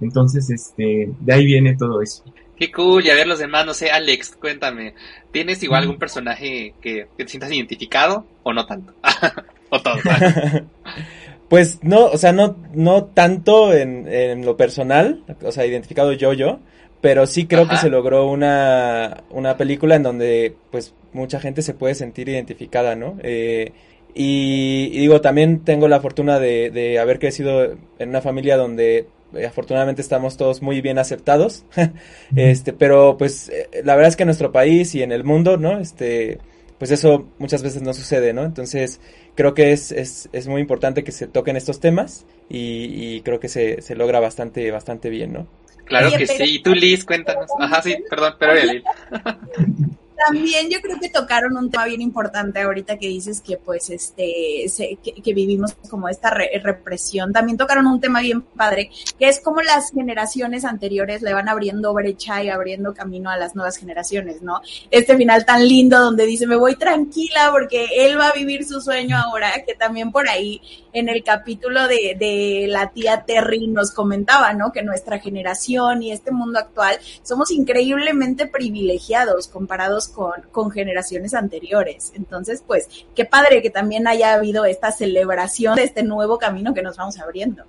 Entonces, 0.00 0.50
este, 0.50 1.10
de 1.20 1.32
ahí 1.32 1.44
viene 1.46 1.76
todo 1.76 2.02
eso. 2.02 2.22
Qué 2.62 2.70
cool, 2.70 3.04
y 3.04 3.10
a 3.10 3.16
ver 3.16 3.26
los 3.26 3.40
demás, 3.40 3.66
no 3.66 3.74
sé, 3.74 3.90
Alex, 3.90 4.36
cuéntame, 4.40 4.94
¿tienes 5.32 5.60
igual 5.64 5.82
algún 5.82 5.98
personaje 5.98 6.74
que, 6.80 7.08
te 7.16 7.26
sientas 7.26 7.50
identificado 7.50 8.24
o 8.44 8.52
no 8.52 8.66
tanto? 8.66 8.94
o 9.70 9.82
todo. 9.82 9.96
pues 11.48 11.80
no, 11.82 12.06
o 12.06 12.16
sea, 12.16 12.32
no, 12.32 12.56
no 12.72 13.06
tanto 13.06 13.74
en, 13.74 14.06
en, 14.06 14.46
lo 14.46 14.56
personal, 14.56 15.24
o 15.42 15.50
sea, 15.50 15.66
identificado 15.66 16.12
yo, 16.12 16.34
yo, 16.34 16.60
pero 17.00 17.26
sí 17.26 17.46
creo 17.46 17.66
que 17.66 17.78
se 17.78 17.90
logró 17.90 18.28
una, 18.28 19.24
una 19.30 19.56
película 19.56 19.96
en 19.96 20.04
donde, 20.04 20.54
pues, 20.70 20.94
mucha 21.12 21.40
gente 21.40 21.62
se 21.62 21.74
puede 21.74 21.96
sentir 21.96 22.28
identificada, 22.28 22.94
¿no? 22.94 23.18
Eh, 23.24 23.72
y, 24.14 24.88
y, 24.92 25.00
digo, 25.00 25.20
también 25.20 25.64
tengo 25.64 25.88
la 25.88 25.98
fortuna 25.98 26.38
de, 26.38 26.70
de 26.70 27.00
haber 27.00 27.18
crecido 27.18 27.76
en 27.98 28.08
una 28.08 28.20
familia 28.20 28.56
donde 28.56 29.08
eh, 29.34 29.46
afortunadamente 29.46 30.02
estamos 30.02 30.36
todos 30.36 30.62
muy 30.62 30.80
bien 30.80 30.98
aceptados, 30.98 31.64
este, 32.36 32.72
pero 32.72 33.16
pues 33.16 33.48
eh, 33.48 33.68
la 33.84 33.94
verdad 33.94 34.10
es 34.10 34.16
que 34.16 34.22
en 34.22 34.28
nuestro 34.28 34.52
país 34.52 34.94
y 34.94 35.02
en 35.02 35.12
el 35.12 35.24
mundo, 35.24 35.56
¿no? 35.56 35.78
Este, 35.78 36.38
pues 36.78 36.90
eso 36.90 37.28
muchas 37.38 37.62
veces 37.62 37.82
no 37.82 37.94
sucede, 37.94 38.32
¿no? 38.32 38.42
Entonces 38.44 39.00
creo 39.34 39.54
que 39.54 39.72
es, 39.72 39.92
es, 39.92 40.28
es 40.32 40.48
muy 40.48 40.60
importante 40.60 41.04
que 41.04 41.12
se 41.12 41.26
toquen 41.26 41.56
estos 41.56 41.80
temas 41.80 42.26
y, 42.48 43.20
creo 43.22 43.40
que 43.40 43.48
se, 43.48 43.80
se 43.82 43.94
logra 43.94 44.20
bastante, 44.20 44.70
bastante 44.70 45.08
bien, 45.08 45.32
¿no? 45.32 45.46
Claro 45.84 46.10
que 46.16 46.26
sí. 46.26 46.42
Y 46.56 46.62
tú, 46.62 46.74
Liz, 46.74 47.04
cuéntanos. 47.04 47.50
Ajá, 47.58 47.82
sí, 47.82 47.96
perdón, 48.08 48.34
pero 48.38 48.52
También 50.26 50.70
yo 50.70 50.80
creo 50.80 50.98
que 51.00 51.08
tocaron 51.08 51.56
un 51.56 51.70
tema 51.70 51.86
bien 51.86 52.00
importante 52.00 52.60
ahorita 52.60 52.98
que 52.98 53.08
dices 53.08 53.40
que 53.40 53.56
pues 53.56 53.90
este 53.90 54.66
que, 55.02 55.34
vivimos 55.34 55.74
como 55.88 56.08
esta 56.08 56.30
represión. 56.30 57.32
También 57.32 57.56
tocaron 57.56 57.86
un 57.86 58.00
tema 58.00 58.20
bien 58.20 58.42
padre 58.42 58.90
que 59.18 59.28
es 59.28 59.40
como 59.40 59.62
las 59.62 59.90
generaciones 59.90 60.64
anteriores 60.64 61.22
le 61.22 61.32
van 61.32 61.48
abriendo 61.48 61.92
brecha 61.92 62.42
y 62.42 62.50
abriendo 62.50 62.94
camino 62.94 63.30
a 63.30 63.36
las 63.36 63.54
nuevas 63.54 63.76
generaciones, 63.76 64.42
¿no? 64.42 64.60
Este 64.90 65.16
final 65.16 65.44
tan 65.44 65.66
lindo 65.66 65.98
donde 65.98 66.26
dice 66.26 66.46
me 66.46 66.56
voy 66.56 66.76
tranquila 66.76 67.48
porque 67.50 67.88
él 67.96 68.18
va 68.18 68.28
a 68.28 68.32
vivir 68.32 68.64
su 68.64 68.80
sueño 68.80 69.16
ahora, 69.16 69.64
que 69.66 69.74
también 69.74 70.12
por 70.12 70.28
ahí 70.28 70.60
en 70.92 71.08
el 71.08 71.24
capítulo 71.24 71.88
de, 71.88 72.16
de 72.18 72.66
la 72.68 72.90
tía 72.90 73.24
Terry 73.24 73.66
nos 73.66 73.92
comentaba, 73.92 74.52
¿no? 74.52 74.72
Que 74.72 74.82
nuestra 74.82 75.18
generación 75.18 76.02
y 76.02 76.12
este 76.12 76.30
mundo 76.30 76.58
actual 76.58 76.98
somos 77.22 77.50
increíblemente 77.50 78.46
privilegiados 78.46 79.48
comparados 79.48 80.08
con, 80.12 80.32
con 80.50 80.70
generaciones 80.70 81.34
anteriores. 81.34 82.12
Entonces, 82.14 82.62
pues, 82.66 82.88
qué 83.14 83.24
padre 83.24 83.62
que 83.62 83.70
también 83.70 84.06
haya 84.06 84.34
habido 84.34 84.64
esta 84.64 84.92
celebración 84.92 85.76
de 85.76 85.84
este 85.84 86.02
nuevo 86.02 86.38
camino 86.38 86.74
que 86.74 86.82
nos 86.82 86.96
vamos 86.96 87.18
abriendo. 87.18 87.64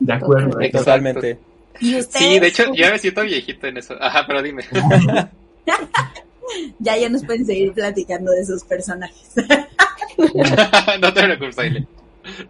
De 0.00 0.12
acuerdo. 0.12 0.58
Totalmente. 0.72 1.38
Sí, 1.80 2.40
de 2.40 2.46
hecho, 2.46 2.64
yo 2.74 2.90
me 2.90 2.98
siento 2.98 3.22
viejito 3.22 3.66
en 3.66 3.76
eso. 3.76 3.94
Ajá, 4.00 4.24
pero 4.26 4.42
dime. 4.42 4.64
ya, 6.78 6.96
ya 6.96 7.08
nos 7.08 7.24
pueden 7.24 7.46
seguir 7.46 7.72
platicando 7.72 8.32
de 8.32 8.40
esos 8.40 8.64
personajes. 8.64 9.34
no 11.00 11.12
te 11.12 11.22
preocupes, 11.22 11.58
Aile. 11.58 11.86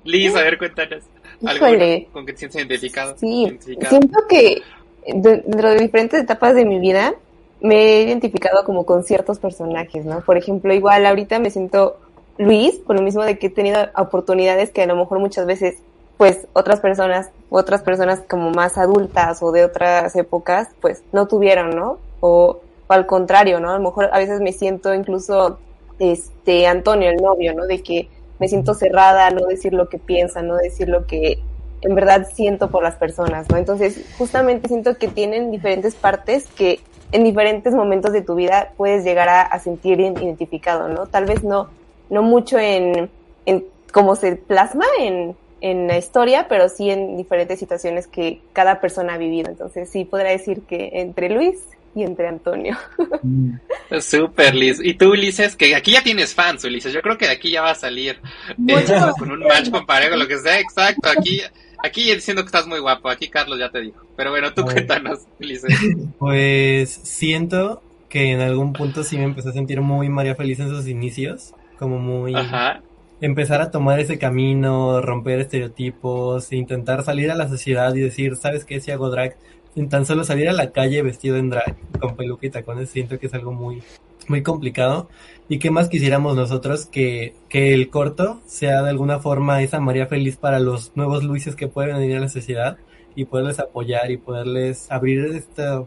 Liz, 0.05 0.35
a 0.35 0.43
ver, 0.43 0.59
cuéntanos. 0.59 1.05
¿Algo 1.45 1.67
Híjole. 1.67 2.09
con 2.13 2.27
que 2.27 2.33
te 2.33 2.39
sientes 2.39 2.57
identificado? 2.57 3.17
Sí, 3.19 3.45
identificado? 3.45 3.91
siento 3.91 4.19
que 4.29 4.63
dentro 5.07 5.71
de 5.71 5.79
diferentes 5.79 6.21
etapas 6.21 6.55
de 6.55 6.65
mi 6.65 6.81
vida 6.81 7.15
me 7.61 7.75
he 7.77 8.03
identificado 8.03 8.65
como 8.65 8.85
con 8.87 9.05
ciertos 9.05 9.39
personajes, 9.39 10.05
¿no? 10.05 10.21
Por 10.21 10.37
ejemplo, 10.37 10.73
igual 10.73 11.07
ahorita 11.07 11.39
me 11.39 11.51
siento 11.51 11.97
Luis, 12.39 12.77
por 12.77 12.97
lo 12.97 13.03
mismo 13.03 13.25
de 13.25 13.39
que 13.39 13.49
he 13.49 13.51
tenido 13.51 13.79
oportunidades 13.97 14.71
que 14.71 14.83
a 14.83 14.87
lo 14.87 14.97
mejor 14.97 15.19
muchas 15.19 15.47
veces, 15.47 15.79
pues 16.17 16.47
otras 16.53 16.81
personas, 16.81 17.31
otras 17.51 17.83
personas 17.83 18.23
como 18.29 18.51
más 18.51 18.79
adultas 18.79 19.43
o 19.43 19.51
de 19.51 19.65
otras 19.65 20.15
épocas, 20.15 20.69
pues 20.81 21.03
no 21.13 21.27
tuvieron, 21.27 21.71
¿no? 21.71 21.99
O, 22.21 22.61
o 22.87 22.93
al 22.93 23.07
contrario, 23.07 23.59
¿no? 23.61 23.71
A 23.71 23.79
lo 23.79 23.85
mejor 23.85 24.11
a 24.13 24.19
veces 24.19 24.41
me 24.41 24.53
siento 24.53 24.95
incluso, 24.95 25.59
este, 25.99 26.67
Antonio, 26.67 27.11
el 27.11 27.17
novio, 27.17 27.55
¿no? 27.55 27.67
De 27.67 27.83
que 27.83 28.09
me 28.39 28.49
siento 28.49 28.75
cerrada, 28.75 29.31
no 29.31 29.47
decir 29.47 29.73
lo 29.75 29.89
que 29.89 29.99
piensa, 29.99 30.43
no 30.43 30.57
decir 30.57 30.89
lo 30.89 31.07
que 31.07 31.41
en 31.83 31.95
verdad 31.95 32.27
siento 32.33 32.71
por 32.71 32.83
las 32.83 32.97
personas, 32.97 33.49
¿no? 33.51 33.57
Entonces, 33.57 34.05
justamente 34.17 34.69
siento 34.69 34.97
que 34.97 35.09
tienen 35.09 35.51
diferentes 35.51 35.95
partes 35.95 36.47
que 36.47 36.81
en 37.13 37.25
diferentes 37.25 37.73
momentos 37.73 38.13
de 38.13 38.23
tu 38.23 38.35
vida 38.35 38.73
puedes 38.77 39.05
llegar 39.05 39.29
a, 39.29 39.43
a 39.43 39.59
sentir 39.61 40.01
identificado, 40.01 40.89
¿no? 40.89 41.07
Tal 41.07 41.25
vez 41.25 41.43
no, 41.43 41.69
no 42.11 42.23
mucho 42.23 42.59
en, 42.59 43.09
en 43.47 43.65
cómo 43.93 44.17
se 44.17 44.37
plasma 44.37 44.85
en, 44.99 45.37
en 45.61 45.87
la 45.87 45.99
historia, 45.99 46.47
pero 46.49 46.69
sí 46.69 46.91
en 46.91 47.17
diferentes 47.17 47.59
situaciones 47.59 48.07
que 48.07 48.41
cada 48.53 48.81
persona 48.81 49.15
ha 49.15 49.19
vivido. 49.19 49.49
Entonces, 49.51 49.89
sí 49.91 50.05
podría 50.05 50.33
decir 50.33 50.63
que 50.63 50.91
entre 50.95 51.31
Luis 51.31 51.57
y 51.95 52.03
entre 52.03 52.29
Antonio. 52.29 52.77
Súper, 54.01 54.55
Liz. 54.55 54.79
Y 54.83 54.95
tú, 54.95 55.11
Ulises, 55.11 55.57
que 55.57 55.75
aquí 55.75 55.93
ya 55.93 56.03
tienes 56.03 56.35
fans, 56.35 56.65
Ulises. 56.65 56.93
Yo 56.93 57.03
creo 57.03 57.19
que 57.19 57.27
de 57.27 57.33
aquí 57.33 57.51
ya 57.51 57.63
va 57.63 57.71
a 57.71 57.75
salir 57.75 58.21
eh, 58.69 58.85
con 59.19 59.31
un 59.31 59.41
match 59.41 59.71
con 59.71 59.87
pareja, 59.87 60.17
lo 60.17 60.29
que 60.29 60.39
sea. 60.39 60.61
Exacto, 60.61 61.09
aquí, 61.09 61.41
aquí 61.83 62.13
diciendo 62.13 62.43
que 62.43 62.47
estás 62.47 62.67
muy 62.67 62.81
guapo. 62.81 63.09
Aquí 63.09 63.29
Carlos 63.29 63.59
ya 63.59 63.71
te 63.71 63.81
dijo. 63.81 64.05
Pero 64.17 64.31
bueno, 64.31 64.53
tú 64.53 64.63
cuéntanos, 64.63 65.21
Ulises. 65.41 65.75
Pues 66.19 66.91
siento 66.91 67.83
que 68.09 68.33
en 68.33 68.41
algún 68.41 68.73
punto 68.73 69.05
sí 69.05 69.17
me 69.17 69.25
empecé 69.25 69.51
a 69.51 69.53
sentir 69.53 69.81
muy 69.81 70.09
María 70.09 70.35
Feliz 70.35 70.61
en 70.61 70.69
sus 70.69 70.87
inicios. 70.87 71.55
Como 71.79 71.99
muy... 71.99 72.35
Ajá. 72.35 72.83
Empezar 73.21 73.61
a 73.61 73.73
tomar 73.73 73.99
ese 73.99 74.17
camino, 74.17 75.01
romper 75.01 75.41
estereotipos, 75.41 76.53
intentar 76.53 77.03
salir 77.03 77.33
a 77.33 77.35
la 77.35 77.49
sociedad 77.49 77.93
y 77.97 78.01
decir, 78.01 78.37
¿sabes 78.37 78.65
qué? 78.65 78.79
Si 78.79 78.93
hago 78.93 79.11
drag, 79.11 79.37
sin 79.79 79.89
tan 79.89 80.07
solo 80.07 80.25
salir 80.25 80.49
a 80.49 80.53
la 80.53 80.73
calle 80.73 81.03
vestido 81.03 81.37
en 81.37 81.51
drag, 81.51 81.77
con 82.01 82.17
peluca 82.17 82.49
y 82.49 82.51
tacones, 82.51 82.91
siento 82.91 83.17
que 83.21 83.29
es 83.29 83.35
algo 83.35 83.53
muy, 83.53 83.81
muy 84.27 84.43
complicado. 84.43 85.09
Y 85.49 85.61
qué 85.61 85.71
más 85.71 85.89
quisiéramos 85.89 86.35
nosotros 86.35 86.87
que, 86.87 87.35
que 87.49 87.75
el 87.75 87.89
corto 87.89 88.41
sea 88.45 88.83
de 88.83 88.91
alguna 88.91 89.21
forma 89.21 89.63
esa 89.63 89.79
María 89.79 90.09
feliz 90.09 90.37
para 90.37 90.59
los 90.59 90.97
nuevos 90.97 91.23
Luises 91.23 91.55
que 91.55 91.69
pueden 91.69 91.97
venir 91.97 92.17
a 92.17 92.21
la 92.23 92.29
sociedad 92.29 92.77
y 93.15 93.27
poderles 93.27 93.61
apoyar 93.61 94.11
y 94.11 94.17
poderles 94.17 94.91
abrir 94.91 95.27
esta, 95.27 95.85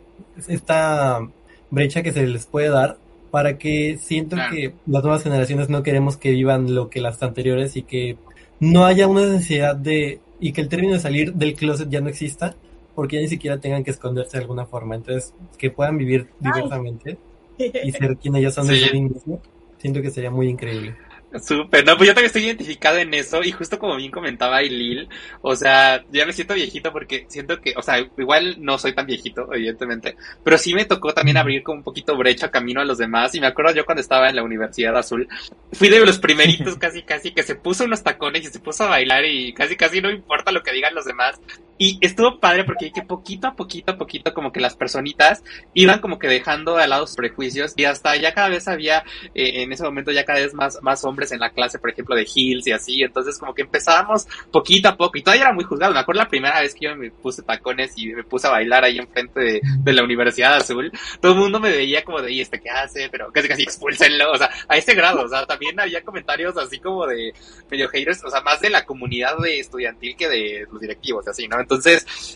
esta 0.47 1.27
brecha 1.69 2.01
que 2.01 2.13
se 2.13 2.25
les 2.25 2.45
puede 2.45 2.69
dar 2.69 2.97
para 3.29 3.57
que 3.57 3.97
siento 4.01 4.37
que 4.49 4.73
las 4.85 5.03
nuevas 5.03 5.23
generaciones 5.23 5.67
no 5.67 5.83
queremos 5.83 6.15
que 6.15 6.31
vivan 6.31 6.73
lo 6.73 6.89
que 6.89 7.01
las 7.01 7.21
anteriores 7.23 7.75
y 7.75 7.81
que 7.81 8.15
no 8.61 8.85
haya 8.85 9.09
una 9.09 9.25
necesidad 9.25 9.75
de 9.75 10.21
y 10.39 10.53
que 10.53 10.61
el 10.61 10.69
término 10.69 10.93
de 10.93 11.01
salir 11.01 11.33
del 11.33 11.55
closet 11.55 11.89
ya 11.89 11.99
no 11.99 12.07
exista 12.07 12.55
porque 13.01 13.15
ya 13.15 13.23
ni 13.23 13.29
siquiera 13.29 13.59
tengan 13.59 13.83
que 13.83 13.89
esconderse 13.89 14.37
de 14.37 14.43
alguna 14.43 14.63
forma. 14.63 14.93
Entonces, 14.93 15.33
que 15.57 15.71
puedan 15.71 15.97
vivir 15.97 16.27
diversamente 16.39 17.17
y 17.57 17.91
ser 17.91 18.15
quien 18.17 18.35
ellos 18.35 18.53
son 18.53 18.67
Sí. 18.67 18.73
desde 18.73 18.89
el 18.89 18.95
inicio, 18.95 19.41
siento 19.79 20.03
que 20.03 20.11
sería 20.11 20.29
muy 20.29 20.47
increíble. 20.47 20.95
Súper, 21.41 21.83
no, 21.83 21.97
pues 21.97 22.09
yo 22.09 22.13
también 22.13 22.27
estoy 22.27 22.43
identificado 22.43 22.97
en 22.97 23.11
eso 23.15 23.41
y 23.41 23.51
justo 23.53 23.79
como 23.79 23.95
bien 23.95 24.11
comentaba 24.11 24.57
Ailil, 24.57 25.09
o 25.41 25.55
sea, 25.55 26.03
ya 26.11 26.27
me 26.27 26.33
siento 26.33 26.53
viejito 26.53 26.91
porque 26.91 27.25
siento 27.27 27.59
que, 27.59 27.73
o 27.75 27.81
sea, 27.81 28.05
igual 28.17 28.57
no 28.59 28.77
soy 28.77 28.93
tan 28.93 29.07
viejito, 29.07 29.51
evidentemente, 29.51 30.17
pero 30.43 30.57
sí 30.59 30.75
me 30.75 30.83
tocó 30.83 31.13
también 31.13 31.37
abrir 31.37 31.63
como 31.63 31.77
un 31.77 31.83
poquito 31.83 32.17
brecha 32.17 32.51
camino 32.51 32.81
a 32.81 32.85
los 32.85 32.97
demás 32.97 33.33
y 33.33 33.39
me 33.39 33.47
acuerdo 33.47 33.73
yo 33.73 33.85
cuando 33.85 34.01
estaba 34.01 34.29
en 34.29 34.35
la 34.35 34.43
Universidad 34.43 34.95
Azul, 34.97 35.27
fui 35.71 35.87
de 35.87 36.05
los 36.05 36.19
primeritos 36.19 36.75
casi 36.79 37.01
casi 37.01 37.31
que 37.31 37.43
se 37.43 37.55
puso 37.55 37.85
unos 37.85 38.03
tacones 38.03 38.43
y 38.43 38.47
se 38.47 38.59
puso 38.59 38.83
a 38.83 38.89
bailar 38.89 39.23
y 39.23 39.53
casi 39.53 39.77
casi 39.77 40.01
no 40.01 40.11
importa 40.11 40.51
lo 40.51 40.63
que 40.63 40.73
digan 40.73 40.93
los 40.93 41.05
demás 41.05 41.39
y 41.77 41.97
estuvo 42.01 42.39
padre 42.39 42.63
porque 42.63 42.91
que 42.91 43.01
poquito 43.01 43.47
a 43.47 43.55
poquito 43.55 43.93
a 43.93 43.97
poquito 43.97 44.33
como 44.33 44.51
que 44.51 44.59
las 44.59 44.75
personitas 44.75 45.43
iban 45.73 45.99
como 45.99 46.19
que 46.19 46.27
dejando 46.27 46.75
de 46.75 46.87
lado 46.87 47.07
sus 47.07 47.15
prejuicios 47.15 47.73
y 47.75 47.85
hasta 47.85 48.15
ya 48.15 48.33
cada 48.33 48.49
vez 48.49 48.67
había 48.67 49.03
eh, 49.33 49.63
en 49.63 49.73
ese 49.73 49.83
momento 49.83 50.11
ya 50.11 50.25
cada 50.25 50.39
vez 50.39 50.53
más, 50.53 50.79
más 50.81 51.03
hombres 51.05 51.31
en 51.31 51.39
la 51.39 51.49
clase, 51.49 51.79
por 51.79 51.89
ejemplo, 51.89 52.15
de 52.15 52.27
Hills 52.33 52.67
y 52.67 52.71
así, 52.71 53.01
entonces 53.01 53.37
como 53.37 53.53
que 53.53 53.63
empezábamos 53.63 54.27
poquito 54.51 54.89
a 54.89 54.97
poco 54.97 55.17
y 55.17 55.21
todavía 55.21 55.45
era 55.45 55.53
muy 55.53 55.63
juzgado, 55.63 55.93
me 55.93 55.99
acuerdo 55.99 56.21
la 56.21 56.29
primera 56.29 56.61
vez 56.61 56.73
que 56.73 56.85
yo 56.85 56.95
me 56.95 57.11
puse 57.11 57.41
tacones 57.41 57.93
y 57.97 58.07
me 58.07 58.23
puse 58.23 58.47
a 58.47 58.51
bailar 58.51 58.83
ahí 58.83 58.97
enfrente 58.97 59.39
de, 59.39 59.61
de 59.63 59.93
la 59.93 60.03
Universidad 60.03 60.55
Azul, 60.55 60.91
todo 61.19 61.33
el 61.33 61.39
mundo 61.39 61.59
me 61.59 61.71
veía 61.71 62.03
como 62.03 62.21
de, 62.21 62.31
¿y 62.31 62.41
este 62.41 62.59
qué 62.59 62.69
hace? 62.69 63.09
Pero 63.09 63.31
casi 63.31 63.47
casi 63.47 63.63
expúlsenlo, 63.63 64.31
o 64.31 64.37
sea, 64.37 64.49
a 64.67 64.77
ese 64.77 64.93
grado, 64.93 65.23
o 65.23 65.27
sea, 65.27 65.45
también 65.45 65.79
había 65.79 66.03
comentarios 66.03 66.57
así 66.57 66.79
como 66.79 67.07
de 67.07 67.33
medio 67.69 67.89
haters, 67.89 68.23
o 68.23 68.29
sea, 68.29 68.41
más 68.41 68.61
de 68.61 68.69
la 68.69 68.85
comunidad 68.85 69.37
de 69.37 69.59
estudiantil 69.59 70.15
que 70.15 70.29
de 70.29 70.67
los 70.71 70.81
directivos 70.81 71.27
así, 71.27 71.47
¿no? 71.47 71.59
Entonces, 71.59 71.70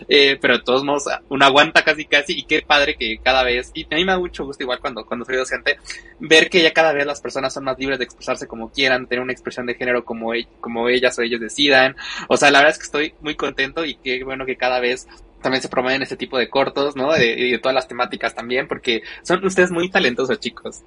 eh, 0.08 0.38
pero 0.42 0.58
de 0.58 0.64
todos 0.64 0.84
modos, 0.84 1.04
uno 1.30 1.46
aguanta 1.46 1.84
casi 1.84 2.06
casi 2.06 2.40
y 2.40 2.44
qué 2.44 2.62
padre 2.62 2.96
que 2.96 3.18
cada 3.24 3.44
vez, 3.44 3.72
y 3.74 3.84
a 3.84 3.96
mí 3.98 4.06
me 4.06 4.12
da 4.14 4.20
mucho 4.20 4.46
gusto 4.46 4.64
igual 4.64 4.80
cuando, 4.80 5.06
cuando 5.06 5.26
soy 5.26 5.36
docente, 5.36 5.78
ver 6.20 6.50
que 6.50 6.62
ya 6.62 6.72
cada 6.74 6.94
vez 6.94 7.06
las 7.06 7.22
personas 7.22 7.54
son 7.54 7.64
más 7.66 7.78
libres 7.78 8.00
de 8.00 8.06
expresarse 8.06 8.48
como 8.48 8.70
quieran, 8.72 9.08
tener 9.08 9.22
una 9.24 9.34
expresión 9.34 9.66
de 9.66 9.76
género 9.76 10.04
como, 10.06 10.34
e- 10.34 10.48
como 10.60 10.88
ellas 10.90 11.18
o 11.20 11.22
ellos 11.22 11.42
decidan. 11.42 11.96
O 12.28 12.38
sea, 12.38 12.52
la 12.52 12.60
verdad 12.60 12.74
es 12.74 12.80
que 12.80 12.86
estoy 12.86 13.14
muy 13.22 13.36
contento 13.36 13.86
y 13.86 13.96
qué 13.96 14.24
bueno 14.24 14.46
que 14.46 14.56
cada 14.58 14.80
vez 14.80 15.08
también 15.42 15.62
se 15.62 15.70
promueven 15.70 16.02
este 16.02 16.18
tipo 16.18 16.38
de 16.40 16.50
cortos, 16.50 16.96
¿no? 16.96 17.12
De- 17.14 17.34
Y 17.34 17.52
de, 17.52 17.60
todas 17.60 17.76
las 17.76 17.88
temáticas 17.88 18.34
también, 18.34 18.68
porque 18.68 19.02
son 19.24 19.46
ustedes 19.46 19.72
muy 19.72 19.90
talentosos, 19.90 20.40
chicos. 20.40 20.82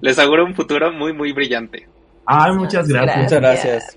Les 0.00 0.18
auguro 0.18 0.44
un 0.44 0.54
futuro 0.54 0.92
muy, 0.92 1.12
muy 1.12 1.32
brillante. 1.32 1.86
Ay, 2.26 2.52
muchas 2.52 2.88
gracias. 2.88 3.16
Muchas 3.16 3.40
gracias. 3.40 3.96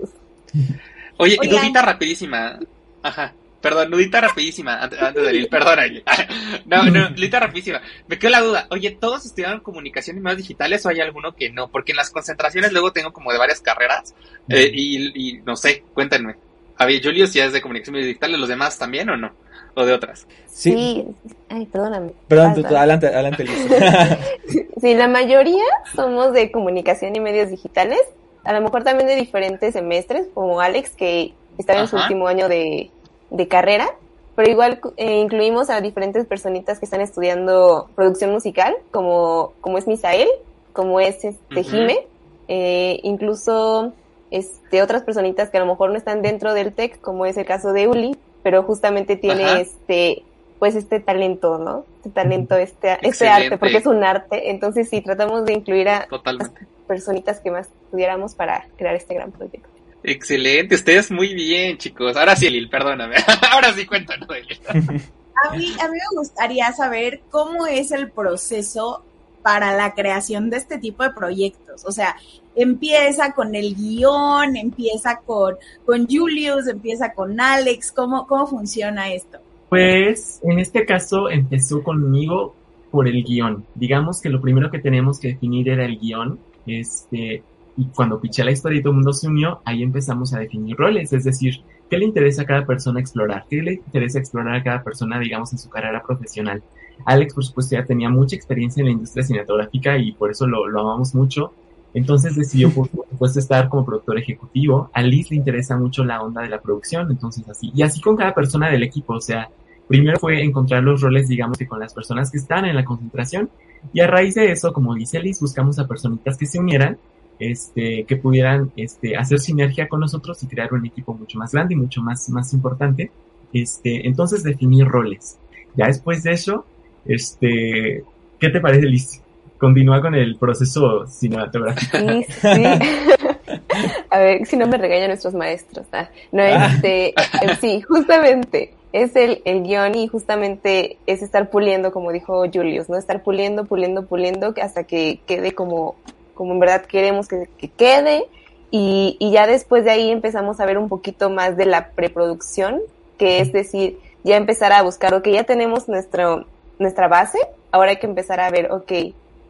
Oye, 1.18 1.36
y 1.36 1.48
Oigan. 1.48 1.62
dudita 1.62 1.82
rapidísima. 1.82 2.60
Ajá. 3.02 3.34
Perdón, 3.70 3.89
dudita 3.91 4.22
rapidísima. 4.22 4.80
Antes, 4.80 5.01
antes 5.01 5.26
de 5.26 5.36
ir, 5.36 5.49
perdón, 5.49 5.80
Aile. 5.80 6.03
No, 6.66 6.84
no, 6.84 7.09
dudita 7.09 7.39
rapidísima. 7.39 7.82
Me 8.07 8.18
quedó 8.20 8.30
la 8.32 8.41
duda. 8.41 8.68
Oye, 8.70 8.91
¿todos 8.91 9.26
estudiaron 9.26 9.59
comunicación 9.61 10.18
y 10.18 10.20
medios 10.20 10.38
digitales 10.38 10.86
o 10.86 10.89
hay 10.89 10.99
alguno 10.99 11.36
que 11.36 11.49
no? 11.49 11.68
Porque 11.70 11.91
en 11.93 11.97
las 11.97 12.11
concentraciones 12.11 12.72
luego 12.72 12.91
tengo 12.93 13.11
como 13.11 13.32
de 13.32 13.39
varias 13.39 13.61
carreras. 13.61 14.13
eh, 14.49 14.70
y, 14.74 15.30
y 15.30 15.41
no 15.41 15.55
sé, 15.55 15.84
cuéntenme. 15.93 16.36
A 16.78 16.86
ver, 16.86 17.01
Julio, 17.03 17.26
si 17.26 17.39
es 17.39 17.53
de 17.53 17.61
comunicación 17.61 17.95
y 17.95 17.99
medios 17.99 18.07
digitales, 18.09 18.38
¿los 18.39 18.49
demás 18.49 18.78
también 18.78 19.09
o 19.09 19.18
no? 19.18 19.32
¿O 19.76 19.84
de 19.86 19.93
otras? 19.93 20.28
Sí. 20.47 20.72
Sí. 20.72 21.05
Ay, 21.49 21.66
perdóname. 21.66 22.11
Perdón, 22.28 22.53
tú- 22.55 22.63
tú- 22.63 22.76
adelante, 22.78 23.07
adelante, 23.07 23.43
Liz. 23.45 23.68
Sí, 24.82 24.93
la 24.93 25.07
mayoría 25.07 25.63
somos 25.95 26.34
de 26.34 26.51
comunicación 26.51 27.16
y 27.16 27.20
medios 27.20 27.49
digitales. 27.49 27.99
A 28.43 28.53
lo 28.53 28.61
mejor 28.61 28.84
también 28.84 29.07
de 29.07 29.16
diferentes 29.16 29.74
semestres, 29.74 30.28
como 30.34 30.59
Alex, 30.61 30.91
que 30.91 31.34
está 31.57 31.80
en 31.80 31.88
su 31.88 31.95
último 31.95 32.28
año 32.28 32.47
de, 32.47 32.91
de 33.36 33.48
carrera. 33.48 33.88
Pero 34.36 34.52
igual 34.52 34.82
eh, 34.98 35.20
incluimos 35.20 35.70
a 35.70 35.80
diferentes 35.80 36.26
personitas 36.26 36.80
que 36.80 36.86
están 36.86 37.00
estudiando 37.00 37.90
producción 37.96 38.32
musical, 38.32 38.76
como, 38.92 39.54
como 39.62 39.78
es 39.78 39.88
Misael, 39.88 40.28
como 40.74 41.00
es 41.00 41.24
este. 41.24 41.64
Jime, 41.64 42.06
eh, 42.50 43.00
incluso 43.04 43.94
este, 44.32 44.82
otras 44.82 45.04
personitas 45.04 45.50
que 45.50 45.58
a 45.58 45.62
lo 45.62 45.68
mejor 45.68 45.92
no 45.92 45.98
están 45.98 46.22
dentro 46.22 46.54
del 46.54 46.74
TEC, 46.74 47.00
como 47.00 47.26
es 47.26 47.38
el 47.38 47.46
caso 47.46 47.72
de 47.72 47.88
Uli, 47.88 48.18
pero 48.44 48.64
justamente 48.64 49.16
tiene 49.16 49.46
Ajá. 49.46 49.62
este 49.62 50.24
pues 50.60 50.76
este 50.76 51.00
talento, 51.00 51.58
¿no? 51.58 51.86
Este 51.98 52.10
talento, 52.10 52.56
este, 52.56 52.98
este 53.02 53.28
arte, 53.28 53.58
porque 53.58 53.78
es 53.78 53.86
un 53.86 54.04
arte. 54.04 54.52
Entonces 54.52 54.90
sí, 54.90 55.02
tratamos 55.02 55.46
de 55.46 55.54
incluir 55.54 55.90
a 55.90 56.08
Totalmente. 56.08 56.66
personitas 56.88 57.40
que 57.40 57.52
más 57.52 57.70
pudiéramos 57.92 58.36
para 58.36 58.66
crear 58.78 58.96
este 58.96 59.14
gran 59.14 59.32
proyecto. 59.32 59.70
Excelente, 60.08 60.76
ustedes 60.76 61.10
muy 61.12 61.34
bien, 61.34 61.78
chicos. 61.78 62.16
Ahora 62.16 62.36
sí, 62.36 62.49
Lil, 62.49 62.70
perdóname. 62.70 63.16
Ahora 63.51 63.74
sí, 63.74 63.86
cuéntanos, 63.86 64.28
Lil. 64.30 65.01
A 65.43 65.53
mí, 65.53 65.68
a 65.82 65.88
mí 65.89 65.97
me 65.97 66.18
gustaría 66.18 66.72
saber 66.72 67.22
cómo 67.30 67.68
es 67.68 67.91
el 67.91 68.10
proceso 68.10 69.03
para 69.43 69.76
la 69.76 69.93
creación 69.93 70.49
de 70.49 70.58
este 70.58 70.80
tipo 70.80 71.03
de 71.03 71.12
proyectos. 71.12 71.84
O 71.86 71.91
sea, 71.91 72.16
empieza 72.56 73.34
con 73.34 73.53
el 73.53 73.76
guion, 73.76 74.56
empieza 74.56 75.20
con, 75.26 75.56
con 75.86 76.08
Julius, 76.08 76.68
empieza 76.68 77.14
con 77.14 77.39
Alex. 77.39 77.91
¿Cómo, 77.91 78.26
cómo 78.26 78.47
funciona 78.47 79.12
esto? 79.12 79.38
Pues 79.70 80.39
en 80.41 80.58
este 80.58 80.86
caso 80.86 81.30
empezó 81.30 81.84
conmigo 81.84 82.56
por 82.89 83.08
el 83.08 83.24
guion. 83.24 83.66
Digamos 83.76 84.22
que 84.22 84.30
lo 84.30 84.41
primero 84.41 84.72
que 84.72 84.80
teníamos 84.80 85.20
que 85.20 85.28
definir 85.34 85.70
era 85.70 85.86
el 85.86 85.99
guion, 85.99 86.39
este, 86.66 87.43
y 87.78 87.86
cuando 87.88 88.19
piché 88.19 88.43
la 88.43 88.51
historia 88.51 88.80
y 88.80 88.82
todo 88.82 88.91
el 88.91 88.97
mundo 88.97 89.13
se 89.13 89.28
unió, 89.28 89.61
ahí 89.65 89.84
empezamos 89.84 90.34
a 90.34 90.39
definir 90.39 90.78
roles, 90.78 91.11
es 91.11 91.23
decir, 91.23 91.61
¿qué 91.89 91.97
le 91.97 92.05
interesa 92.05 92.43
a 92.43 92.45
cada 92.45 92.65
persona 92.65 92.99
explorar? 92.99 93.45
¿Qué 93.49 93.61
le 93.61 93.73
interesa 93.73 94.19
explorar 94.19 94.55
a 94.55 94.63
cada 94.63 94.84
persona, 94.84 95.19
digamos, 95.19 95.51
en 95.51 95.59
su 95.59 95.69
carrera 95.69 96.01
profesional? 96.01 96.63
Alex, 97.05 97.34
por 97.34 97.43
supuesto, 97.43 97.76
ya 97.76 97.86
tenía 97.86 98.09
mucha 98.09 98.36
experiencia 98.36 98.82
en 98.82 98.88
la 98.88 98.93
industria 98.93 99.26
cinematográfica 99.26 99.97
y 99.97 100.13
por 100.13 100.32
eso 100.32 100.47
lo, 100.47 100.67
lo 100.67 100.80
amamos 100.80 101.13
mucho. 101.13 101.51
Entonces 101.93 102.36
decidió, 102.36 102.69
por 102.71 102.89
supuesto, 103.09 103.39
estar 103.39 103.67
como 103.69 103.86
productor 103.86 104.17
ejecutivo. 104.17 104.89
A 104.93 105.01
Liz 105.01 105.30
le 105.32 105.38
interesa 105.38 105.78
mucho 105.78 106.05
la 106.05 106.21
onda 106.21 106.41
de 106.41 106.49
la 106.49 106.61
producción, 106.61 107.11
entonces 107.11 107.47
así. 107.49 107.71
Y 107.76 107.84
así 107.84 108.01
con 108.01 108.15
cada 108.15 108.34
persona 108.34 108.69
del 108.69 108.84
equipo, 108.84 109.15
o 109.15 109.21
sea, 109.21 109.49
primero 109.88 110.19
fue 110.19 110.43
encontrar 110.43 110.84
los 110.84 111.01
roles, 111.01 111.28
digamos, 111.28 111.57
que 111.57 111.67
con 111.67 111.80
las 111.80 111.93
personas 111.93 112.32
que 112.32 112.38
están 112.38 112.65
en 112.65 112.76
la 112.76 112.86
concentración. 112.86 113.49
Y 113.93 113.99
a 113.99 114.07
raíz 114.07 114.36
de 114.36 114.51
eso, 114.51 114.73
como 114.73 114.95
dice 114.95 115.19
Liz, 115.19 115.39
buscamos 115.39 115.80
a 115.80 115.88
personitas 115.88 116.38
que 116.38 116.45
se 116.45 116.59
unieran, 116.59 116.97
este, 117.40 118.06
que 118.06 118.16
pudieran, 118.16 118.72
este, 118.76 119.16
hacer 119.16 119.40
sinergia 119.40 119.88
con 119.88 120.00
nosotros 120.00 120.42
y 120.44 120.48
crear 120.48 120.74
un 120.74 120.86
equipo 120.86 121.14
mucho 121.14 121.38
más 121.38 121.52
grande 121.52 121.74
y 121.74 121.78
mucho 121.78 122.02
más, 122.02 122.30
más 122.30 122.54
importante. 122.54 123.12
Este, 123.54 124.08
entonces 124.08 124.44
definir 124.44 124.88
roles. 124.88 125.38
Ya 125.76 125.88
después 125.88 126.24
de 126.24 126.32
eso, 126.32 126.66
este, 127.06 128.04
¿qué 128.40 128.50
te 128.50 128.60
parece, 128.60 128.86
Liz? 128.86 129.22
Continúa 129.58 130.02
con 130.02 130.16
el 130.16 130.36
proceso 130.38 131.08
cinematográfico. 131.08 131.98
Sí, 131.98 132.26
sí. 132.30 132.64
A 134.10 134.20
ver, 134.20 134.46
si 134.46 134.58
no 134.58 134.68
me 134.68 134.78
regañan 134.78 135.10
nuestros 135.10 135.34
maestros. 135.34 135.86
¿ah? 135.92 136.10
No, 136.32 136.44
este, 136.44 137.10
eh, 137.10 137.14
sí, 137.62 137.82
justamente 137.82 138.74
es 138.96 139.16
el, 139.18 139.42
el 139.44 139.64
guion 139.64 139.94
y 139.96 140.08
justamente 140.08 140.98
es 141.06 141.22
estar 141.22 141.50
puliendo, 141.50 141.92
como 141.92 142.14
dijo 142.14 142.46
Julius, 142.52 142.88
¿no? 142.88 142.98
Estar 142.98 143.24
puliendo, 143.24 143.66
puliendo, 143.66 144.06
puliendo 144.06 144.54
hasta 144.62 144.86
que 144.86 145.20
quede 145.26 145.52
como, 145.52 145.96
como 146.36 146.54
en 146.54 146.60
verdad 146.60 146.86
queremos 146.86 147.28
que, 147.28 147.50
que 147.58 147.70
quede. 147.70 148.26
Y, 148.70 149.18
y 149.20 149.32
ya 149.32 149.48
después 149.48 149.84
de 149.86 149.92
ahí 149.92 150.12
empezamos 150.12 150.60
a 150.60 150.66
ver 150.66 150.78
un 150.78 150.90
poquito 150.90 151.30
más 151.30 151.58
de 151.58 151.66
la 151.66 151.90
preproducción, 151.90 152.82
que 153.18 153.40
es 153.40 153.52
decir, 153.54 154.00
ya 154.24 154.38
empezar 154.38 154.74
a 154.74 154.82
buscar, 154.82 155.14
ok, 155.14 155.28
ya 155.30 155.44
tenemos 155.44 155.88
nuestro, 155.88 156.46
nuestra 156.80 157.08
base, 157.08 157.40
ahora 157.72 157.92
hay 157.92 157.98
que 157.98 158.08
empezar 158.08 158.40
a 158.40 158.50
ver, 158.50 158.72
ok, 158.72 158.92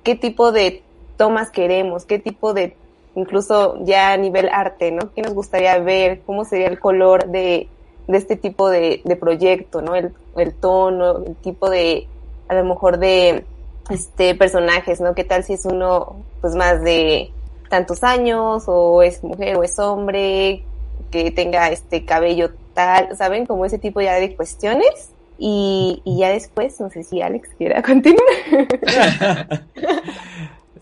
qué 0.03 0.15
tipo 0.15 0.51
de 0.51 0.83
tomas 1.17 1.49
queremos, 1.49 2.05
qué 2.05 2.19
tipo 2.19 2.53
de, 2.53 2.75
incluso 3.15 3.77
ya 3.83 4.11
a 4.11 4.17
nivel 4.17 4.49
arte, 4.51 4.91
¿no? 4.91 5.13
¿Qué 5.13 5.21
nos 5.21 5.33
gustaría 5.33 5.77
ver? 5.79 6.21
¿Cómo 6.25 6.45
sería 6.45 6.67
el 6.67 6.79
color 6.79 7.27
de, 7.27 7.69
de 8.07 8.17
este 8.17 8.35
tipo 8.35 8.69
de, 8.69 9.01
proyecto, 9.19 9.81
¿no? 9.81 9.95
El, 9.95 10.13
el 10.35 10.53
tono, 10.53 11.23
el 11.25 11.35
tipo 11.37 11.69
de, 11.69 12.07
a 12.47 12.55
lo 12.55 12.65
mejor 12.65 12.99
de, 12.99 13.45
este, 13.89 14.35
personajes, 14.35 15.01
¿no? 15.01 15.15
¿Qué 15.15 15.23
tal 15.23 15.43
si 15.43 15.53
es 15.53 15.65
uno, 15.65 16.17
pues 16.41 16.55
más 16.55 16.83
de 16.83 17.31
tantos 17.69 18.03
años, 18.03 18.63
o 18.67 19.01
es 19.01 19.23
mujer, 19.23 19.55
o 19.57 19.63
es 19.63 19.77
hombre, 19.79 20.63
que 21.11 21.31
tenga 21.31 21.69
este 21.69 22.05
cabello 22.05 22.51
tal, 22.73 23.15
¿saben? 23.15 23.45
Como 23.45 23.65
ese 23.65 23.79
tipo 23.79 24.01
ya 24.01 24.15
de 24.15 24.35
cuestiones 24.35 25.11
y, 25.37 26.01
y 26.03 26.19
ya 26.19 26.29
después, 26.29 26.79
no 26.79 26.89
sé 26.89 27.03
si 27.03 27.21
Alex 27.21 27.49
quiera 27.57 27.81
continuar. 27.81 28.25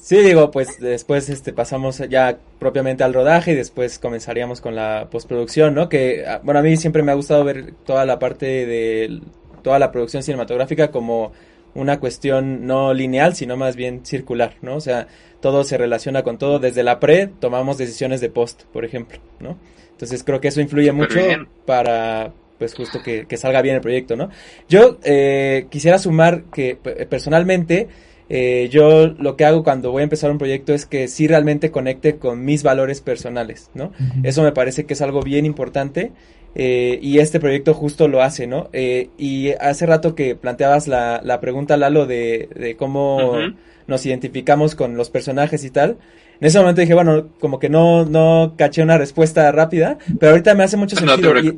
Sí, 0.04 0.18
digo, 0.18 0.52
pues 0.52 0.82
después 0.82 1.30
este 1.30 1.54
pasamos 1.54 2.00
ya 2.10 2.38
propiamente 2.60 3.06
al 3.06 3.14
rodaje 3.14 3.54
y 3.54 3.56
después 3.56 4.00
comenzaríamos 4.00 4.60
con 4.60 4.76
la 4.76 5.08
postproducción, 5.10 5.74
¿no? 5.74 5.88
Que, 5.88 6.26
ah, 6.28 6.42
bueno, 6.44 6.60
a 6.60 6.64
mí 6.64 6.76
siempre 6.76 7.04
me 7.04 7.14
ha 7.14 7.16
gustado 7.16 7.46
ver 7.46 7.74
toda 7.86 8.06
la 8.06 8.20
parte 8.20 8.66
de 8.66 9.22
toda 9.62 9.80
la 9.80 9.94
producción 9.94 10.22
cinematográfica 10.22 10.92
como 10.92 11.32
una 11.76 12.00
cuestión 12.00 12.66
no 12.66 12.94
lineal, 12.94 13.36
sino 13.36 13.58
más 13.58 13.76
bien 13.76 14.06
circular, 14.06 14.56
¿no? 14.62 14.76
O 14.76 14.82
sea, 14.82 15.08
todo 15.42 15.64
se 15.64 15.78
relaciona 15.78 16.24
con 16.24 16.38
todo. 16.38 16.60
Desde 16.60 16.84
la 16.84 17.00
pre 17.00 17.28
tomamos 17.28 17.78
decisiones 17.78 18.22
de 18.22 18.30
post, 18.30 18.64
por 18.72 18.86
ejemplo, 18.86 19.20
¿no? 19.40 19.58
Entonces 19.92 20.24
creo 20.24 20.42
que 20.42 20.50
eso 20.50 20.62
influye 20.62 20.92
mucho 20.92 21.20
para, 21.66 22.32
pues 22.58 22.74
justo 22.76 23.02
que, 23.04 23.26
que, 23.26 23.38
salga 23.38 23.62
bien 23.62 23.76
el 23.76 23.82
proyecto, 23.82 24.16
¿no? 24.16 24.30
Yo 24.68 24.98
eh, 25.04 25.68
quisiera 25.70 25.98
sumar 25.98 26.44
que 26.46 26.76
personalmente 27.10 27.88
eh, 28.30 28.70
yo 28.72 29.08
lo 29.08 29.36
que 29.36 29.46
hago 29.46 29.64
cuando 29.64 29.92
voy 29.92 30.02
a 30.02 30.04
empezar 30.04 30.32
un 30.32 30.38
proyecto 30.38 30.74
es 30.74 30.86
que 30.86 31.08
sí 31.08 31.28
realmente 31.28 31.72
conecte 31.72 32.18
con 32.18 32.44
mis 32.44 32.64
valores 32.64 33.02
personales, 33.02 33.70
¿no? 33.74 33.86
Uh 33.86 33.90
-huh. 33.90 34.22
Eso 34.24 34.44
me 34.44 34.52
parece 34.52 34.86
que 34.86 34.94
es 34.94 35.02
algo 35.02 35.22
bien 35.22 35.46
importante 35.46 36.12
eh, 36.56 37.00
y 37.02 37.20
este 37.20 37.40
proyecto 37.40 37.74
justo 37.74 38.08
lo 38.08 38.22
hace, 38.22 38.48
¿no? 38.48 38.70
Eh, 38.74 39.10
y 39.18 39.52
hace 39.60 39.86
rato 39.86 40.16
que 40.16 40.36
planteabas 40.36 40.88
la, 40.88 41.22
la 41.24 41.40
pregunta, 41.40 41.78
Lalo, 41.78 42.06
de, 42.06 42.50
de 42.56 42.76
cómo 42.76 43.18
uh 43.18 43.36
-huh. 43.36 43.56
nos 43.88 44.06
identificamos 44.06 44.76
con 44.76 44.96
los 44.96 45.10
personajes 45.10 45.64
y 45.64 45.70
tal. 45.70 45.98
En 46.40 46.48
ese 46.48 46.60
momento 46.60 46.82
dije, 46.82 46.94
bueno, 46.94 47.30
como 47.40 47.60
que 47.60 47.70
no, 47.70 48.06
no 48.06 48.56
caché 48.58 48.82
una 48.84 48.98
respuesta 48.98 49.52
rápida, 49.52 49.98
pero 50.20 50.32
ahorita 50.32 50.54
me 50.56 50.64
hace 50.64 50.78
mucho 50.78 50.96
sentido. 50.96 51.34
No 51.34 51.40
y 51.40 51.58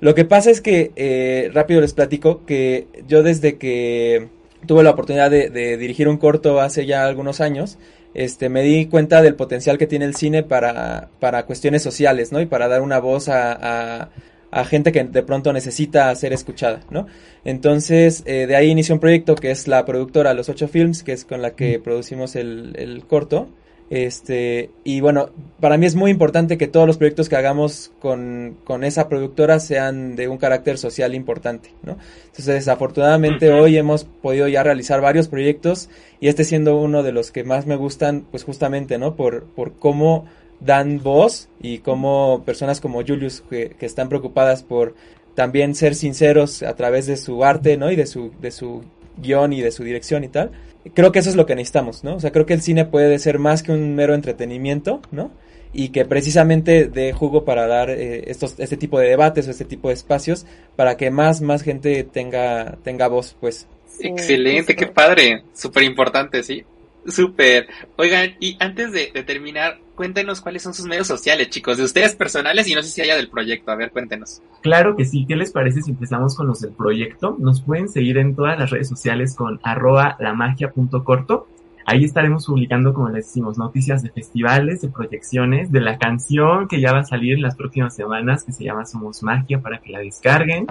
lo 0.00 0.14
que 0.14 0.24
pasa 0.24 0.50
es 0.50 0.60
que, 0.60 0.90
eh, 0.96 1.50
rápido 1.52 1.80
les 1.80 1.92
platico, 1.92 2.44
que 2.44 2.86
yo 3.06 3.22
desde 3.22 3.56
que 3.56 4.28
tuve 4.66 4.82
la 4.82 4.90
oportunidad 4.90 5.30
de, 5.30 5.50
de, 5.50 5.76
dirigir 5.76 6.08
un 6.08 6.16
corto 6.16 6.60
hace 6.60 6.86
ya 6.86 7.06
algunos 7.06 7.40
años, 7.40 7.78
este, 8.14 8.48
me 8.48 8.62
di 8.62 8.86
cuenta 8.86 9.22
del 9.22 9.34
potencial 9.34 9.78
que 9.78 9.86
tiene 9.86 10.04
el 10.04 10.16
cine 10.16 10.42
para, 10.42 11.08
para 11.20 11.46
cuestiones 11.46 11.82
sociales, 11.82 12.32
¿no? 12.32 12.40
Y 12.40 12.46
para 12.46 12.68
dar 12.68 12.82
una 12.82 12.98
voz 12.98 13.28
a, 13.28 13.52
a, 13.52 14.08
a 14.52 14.64
gente 14.64 14.92
que 14.92 15.02
de 15.02 15.22
pronto 15.22 15.52
necesita 15.52 16.14
ser 16.14 16.32
escuchada, 16.32 16.80
¿no? 16.90 17.06
Entonces, 17.44 18.22
eh, 18.26 18.46
de 18.46 18.54
ahí 18.54 18.70
inició 18.70 18.94
un 18.94 19.00
proyecto 19.00 19.34
que 19.34 19.50
es 19.50 19.66
la 19.66 19.84
productora 19.84 20.34
Los 20.34 20.50
Ocho 20.50 20.68
Films, 20.68 21.02
que 21.02 21.12
es 21.12 21.24
con 21.24 21.40
la 21.40 21.52
que 21.56 21.80
producimos 21.80 22.36
el, 22.36 22.74
el 22.76 23.04
corto. 23.06 23.48
Este, 23.88 24.70
y 24.84 25.00
bueno, 25.00 25.30
para 25.60 25.76
mí 25.76 25.84
es 25.84 25.94
muy 25.94 26.10
importante 26.10 26.56
que 26.56 26.66
todos 26.66 26.86
los 26.86 26.96
proyectos 26.96 27.28
que 27.28 27.36
hagamos 27.36 27.92
con, 27.98 28.56
con 28.64 28.84
esa 28.84 29.08
productora 29.08 29.58
sean 29.58 30.16
de 30.16 30.28
un 30.28 30.38
carácter 30.38 30.78
social 30.78 31.14
importante, 31.14 31.74
¿no? 31.82 31.98
Entonces, 32.26 32.68
afortunadamente 32.68 33.50
uh 33.50 33.54
-huh. 33.54 33.62
hoy 33.62 33.76
hemos 33.76 34.04
podido 34.04 34.48
ya 34.48 34.62
realizar 34.62 35.00
varios 35.02 35.28
proyectos 35.28 35.90
y 36.20 36.28
este 36.28 36.44
siendo 36.44 36.78
uno 36.78 37.02
de 37.02 37.12
los 37.12 37.30
que 37.32 37.44
más 37.44 37.66
me 37.66 37.76
gustan, 37.76 38.24
pues 38.30 38.44
justamente, 38.44 38.96
¿no? 38.96 39.14
Por, 39.14 39.44
por 39.44 39.74
cómo 39.78 40.24
dan 40.64 41.02
voz 41.02 41.48
y 41.60 41.78
cómo 41.78 42.42
personas 42.44 42.80
como 42.80 43.04
Julius 43.04 43.42
que, 43.48 43.70
que 43.70 43.86
están 43.86 44.08
preocupadas 44.08 44.62
por 44.62 44.94
también 45.34 45.74
ser 45.74 45.94
sinceros 45.94 46.62
a 46.62 46.74
través 46.76 47.06
de 47.06 47.16
su 47.16 47.44
arte, 47.44 47.76
¿no? 47.76 47.90
Y 47.90 47.96
de 47.96 48.06
su, 48.06 48.32
de 48.40 48.50
su 48.50 48.82
guion 49.16 49.52
y 49.52 49.60
de 49.60 49.70
su 49.70 49.84
dirección 49.84 50.24
y 50.24 50.28
tal, 50.28 50.50
creo 50.94 51.12
que 51.12 51.20
eso 51.20 51.30
es 51.30 51.36
lo 51.36 51.46
que 51.46 51.54
necesitamos, 51.54 52.04
¿no? 52.04 52.16
O 52.16 52.20
sea, 52.20 52.32
creo 52.32 52.46
que 52.46 52.54
el 52.54 52.62
cine 52.62 52.84
puede 52.84 53.18
ser 53.18 53.38
más 53.38 53.62
que 53.62 53.72
un 53.72 53.94
mero 53.94 54.14
entretenimiento, 54.14 55.00
¿no? 55.10 55.30
Y 55.72 55.88
que 55.88 56.04
precisamente 56.04 56.86
dé 56.86 57.12
jugo 57.12 57.44
para 57.44 57.66
dar 57.66 57.90
eh, 57.90 58.24
estos, 58.26 58.58
este 58.58 58.76
tipo 58.76 58.98
de 58.98 59.08
debates 59.08 59.48
o 59.48 59.50
este 59.50 59.64
tipo 59.64 59.88
de 59.88 59.94
espacios 59.94 60.44
para 60.76 60.96
que 60.96 61.10
más, 61.10 61.40
más 61.40 61.62
gente 61.62 62.04
tenga, 62.04 62.76
tenga 62.82 63.08
voz, 63.08 63.36
pues. 63.40 63.66
Excelente, 64.00 64.74
qué 64.74 64.86
padre, 64.86 65.44
súper 65.54 65.84
importante, 65.84 66.42
sí. 66.42 66.64
Súper. 67.06 67.68
Oigan, 67.96 68.34
y 68.38 68.56
antes 68.60 68.92
de, 68.92 69.06
terminar, 69.24 69.78
cuéntenos 69.94 70.40
cuáles 70.40 70.62
son 70.62 70.74
sus 70.74 70.86
medios 70.86 71.06
sociales, 71.06 71.50
chicos, 71.50 71.76
de 71.76 71.84
ustedes 71.84 72.14
personales 72.14 72.68
y 72.68 72.74
no 72.74 72.82
sé 72.82 72.90
si 72.90 73.00
haya 73.00 73.16
del 73.16 73.28
proyecto. 73.28 73.70
A 73.72 73.76
ver, 73.76 73.90
cuéntenos. 73.90 74.40
Claro 74.62 74.96
que 74.96 75.04
sí. 75.04 75.24
¿Qué 75.26 75.36
les 75.36 75.52
parece 75.52 75.82
si 75.82 75.90
empezamos 75.90 76.36
con 76.36 76.46
los 76.46 76.60
del 76.60 76.72
proyecto? 76.72 77.36
Nos 77.38 77.62
pueden 77.62 77.88
seguir 77.88 78.18
en 78.18 78.36
todas 78.36 78.58
las 78.58 78.70
redes 78.70 78.88
sociales 78.88 79.34
con 79.34 79.60
arroba 79.62 80.16
lamagia.corto. 80.20 81.48
Ahí 81.84 82.04
estaremos 82.04 82.46
publicando, 82.46 82.94
como 82.94 83.08
les 83.08 83.26
decimos, 83.26 83.58
noticias 83.58 84.02
de 84.04 84.10
festivales, 84.10 84.82
de 84.82 84.88
proyecciones, 84.88 85.72
de 85.72 85.80
la 85.80 85.98
canción 85.98 86.68
que 86.68 86.80
ya 86.80 86.92
va 86.92 87.00
a 87.00 87.04
salir 87.04 87.34
en 87.34 87.42
las 87.42 87.56
próximas 87.56 87.96
semanas, 87.96 88.44
que 88.44 88.52
se 88.52 88.62
llama 88.62 88.86
Somos 88.86 89.22
Magia, 89.24 89.60
para 89.60 89.80
que 89.80 89.90
la 89.90 89.98
descarguen. 89.98 90.66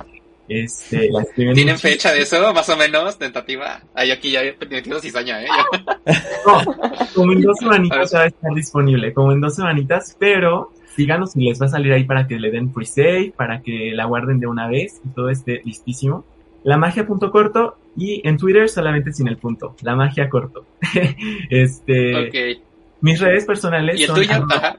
Este, 0.53 1.09
la 1.09 1.23
¿Tienen 1.33 1.79
fecha 1.79 2.11
de 2.11 2.23
eso, 2.23 2.53
más 2.53 2.67
o 2.67 2.75
menos, 2.75 3.17
tentativa? 3.17 3.81
Ay, 3.93 4.11
aquí 4.11 4.31
ya 4.31 4.43
he 4.43 4.57
metido 4.69 4.99
cizaña, 4.99 5.41
¿eh? 5.41 5.47
no, 6.45 6.75
como 7.15 7.31
en 7.31 7.41
dos 7.41 7.57
semanitas 7.57 8.11
ya 8.11 8.17
va 8.19 8.23
a 8.25 8.27
estar 8.27 8.53
disponible, 8.53 9.13
como 9.13 9.31
en 9.31 9.39
dos 9.39 9.55
semanitas, 9.55 10.17
pero 10.19 10.73
síganos 10.93 11.37
y 11.37 11.47
les 11.47 11.61
va 11.61 11.67
a 11.67 11.69
salir 11.69 11.93
ahí 11.93 12.03
para 12.03 12.27
que 12.27 12.37
le 12.37 12.51
den 12.51 12.73
free 12.73 12.85
save, 12.85 13.33
para 13.37 13.61
que 13.61 13.91
la 13.93 14.03
guarden 14.05 14.41
de 14.41 14.47
una 14.47 14.67
vez 14.67 14.99
y 15.05 15.09
todo 15.09 15.29
esté 15.29 15.61
listísimo. 15.63 16.25
La 16.63 16.77
magia 16.77 17.07
punto 17.07 17.31
corto 17.31 17.77
y 17.95 18.21
en 18.27 18.37
Twitter 18.37 18.67
solamente 18.67 19.13
sin 19.13 19.29
el 19.29 19.37
punto, 19.37 19.75
la 19.83 19.95
magia 19.95 20.29
corto. 20.29 20.65
este, 21.49 22.27
okay. 22.27 22.61
mis 22.99 23.21
redes 23.21 23.45
personales 23.45 23.99
¿Y 23.99 24.03
el 24.03 24.07
son 24.07 24.15
tuyo? 24.17 24.33
Arroba, 24.33 24.77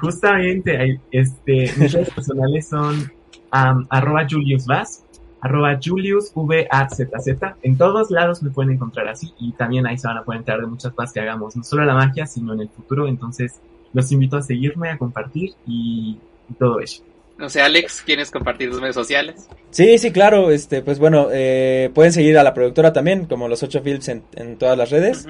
justamente, 0.00 1.00
este, 1.10 1.72
mis 1.76 1.92
redes 1.92 2.10
personales 2.10 2.68
son 2.68 3.10
um, 3.52 3.86
arroba 3.90 4.26
Julius 4.28 4.66
Vaz, 4.66 5.04
arroba 5.40 5.78
Julius 5.82 6.32
V-A-Z-Z. 6.34 7.56
En 7.62 7.76
todos 7.76 8.10
lados 8.10 8.42
me 8.42 8.50
pueden 8.50 8.72
encontrar 8.72 9.08
así 9.08 9.32
y 9.38 9.52
también 9.52 9.86
ahí 9.86 9.98
se 9.98 10.08
van 10.08 10.18
a 10.18 10.24
poder 10.24 10.40
enterar 10.40 10.60
de 10.60 10.66
muchas 10.66 10.92
cosas 10.92 11.12
que 11.12 11.20
hagamos, 11.20 11.56
no 11.56 11.64
solo 11.64 11.84
la 11.84 11.94
magia, 11.94 12.26
sino 12.26 12.54
en 12.54 12.60
el 12.60 12.68
futuro. 12.68 13.08
Entonces, 13.08 13.60
los 13.92 14.10
invito 14.12 14.36
a 14.36 14.42
seguirme, 14.42 14.90
a 14.90 14.98
compartir 14.98 15.54
y, 15.66 16.18
y 16.48 16.54
todo 16.54 16.80
eso. 16.80 17.02
No 17.38 17.48
sé, 17.48 17.60
Alex, 17.60 18.02
¿quieres 18.04 18.32
compartir 18.32 18.68
tus 18.68 18.80
medios 18.80 18.96
sociales? 18.96 19.48
Sí, 19.70 19.96
sí, 19.98 20.10
claro. 20.10 20.50
Este, 20.50 20.82
pues 20.82 20.98
bueno, 20.98 21.28
eh, 21.30 21.88
pueden 21.94 22.12
seguir 22.12 22.36
a 22.36 22.42
la 22.42 22.52
productora 22.52 22.92
también, 22.92 23.26
como 23.26 23.46
los 23.46 23.62
ocho 23.62 23.80
films 23.80 24.08
en, 24.08 24.24
en 24.34 24.56
todas 24.58 24.76
las 24.76 24.90
redes. 24.90 25.28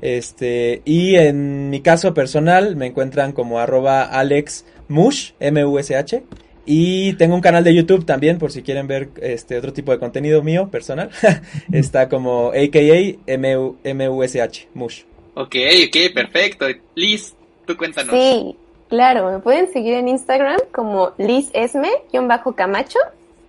Este, 0.00 0.80
y 0.86 1.16
en 1.16 1.68
mi 1.68 1.82
caso 1.82 2.14
personal 2.14 2.76
me 2.76 2.86
encuentran 2.86 3.32
como 3.32 3.58
arroba 3.60 4.04
Alex 4.04 4.64
Mush, 4.88 5.32
M-U-S-H. 5.38 6.24
Y 6.72 7.14
tengo 7.14 7.34
un 7.34 7.40
canal 7.40 7.64
de 7.64 7.74
YouTube 7.74 8.06
también, 8.06 8.38
por 8.38 8.52
si 8.52 8.62
quieren 8.62 8.86
ver 8.86 9.08
este 9.20 9.58
otro 9.58 9.72
tipo 9.72 9.90
de 9.90 9.98
contenido 9.98 10.40
mío, 10.40 10.68
personal. 10.70 11.10
Está 11.72 12.08
como 12.08 12.50
AKA 12.50 13.18
M-U-S-H, 13.26 14.68
Mush. 14.74 15.02
Ok, 15.34 15.56
ok, 15.88 16.14
perfecto. 16.14 16.66
Liz, 16.94 17.34
tú 17.66 17.76
cuéntanos. 17.76 18.14
Sí, 18.14 18.54
claro, 18.88 19.32
me 19.32 19.40
pueden 19.40 19.72
seguir 19.72 19.94
en 19.94 20.06
Instagram 20.06 20.60
como 20.70 21.10
Liz 21.18 21.50
Esme-Camacho 21.54 23.00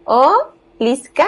o 0.05 0.33
Lizka 0.79 1.27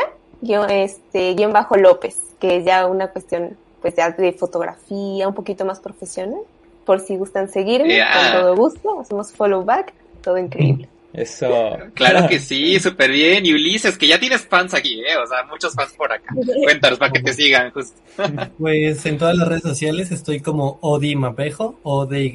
este, 0.70 1.36
bajo 1.46 1.78
López, 1.78 2.18
que 2.40 2.58
es 2.58 2.66
ya 2.66 2.88
una 2.88 3.10
cuestión 3.10 3.56
pues 3.84 3.94
ya 3.96 4.10
de 4.10 4.34
fotografía, 4.34 5.28
un 5.28 5.36
poquito 5.36 5.64
más 5.64 5.80
profesional. 5.80 6.40
Por 6.86 7.02
si 7.02 7.18
gustan 7.18 7.50
seguirme, 7.50 8.00
con 8.00 8.42
todo 8.42 8.56
gusto, 8.56 9.00
hacemos 9.00 9.32
follow 9.32 9.64
back, 9.64 9.94
todo 10.24 10.40
increíble. 10.40 10.90
Eso. 11.14 11.78
Claro 11.94 12.28
que 12.28 12.40
sí, 12.40 12.80
súper 12.80 13.12
bien. 13.12 13.46
Y 13.46 13.54
Ulises, 13.54 13.98
que 13.98 14.08
ya 14.08 14.20
tienes 14.20 14.46
fans 14.48 14.74
aquí, 14.74 15.00
¿eh? 15.02 15.16
O 15.24 15.28
sea, 15.28 15.44
muchos 15.44 15.74
fans 15.76 15.94
por 15.94 16.12
acá. 16.12 16.34
Cuéntanos 16.64 16.98
para 16.98 17.12
que 17.12 17.22
te 17.22 17.34
sigan, 17.34 17.72
justo. 17.72 18.02
Pues 18.58 19.06
en 19.06 19.18
todas 19.18 19.38
las 19.38 19.48
redes 19.48 19.64
sociales 19.64 20.12
estoy 20.12 20.40
como 20.40 20.80
Odi 20.82 21.16
Mapejo, 21.16 21.80
O 21.84 22.06
de 22.06 22.24
Y. 22.26 22.34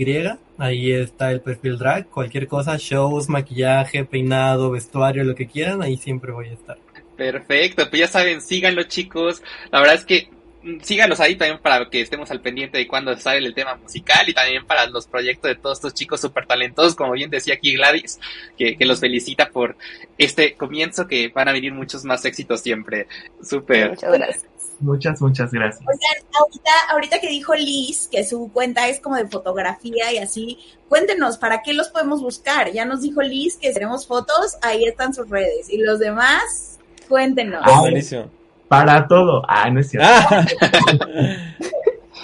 Ahí 0.59 0.93
está 0.93 1.33
el 1.33 1.41
perfil 1.41 1.77
drag. 1.79 2.07
Cualquier 2.09 2.47
cosa, 2.47 2.77
shows, 2.79 3.29
maquillaje, 3.29 4.05
peinado, 4.05 4.71
vestuario, 4.71 5.25
lo 5.25 5.35
que 5.35 5.47
quieran, 5.47 5.83
ahí 5.83 5.97
siempre 5.97 6.33
voy 6.33 6.49
a 6.49 6.53
estar. 6.53 6.79
Perfecto, 7.17 7.91
pues 7.91 8.01
ya 8.01 8.07
saben, 8.07 8.41
síganlo 8.41 8.85
chicos. 8.85 9.43
La 9.73 9.81
verdad 9.81 9.97
es 9.97 10.05
que 10.05 10.31
síganos 10.83 11.21
ahí 11.21 11.37
también 11.37 11.61
para 11.61 11.89
que 11.89 12.01
estemos 12.01 12.31
al 12.31 12.41
pendiente 12.41 12.79
de 12.79 12.89
cuando 12.89 13.17
sale 13.17 13.47
el 13.47 13.55
tema 13.55 13.77
musical 13.77 14.29
y 14.29 14.35
también 14.35 14.67
para 14.67 14.87
los 14.87 15.07
proyectos 15.07 15.49
de 15.51 15.55
todos 15.55 15.79
estos 15.79 15.95
chicos 15.95 16.21
súper 16.21 16.47
talentosos, 16.47 16.95
como 16.95 17.13
bien 17.13 17.31
decía 17.31 17.55
aquí 17.55 17.75
Gladys, 17.75 18.19
que, 18.57 18.77
los 18.81 19.01
felicita 19.01 19.51
por 19.51 19.77
este 20.17 20.55
comienzo, 20.55 21.07
que 21.07 21.29
van 21.29 21.49
a 21.49 21.53
venir 21.53 21.73
muchos 21.73 22.05
más 22.05 22.25
éxitos 22.25 22.61
siempre. 22.61 23.07
Súper. 23.43 23.91
Muchas 23.91 24.13
gracias. 24.13 24.47
Muchas, 24.81 25.21
muchas 25.21 25.51
gracias. 25.51 25.81
Oigan, 25.81 26.33
ahorita, 26.41 26.71
ahorita 26.91 27.21
que 27.21 27.29
dijo 27.29 27.55
Liz 27.55 28.09
que 28.11 28.25
su 28.25 28.51
cuenta 28.53 28.89
es 28.89 29.01
como 29.01 29.17
de 29.17 29.27
fotografía 29.27 30.13
y 30.13 30.19
así, 30.19 30.59
cuéntenos, 30.89 31.37
¿para 31.37 31.63
qué 31.63 31.73
los 31.73 31.89
podemos 31.89 32.23
buscar? 32.23 32.73
Ya 32.73 32.85
nos 32.85 33.03
dijo 33.03 33.23
Liz 33.23 33.57
que 33.57 33.73
seremos 33.73 34.07
fotos, 34.07 34.57
ahí 34.63 34.85
están 34.85 35.15
sus 35.15 35.29
redes. 35.29 35.69
Y 35.69 35.79
los 35.79 35.99
demás, 35.99 36.79
cuéntenos. 37.09 37.63
Ah, 37.65 37.81
buenísimo. 37.81 38.31
Para 38.69 39.07
todo. 39.09 39.43
Ah, 39.49 39.71
no 39.71 39.81
es 39.81 39.91
cierto. 39.91 40.09
Ah. 40.09 40.47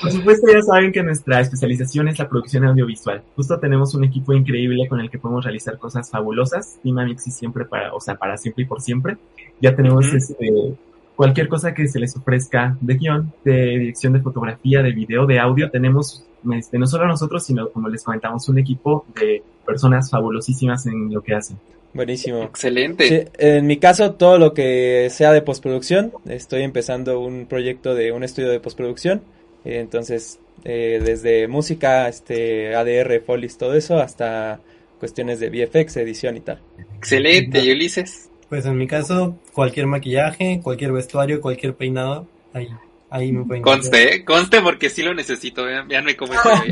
Por 0.01 0.13
supuesto, 0.13 0.47
ya 0.53 0.61
saben 0.61 0.93
que 0.93 1.03
nuestra 1.03 1.41
especialización 1.41 2.09
es 2.09 2.19
la 2.19 2.29
producción 2.29 2.65
audiovisual. 2.65 3.23
Justo 3.37 3.59
tenemos 3.59 3.95
un 3.95 4.05
equipo 4.05 4.35
increíble 4.35 4.87
con 4.87 5.01
el 5.01 5.09
que 5.09 5.19
podemos 5.19 5.45
realizar 5.45 5.79
cosas 5.79 6.11
fabulosas. 6.11 6.79
Team 6.83 7.09
y 7.09 7.17
siempre 7.17 7.65
para, 7.65 7.95
o 7.95 8.01
sea, 8.01 8.17
para 8.17 8.37
siempre 8.37 8.65
y 8.65 8.67
por 8.67 8.83
siempre. 8.83 9.17
Ya 9.61 9.75
tenemos 9.75 10.13
este, 10.13 10.77
cualquier 11.17 11.49
cosa 11.49 11.73
que 11.73 11.89
se 11.89 11.99
les 11.99 12.15
ofrezca 12.17 12.77
de 12.81 12.95
guion, 12.95 13.33
de 13.45 13.79
dirección 13.79 14.13
de 14.13 14.21
fotografía, 14.21 14.83
de 14.83 14.93
video, 14.93 15.27
de 15.27 15.39
audio. 15.39 15.71
Tenemos, 15.71 16.25
este, 16.53 16.79
no 16.79 16.87
solo 16.87 17.07
nosotros, 17.07 17.45
sino 17.45 17.71
como 17.71 17.89
les 17.89 18.05
comentamos, 18.05 18.49
un 18.49 18.59
equipo 18.59 19.07
de 19.19 19.43
personas 19.65 20.11
fabulosísimas 20.11 20.87
en 20.87 21.15
lo 21.15 21.23
que 21.23 21.35
hacen. 21.35 21.57
Buenísimo. 21.95 22.43
Excelente. 22.43 23.31
en 23.39 23.67
mi 23.67 23.79
caso, 23.79 24.15
todo 24.15 24.37
lo 24.37 24.53
que 24.53 25.09
sea 25.11 25.33
de 25.33 25.43
postproducción, 25.43 26.13
estoy 26.29 26.63
empezando 26.63 27.21
un 27.21 27.47
proyecto 27.47 27.95
de 27.95 28.13
un 28.13 28.25
estudio 28.25 28.51
de 28.51 28.61
postproducción. 28.61 29.23
entonces, 29.65 30.41
eh, 30.65 31.01
desde 31.03 31.49
música, 31.49 32.09
este, 32.09 32.75
ADR, 32.75 33.21
Folies, 33.21 33.57
todo 33.57 33.75
eso, 33.75 33.99
hasta 33.99 34.61
cuestiones 34.99 35.41
de 35.41 35.51
VFX, 35.51 35.97
edición 35.99 36.37
y 36.37 36.41
tal. 36.41 36.61
Excelente, 36.97 37.61
¿y 37.61 37.71
Ulises? 37.71 38.31
Pues 38.49 38.67
en 38.67 38.77
mi 38.77 38.87
caso, 38.87 39.39
cualquier 39.53 39.87
maquillaje, 39.87 40.61
cualquier 40.63 40.93
vestuario, 40.93 41.41
cualquier 41.41 41.75
peinado, 41.75 42.27
ahí, 42.53 42.69
ahí 43.11 43.33
me 43.33 43.45
pueden 43.45 43.63
Conste, 43.63 44.17
¿eh? 44.17 44.25
conste 44.25 44.61
porque 44.61 44.91
sí 44.91 45.03
lo 45.03 45.15
necesito, 45.15 45.65
vean, 45.65 45.89
veanme 45.89 46.17
cómo 46.17 46.35
estoy. 46.35 46.71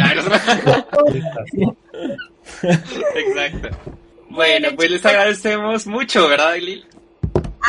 Exacto. 2.62 3.68
Bueno, 4.32 4.70
pues 4.74 4.90
les 4.90 5.04
agradecemos 5.04 5.86
mucho, 5.86 6.26
¿verdad, 6.26 6.54
Lili? 6.54 6.82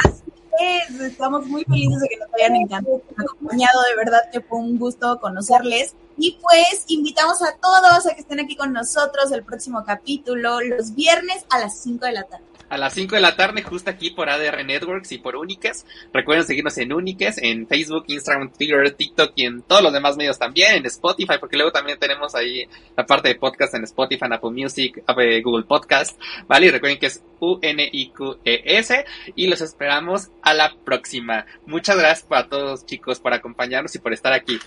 Así 0.06 0.24
es, 0.62 1.00
estamos 1.02 1.46
muy 1.46 1.66
felices 1.66 2.00
de 2.00 2.08
que 2.08 2.18
nos 2.18 2.34
hayan 2.36 2.56
encantado, 2.56 3.02
acompañado, 3.18 3.82
de 3.90 3.96
verdad 3.98 4.22
que 4.32 4.40
fue 4.40 4.60
un 4.60 4.80
gusto 4.80 5.20
conocerles. 5.20 5.94
Y 6.18 6.40
pues 6.42 6.86
invitamos 6.88 7.42
a 7.42 7.58
todos 7.58 8.06
a 8.06 8.16
que 8.16 8.22
estén 8.22 8.40
aquí 8.40 8.56
con 8.56 8.72
nosotros 8.72 9.30
el 9.34 9.44
próximo 9.44 9.84
capítulo, 9.84 10.62
los 10.62 10.96
viernes 10.96 11.46
a 11.50 11.60
las 11.60 11.82
5 11.82 12.06
de 12.06 12.12
la 12.14 12.24
tarde 12.24 12.53
a 12.74 12.78
las 12.78 12.94
5 12.94 13.16
de 13.16 13.22
la 13.22 13.36
tarde, 13.36 13.62
justo 13.62 13.92
aquí 13.92 14.10
por 14.10 14.30
ADR 14.30 14.66
Networks 14.66 15.12
y 15.12 15.20
por 15.20 15.36
Uniques. 15.36 15.86
Recuerden 16.12 16.46
seguirnos 16.46 16.76
en 16.80 16.92
Uniques, 16.92 17.38
en 17.38 17.68
Facebook, 17.68 18.06
Instagram, 18.08 18.52
Twitter, 18.52 18.90
TikTok 18.92 19.34
y 19.36 19.46
en 19.46 19.62
todos 19.62 19.84
los 19.84 19.94
demás 19.94 20.18
medios 20.18 20.40
también, 20.40 20.78
en 20.78 20.86
Spotify, 20.88 21.36
porque 21.40 21.56
luego 21.56 21.72
también 21.72 22.00
tenemos 22.00 22.34
ahí 22.34 22.68
la 22.98 23.06
parte 23.06 23.28
de 23.28 23.36
podcast 23.36 23.76
en 23.76 23.84
Spotify, 23.84 24.26
en 24.26 24.34
Apple 24.34 24.50
Music, 24.50 25.04
Google 25.44 25.66
Podcast, 25.66 26.20
¿vale? 26.48 26.66
Y 26.66 26.72
recuerden 26.72 26.98
que 26.98 27.06
es 27.06 27.24
U-N-I-Q-E-S 27.40 29.06
y 29.36 29.48
los 29.48 29.62
esperamos 29.62 30.30
a 30.42 30.56
la 30.56 30.74
próxima. 30.84 31.46
Muchas 31.68 31.96
gracias 31.96 32.26
a 32.32 32.48
todos 32.48 32.88
chicos 32.88 33.20
por 33.20 33.34
acompañarnos 33.34 33.94
y 33.94 34.00
por 34.00 34.14
estar 34.14 34.34
aquí. 34.34 34.60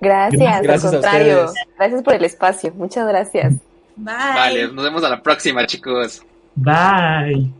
Gracias, 0.00 0.62
gracias 0.62 0.84
al 0.86 1.00
contrario. 1.02 1.52
Gracias 1.76 2.02
por 2.02 2.14
el 2.14 2.24
espacio. 2.24 2.72
Muchas 2.72 3.06
gracias. 3.06 3.52
Bye. 3.94 4.14
Vale, 4.14 4.68
nos 4.68 4.84
vemos 4.84 5.04
a 5.04 5.10
la 5.10 5.22
próxima, 5.22 5.66
chicos. 5.66 6.24
Bye. 6.54 7.52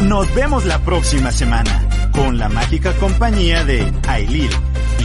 Nos 0.00 0.34
vemos 0.34 0.64
la 0.64 0.78
próxima 0.78 1.30
semana 1.30 1.88
con 2.12 2.38
la 2.38 2.48
mágica 2.48 2.92
compañía 2.94 3.64
de 3.64 3.92
Ailil, 4.06 4.50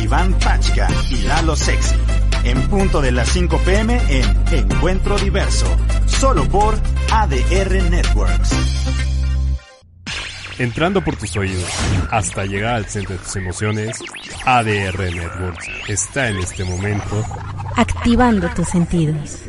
Iván 0.01 0.34
Pachka 0.39 0.88
y 1.09 1.23
Lalo 1.23 1.55
Sexy. 1.55 1.95
En 2.43 2.61
punto 2.69 3.01
de 3.01 3.11
las 3.11 3.29
5 3.29 3.57
pm 3.59 3.99
en 4.09 4.23
Encuentro 4.51 5.17
Diverso, 5.17 5.65
solo 6.05 6.43
por 6.45 6.75
ADR 7.11 7.89
Networks. 7.89 8.84
Entrando 10.59 11.03
por 11.03 11.15
tus 11.15 11.36
oídos 11.36 11.69
hasta 12.11 12.45
llegar 12.45 12.75
al 12.75 12.86
centro 12.86 13.15
de 13.15 13.23
tus 13.23 13.36
emociones, 13.36 13.99
ADR 14.45 14.99
Networks 14.99 15.67
está 15.88 16.29
en 16.29 16.38
este 16.38 16.63
momento 16.63 17.25
activando 17.75 18.47
tus 18.49 18.67
sentidos. 18.67 19.39